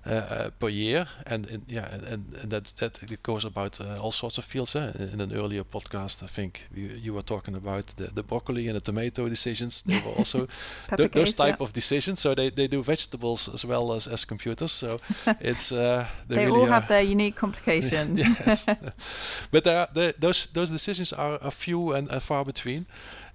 per 0.04 0.68
year, 0.68 1.06
and, 1.26 1.46
and 1.46 1.64
yeah, 1.68 1.92
and, 1.92 2.04
and, 2.04 2.50
that 2.50 2.72
that 2.78 3.22
goes 3.22 3.44
about 3.44 3.80
uh, 3.80 4.00
all 4.00 4.12
sorts 4.12 4.38
of 4.38 4.44
fields. 4.44 4.76
Eh? 4.76 4.92
In 5.12 5.20
an 5.20 5.32
earlier 5.32 5.64
podcast, 5.64 6.22
I 6.22 6.26
think 6.26 6.68
you, 6.74 6.88
you 6.88 7.14
were 7.14 7.22
talking 7.22 7.54
about 7.54 7.86
the, 7.96 8.06
the 8.06 8.22
broccoli 8.22 8.68
and 8.68 8.76
the 8.76 8.80
tomato 8.80 9.28
decisions. 9.28 9.82
They 9.82 10.00
were 10.00 10.12
also 10.18 10.48
th- 10.96 11.10
those 11.12 11.34
type 11.34 11.56
yeah. 11.58 11.66
of 11.66 11.72
decisions. 11.72 12.20
So 12.20 12.34
they, 12.34 12.50
they 12.50 12.68
do 12.68 12.82
vegetables 12.82 13.48
as 13.52 13.64
well 13.64 13.92
as, 13.92 14.06
as 14.06 14.24
computers. 14.24 14.72
So 14.72 15.00
it's 15.40 15.70
they, 15.70 16.06
they 16.28 16.46
really 16.46 16.60
all 16.60 16.66
are, 16.66 16.80
have 16.80 16.88
their 16.88 17.02
unique 17.02 17.36
complications. 17.44 18.20
yes, 18.20 18.66
but 19.50 19.64
there 19.64 19.80
are, 19.80 20.12
those 20.18 20.48
those 20.52 20.70
decisions 20.70 21.12
are 21.12 21.38
a 21.40 21.50
few 21.50 21.92
and, 21.92 22.08
and 22.08 22.22
far 22.22 22.44
between. 22.44 22.86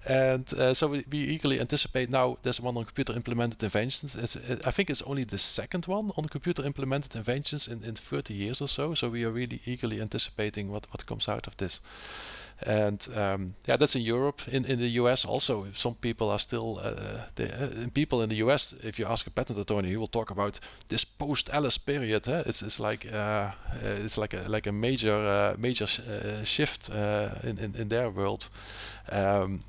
And 0.06 0.52
uh, 0.54 0.74
so 0.74 0.88
we, 0.88 1.04
we, 1.10 1.18
eagerly 1.18 1.60
anticipate 1.60 2.10
now 2.10 2.36
there's 2.42 2.60
one 2.60 2.76
on 2.76 2.84
computer 2.84 3.14
implemented 3.14 3.62
inventions. 3.62 4.14
It's, 4.14 4.36
it, 4.36 4.66
I 4.66 4.70
think 4.70 4.90
it's 4.90 5.00
only 5.02 5.24
the 5.24 5.38
second 5.38 5.86
one 5.86 6.12
on 6.18 6.26
computer 6.26 6.64
implemented 6.64 7.16
inventions 7.16 7.68
in, 7.68 7.82
in 7.84 7.94
30 7.94 8.34
years 8.34 8.60
or 8.60 8.68
so. 8.68 8.92
So 8.92 9.08
we 9.08 9.24
are 9.24 9.30
really 9.30 9.62
eagerly 9.64 10.02
anticipating 10.02 10.70
what, 10.70 10.86
what 10.90 11.06
comes 11.06 11.26
out 11.26 11.46
of 11.46 11.56
this. 11.56 11.80
And 12.60 13.06
um, 13.14 13.54
yeah, 13.66 13.76
that's 13.76 13.96
in 13.96 14.02
Europe. 14.02 14.46
In, 14.46 14.66
in 14.66 14.78
the 14.78 14.88
US 15.00 15.24
also, 15.24 15.66
some 15.74 15.94
people 15.94 16.30
are 16.30 16.38
still, 16.38 16.78
uh, 16.82 17.22
the, 17.34 17.84
uh, 17.84 17.86
people 17.94 18.22
in 18.22 18.28
the 18.28 18.36
US, 18.36 18.74
if 18.82 18.98
you 18.98 19.06
ask 19.06 19.26
a 19.26 19.30
patent 19.30 19.58
attorney, 19.58 19.88
he 19.88 19.96
will 19.96 20.06
talk 20.06 20.30
about 20.30 20.60
this 20.88 21.04
post-Alice 21.04 21.78
period. 21.78 22.26
Huh? 22.26 22.42
It's, 22.44 22.62
it's 22.62 22.78
like 22.78 23.06
uh, 23.10 23.52
it's 23.82 24.18
like 24.18 24.34
a 24.34 24.44
like 24.48 24.66
a 24.66 24.72
major 24.72 25.14
uh, 25.14 25.56
major 25.58 25.86
sh- 25.86 26.00
uh, 26.00 26.44
shift 26.44 26.90
in, 26.90 27.58
in 27.58 27.74
in 27.76 27.88
their 27.88 28.10
world. 28.10 28.48
Um, 29.10 29.64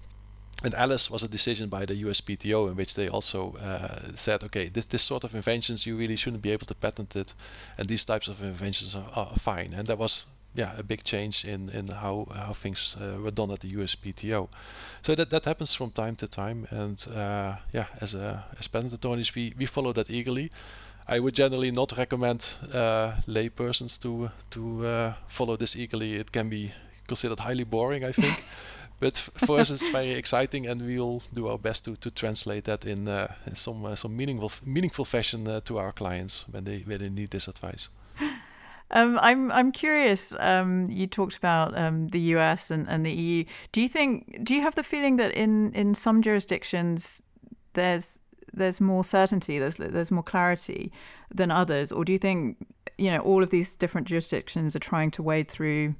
and 0.63 0.73
Alice 0.73 1.11
was 1.11 1.23
a 1.23 1.27
decision 1.27 1.69
by 1.69 1.85
the 1.85 1.95
USPTO 1.95 2.69
in 2.69 2.75
which 2.75 2.95
they 2.95 3.09
also 3.09 3.53
uh, 3.55 4.15
said, 4.15 4.43
okay, 4.43 4.69
this, 4.69 4.85
this 4.85 5.03
sort 5.03 5.23
of 5.23 5.35
inventions 5.35 5.85
you 5.85 5.97
really 5.97 6.15
shouldn't 6.15 6.41
be 6.41 6.51
able 6.51 6.65
to 6.67 6.75
patent 6.75 7.15
it, 7.15 7.33
and 7.77 7.87
these 7.87 8.05
types 8.05 8.27
of 8.27 8.41
inventions 8.41 8.95
are, 8.95 9.09
are 9.13 9.35
fine. 9.35 9.73
And 9.73 9.87
that 9.87 9.97
was 9.97 10.27
yeah 10.55 10.73
a 10.77 10.83
big 10.83 11.03
change 11.03 11.43
in 11.43 11.69
in 11.69 11.87
how 11.87 12.27
how 12.33 12.53
things 12.53 12.95
uh, 12.99 13.19
were 13.21 13.31
done 13.31 13.51
at 13.51 13.59
the 13.59 13.73
USPTO. 13.73 14.47
So 15.01 15.15
that 15.15 15.29
that 15.29 15.45
happens 15.45 15.75
from 15.75 15.91
time 15.91 16.15
to 16.15 16.27
time, 16.27 16.67
and 16.71 17.05
uh, 17.13 17.57
yeah, 17.73 17.87
as 17.99 18.15
a 18.15 18.45
as 18.57 18.67
patent 18.67 18.93
attorneys, 18.93 19.35
we 19.35 19.53
we 19.57 19.65
follow 19.65 19.93
that 19.93 20.09
eagerly. 20.09 20.51
I 21.07 21.19
would 21.19 21.35
generally 21.35 21.71
not 21.71 21.93
recommend 21.97 22.57
uh, 22.73 23.17
laypersons 23.27 24.01
to 24.01 24.31
to 24.51 24.85
uh, 24.87 25.13
follow 25.27 25.57
this 25.57 25.75
eagerly. 25.75 26.15
It 26.15 26.31
can 26.31 26.49
be 26.49 26.71
considered 27.07 27.39
highly 27.39 27.65
boring, 27.65 28.03
I 28.03 28.11
think. 28.13 28.43
but 29.05 29.17
for 29.45 29.59
us 29.59 29.69
it's 29.69 29.89
very 29.89 30.13
exciting 30.13 30.65
and 30.65 30.81
we'll 30.81 31.21
do 31.31 31.47
our 31.47 31.59
best 31.59 31.85
to, 31.85 31.95
to 31.97 32.09
translate 32.09 32.63
that 32.63 32.85
in, 32.85 33.07
uh, 33.07 33.31
some 33.53 33.85
uh, 33.85 33.95
some 33.95 34.17
meaningful 34.17 34.51
meaningful 34.65 35.05
fashion 35.05 35.47
uh, 35.47 35.59
to 35.61 35.77
our 35.77 35.91
clients 35.91 36.45
when 36.51 36.63
they 36.63 36.79
when 36.87 36.99
they 36.99 37.09
need 37.09 37.29
this 37.29 37.47
advice. 37.47 37.89
Um, 38.91 39.17
I'm 39.19 39.51
I'm 39.51 39.71
curious. 39.71 40.35
Um, 40.39 40.85
you 40.91 41.07
talked 41.07 41.35
about 41.37 41.75
um, 41.75 42.07
the 42.09 42.19
US 42.35 42.69
and, 42.69 42.87
and 42.87 43.03
the 43.03 43.11
EU. 43.11 43.43
Do 43.71 43.81
you 43.81 43.89
think? 43.89 44.43
Do 44.43 44.53
you 44.53 44.61
have 44.61 44.75
the 44.75 44.83
feeling 44.83 45.17
that 45.17 45.31
in, 45.31 45.73
in 45.73 45.95
some 45.95 46.21
jurisdictions 46.21 47.19
there's 47.73 48.19
there's 48.53 48.79
more 48.79 49.03
certainty, 49.03 49.57
there's 49.57 49.77
there's 49.77 50.11
more 50.11 50.23
clarity 50.23 50.91
than 51.33 51.49
others, 51.49 51.91
or 51.91 52.05
do 52.05 52.11
you 52.11 52.19
think 52.19 52.57
you 52.99 53.09
know 53.09 53.21
all 53.21 53.41
of 53.41 53.49
these 53.49 53.75
different 53.75 54.07
jurisdictions 54.07 54.75
are 54.75 54.87
trying 54.91 55.09
to 55.11 55.23
wade 55.23 55.49
through 55.49 55.95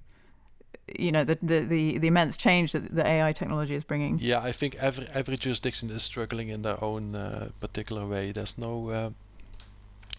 you 0.97 1.11
know 1.11 1.23
the, 1.23 1.37
the, 1.41 1.59
the, 1.61 1.97
the, 1.97 2.07
immense 2.07 2.37
change 2.37 2.71
that 2.73 2.93
the 2.93 3.05
AI 3.05 3.31
technology 3.31 3.75
is 3.75 3.83
bringing. 3.83 4.19
Yeah, 4.19 4.41
I 4.41 4.51
think 4.51 4.75
every 4.75 5.07
every 5.13 5.37
jurisdiction 5.37 5.89
is 5.89 6.03
struggling 6.03 6.49
in 6.49 6.61
their 6.61 6.83
own 6.83 7.15
uh, 7.15 7.49
particular 7.59 8.05
way. 8.07 8.31
There's 8.31 8.57
no 8.57 8.89
uh, 8.89 9.09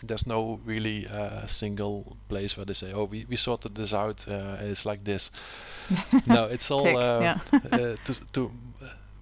there's 0.02 0.26
no 0.26 0.60
really 0.64 1.06
uh, 1.06 1.46
single 1.46 2.16
place 2.28 2.56
where 2.56 2.66
they 2.66 2.74
say, 2.74 2.92
"Oh, 2.92 3.04
we, 3.04 3.26
we 3.28 3.36
sorted 3.36 3.74
this 3.74 3.92
out. 3.92 4.26
Uh, 4.28 4.56
it's 4.60 4.84
like 4.84 5.04
this." 5.04 5.30
no, 6.26 6.44
it's 6.44 6.70
all 6.70 6.80
Tick, 6.80 6.96
uh, 6.96 7.18
yeah. 7.22 7.38
Uh, 7.72 7.96
to, 8.04 8.32
to 8.32 8.50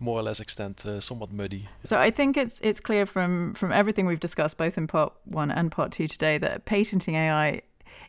more 0.00 0.18
or 0.18 0.22
less 0.22 0.40
extent 0.40 0.84
uh, 0.86 1.00
somewhat 1.00 1.32
muddy. 1.32 1.68
So 1.84 1.98
I 1.98 2.10
think 2.10 2.36
it's 2.36 2.60
it's 2.60 2.80
clear 2.80 3.06
from 3.06 3.54
from 3.54 3.72
everything 3.72 4.06
we've 4.06 4.20
discussed 4.20 4.58
both 4.58 4.76
in 4.78 4.86
part 4.86 5.12
one 5.24 5.50
and 5.50 5.70
part 5.70 5.92
two 5.92 6.08
today 6.08 6.38
that 6.38 6.64
patenting 6.64 7.14
AI 7.14 7.62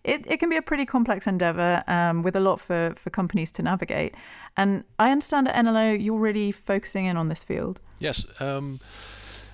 it, 0.03 0.25
it 0.27 0.39
can 0.39 0.49
be 0.49 0.57
a 0.57 0.61
pretty 0.61 0.85
complex 0.85 1.27
endeavor 1.27 1.83
um, 1.87 2.21
with 2.21 2.35
a 2.35 2.39
lot 2.39 2.59
for, 2.59 2.93
for 2.95 3.09
companies 3.09 3.51
to 3.53 3.63
navigate. 3.63 4.15
And 4.57 4.83
I 4.99 5.11
understand 5.11 5.47
at 5.47 5.65
NLO 5.65 6.01
you're 6.01 6.19
really 6.19 6.51
focusing 6.51 7.05
in 7.05 7.17
on 7.17 7.29
this 7.29 7.43
field. 7.43 7.79
Yes. 7.99 8.25
Um, 8.39 8.79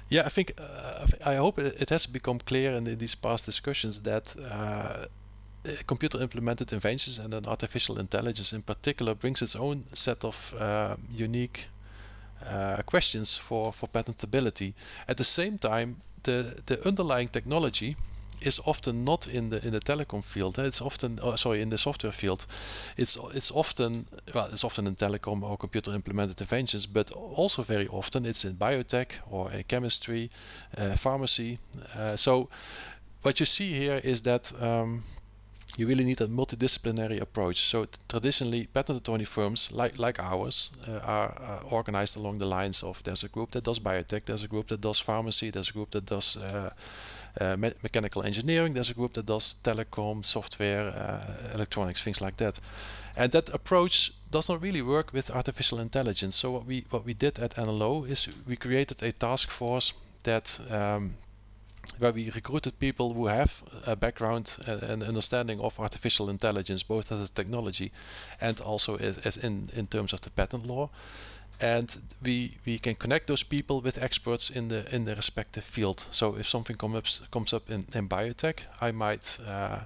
yeah, 0.10 0.24
I 0.26 0.30
think 0.30 0.54
uh, 0.58 1.08
I 1.26 1.36
hope 1.36 1.58
it 1.58 1.90
has 1.90 2.06
become 2.06 2.40
clear 2.40 2.74
in, 2.74 2.84
these 2.98 3.16
past 3.16 3.46
discussions 3.46 4.02
that 4.02 4.36
uh, 4.38 5.06
computer 5.88 6.22
implemented 6.22 6.74
inventions 6.74 7.20
and 7.20 7.32
then 7.32 7.46
artificial 7.46 7.98
intelligence 7.98 8.52
in 8.52 8.62
particular 8.62 9.16
brings 9.16 9.42
its 9.42 9.56
own 9.56 9.86
set 9.94 10.26
of 10.26 10.54
uh, 10.60 10.96
unique 11.10 11.68
uh, 12.46 12.82
questions 12.86 13.38
for, 13.38 13.72
for 13.72 13.88
patentability. 13.88 14.74
At 15.08 15.18
the 15.18 15.24
same 15.24 15.58
time, 15.58 15.98
the, 16.24 16.62
the 16.66 16.86
underlying 16.88 17.28
technology 17.28 17.96
is 18.42 18.60
often 18.66 19.04
not 19.04 19.28
in 19.28 19.50
the 19.50 19.66
in 19.66 19.74
the 19.74 19.80
telecom 19.80 20.24
field. 20.24 20.60
It's 20.60 20.82
often 20.82 21.20
oh, 21.22 21.36
sorry 21.36 21.62
in 21.62 21.70
the 21.70 21.78
software 21.78 22.12
field. 22.12 22.46
It's 22.98 23.18
it's 23.34 23.52
often 23.52 24.08
well 24.34 24.50
it's 24.52 24.64
often 24.64 24.88
in 24.88 24.96
telecom 24.96 25.44
or 25.44 25.58
computer 25.58 25.94
implemented 25.94 26.42
inventions, 26.42 26.86
but 26.86 27.12
also 27.12 27.64
very 27.64 27.88
often 27.88 28.26
it's 28.26 28.46
in 28.46 28.56
biotech 28.56 29.12
or 29.30 29.52
in 29.52 29.64
chemistry, 29.64 30.30
uh, 30.78 30.96
pharmacy. 30.96 31.60
Uh, 31.96 32.16
so 32.16 32.50
what 33.22 33.40
you 33.40 33.46
see 33.46 33.74
here 33.74 34.02
is 34.04 34.24
that. 34.24 34.52
Um, 34.62 35.04
you 35.78 35.88
really 35.88 36.04
need 36.04 36.20
a 36.22 36.28
multidisciplinary 36.28 37.22
approach. 37.22 37.62
So 37.62 37.88
traditionally, 38.10 38.68
patent 38.68 39.00
attorney 39.00 39.26
firms 39.26 39.72
like 39.72 39.98
like 39.98 40.20
ours 40.20 40.72
uh, 40.88 41.00
are 41.04 41.30
uh, 41.42 41.76
organized 41.76 42.18
along 42.18 42.40
the 42.40 42.46
lines 42.46 42.84
of 42.84 43.02
there's 43.04 43.24
a 43.24 43.30
group 43.30 43.52
that 43.52 43.64
does 43.64 43.80
biotech, 43.80 44.26
there's 44.26 44.44
a 44.44 44.48
group 44.48 44.68
that 44.68 44.82
does 44.82 45.00
pharmacy, 45.00 45.50
there's 45.50 45.70
a 45.70 45.74
group 45.74 45.92
that 45.92 46.06
does 46.06 46.38
uh, 46.38 46.72
uh, 47.40 47.56
me 47.56 47.72
mechanical 47.84 48.24
engineering. 48.24 48.74
There's 48.74 48.90
a 48.90 48.94
group 48.94 49.14
that 49.14 49.26
does 49.26 49.56
telecom, 49.64 50.26
software, 50.26 50.88
uh, 50.88 51.54
electronics, 51.54 52.04
things 52.04 52.20
like 52.20 52.38
that. 52.38 52.60
And 53.16 53.32
that 53.32 53.50
approach 53.50 54.12
does 54.30 54.50
not 54.50 54.62
really 54.62 54.82
work 54.82 55.14
with 55.14 55.32
artificial 55.32 55.80
intelligence. 55.80 56.36
So 56.36 56.52
what 56.52 56.66
we 56.66 56.86
what 56.90 57.06
we 57.06 57.14
did 57.14 57.40
at 57.40 57.56
NLO 57.56 58.10
is 58.10 58.28
we 58.48 58.56
created 58.56 59.04
a 59.04 59.12
task 59.12 59.50
force 59.52 59.94
that 60.24 60.60
um, 60.70 61.16
where 62.00 62.12
we 62.12 62.32
recruited 62.32 62.80
people 62.80 63.14
who 63.14 63.28
have 63.28 63.64
a 63.86 63.96
background 63.96 64.58
and 64.66 65.04
understanding 65.04 65.60
of 65.62 65.80
artificial 65.80 66.30
intelligence, 66.30 66.84
both 66.84 67.12
as 67.12 67.30
a 67.30 67.34
technology 67.34 67.92
and 68.40 68.60
also 68.62 68.98
as 68.98 69.38
in, 69.38 69.70
in 69.74 69.88
terms 69.88 70.14
of 70.14 70.22
the 70.22 70.30
patent 70.30 70.66
law 70.66 70.90
and 71.62 71.98
we 72.24 72.58
we 72.66 72.80
can 72.80 72.96
connect 72.96 73.28
those 73.28 73.44
people 73.44 73.82
with 73.82 73.98
experts 74.02 74.50
in 74.50 74.68
the 74.68 74.96
in 74.96 75.06
the 75.06 75.16
respective 75.16 75.64
field. 75.64 76.06
So 76.12 76.36
if 76.36 76.48
something 76.50 76.76
comes 76.76 76.96
up 76.96 77.32
comes 77.32 77.54
up 77.54 77.70
in, 77.70 77.86
in 77.94 78.10
biotech, 78.10 78.62
I 78.82 78.92
might 78.92 79.38
uh, 79.48 79.82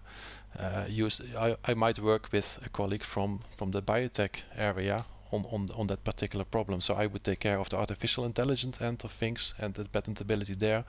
uh, 0.58 0.86
use 0.88 1.22
I, 1.38 1.58
I 1.66 1.74
might 1.74 2.00
work 2.00 2.32
with 2.32 2.60
a 2.66 2.70
colleague 2.70 3.04
from 3.04 3.42
from 3.58 3.72
the 3.72 3.82
biotech 3.82 4.44
area 4.56 5.06
on, 5.32 5.46
on 5.52 5.70
on 5.76 5.88
that 5.88 6.04
particular 6.04 6.46
problem. 6.46 6.82
So 6.82 6.94
I 6.94 7.06
would 7.08 7.24
take 7.24 7.40
care 7.40 7.60
of 7.60 7.70
the 7.70 7.78
artificial 7.78 8.26
intelligence 8.26 8.82
end 8.82 9.04
of 9.04 9.12
things 9.12 9.54
and 9.60 9.74
the 9.74 9.84
patentability 9.86 10.58
there, 10.58 10.86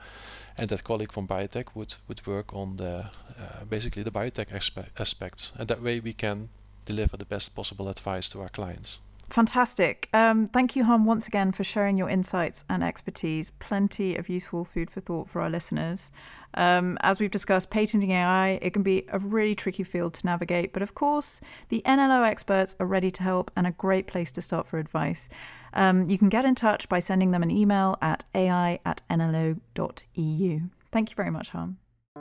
and 0.57 0.69
that 0.69 0.83
colleague 0.83 1.11
from 1.11 1.27
biotech 1.27 1.75
would 1.75 1.95
would 2.07 2.25
work 2.27 2.53
on 2.53 2.77
the 2.77 3.09
uh, 3.39 3.65
basically 3.69 4.03
the 4.03 4.11
biotech 4.11 4.51
aspects, 4.97 5.53
and 5.57 5.67
that 5.67 5.81
way 5.81 5.99
we 5.99 6.13
can 6.13 6.49
deliver 6.85 7.17
the 7.17 7.25
best 7.25 7.55
possible 7.55 7.89
advice 7.89 8.29
to 8.31 8.41
our 8.41 8.49
clients. 8.49 9.01
Fantastic. 9.29 10.09
Um, 10.13 10.47
thank 10.47 10.75
you, 10.75 10.85
Harm, 10.85 11.05
once 11.05 11.27
again 11.27 11.51
for 11.51 11.63
sharing 11.63 11.97
your 11.97 12.09
insights 12.09 12.63
and 12.69 12.83
expertise. 12.83 13.51
Plenty 13.59 14.15
of 14.15 14.29
useful 14.29 14.63
food 14.63 14.89
for 14.89 15.01
thought 15.01 15.27
for 15.27 15.41
our 15.41 15.49
listeners. 15.49 16.11
Um, 16.53 16.97
as 17.01 17.19
we've 17.19 17.29
discussed, 17.29 17.69
patenting 17.69 18.11
AI, 18.11 18.59
it 18.61 18.71
can 18.71 18.83
be 18.83 19.03
a 19.09 19.19
really 19.19 19.53
tricky 19.53 19.83
field 19.83 20.13
to 20.15 20.25
navigate, 20.25 20.71
but 20.73 20.81
of 20.81 20.95
course, 20.95 21.41
the 21.69 21.81
NLO 21.85 22.25
experts 22.25 22.75
are 22.79 22.87
ready 22.87 23.11
to 23.11 23.23
help 23.23 23.51
and 23.55 23.67
a 23.67 23.71
great 23.71 24.07
place 24.07 24.31
to 24.31 24.41
start 24.41 24.65
for 24.65 24.79
advice. 24.79 25.27
Um, 25.73 26.03
you 26.05 26.17
can 26.17 26.29
get 26.29 26.45
in 26.45 26.55
touch 26.55 26.87
by 26.87 26.99
sending 26.99 27.31
them 27.31 27.43
an 27.43 27.51
email 27.51 27.97
at 28.01 28.23
ai 28.33 28.79
at 28.85 29.01
nlo.eu. 29.09 30.59
Thank 30.91 31.09
you 31.09 31.15
very 31.15 31.31
much, 31.31 31.49
Harm. 31.49 31.77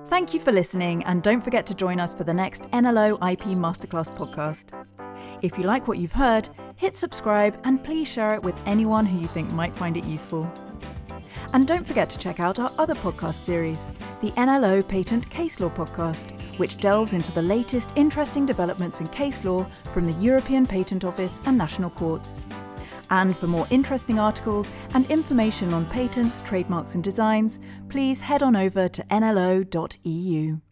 Thank 0.08 0.32
you 0.32 0.40
for 0.40 0.52
listening, 0.52 1.02
and 1.04 1.22
don't 1.22 1.40
forget 1.40 1.66
to 1.66 1.74
join 1.74 1.98
us 1.98 2.14
for 2.14 2.24
the 2.24 2.32
next 2.32 2.70
NLO 2.70 3.14
IP 3.14 3.42
Masterclass 3.56 4.10
podcast. 4.16 4.66
If 5.42 5.58
you 5.58 5.64
like 5.64 5.88
what 5.88 5.98
you've 5.98 6.12
heard, 6.12 6.48
hit 6.76 6.96
subscribe 6.96 7.58
and 7.64 7.82
please 7.82 8.06
share 8.06 8.34
it 8.34 8.42
with 8.42 8.56
anyone 8.66 9.04
who 9.04 9.18
you 9.18 9.26
think 9.26 9.50
might 9.52 9.76
find 9.76 9.96
it 9.96 10.04
useful. 10.04 10.50
And 11.52 11.66
don't 11.66 11.86
forget 11.86 12.08
to 12.10 12.18
check 12.18 12.38
out 12.40 12.58
our 12.58 12.72
other 12.78 12.94
podcast 12.94 13.34
series, 13.34 13.86
the 14.20 14.30
NLO 14.32 14.86
Patent 14.86 15.28
Case 15.28 15.60
Law 15.60 15.70
Podcast, 15.70 16.30
which 16.58 16.78
delves 16.78 17.12
into 17.12 17.32
the 17.32 17.42
latest 17.42 17.92
interesting 17.96 18.46
developments 18.46 19.00
in 19.00 19.08
case 19.08 19.44
law 19.44 19.66
from 19.92 20.04
the 20.04 20.20
European 20.22 20.66
Patent 20.66 21.04
Office 21.04 21.40
and 21.46 21.58
national 21.58 21.90
courts. 21.90 22.40
And 23.10 23.36
for 23.36 23.46
more 23.46 23.66
interesting 23.70 24.18
articles 24.18 24.70
and 24.94 25.08
information 25.10 25.72
on 25.72 25.86
patents, 25.86 26.40
trademarks, 26.40 26.94
and 26.94 27.04
designs, 27.04 27.58
please 27.88 28.20
head 28.20 28.42
on 28.42 28.56
over 28.56 28.88
to 28.88 29.02
nlo.eu. 29.04 30.65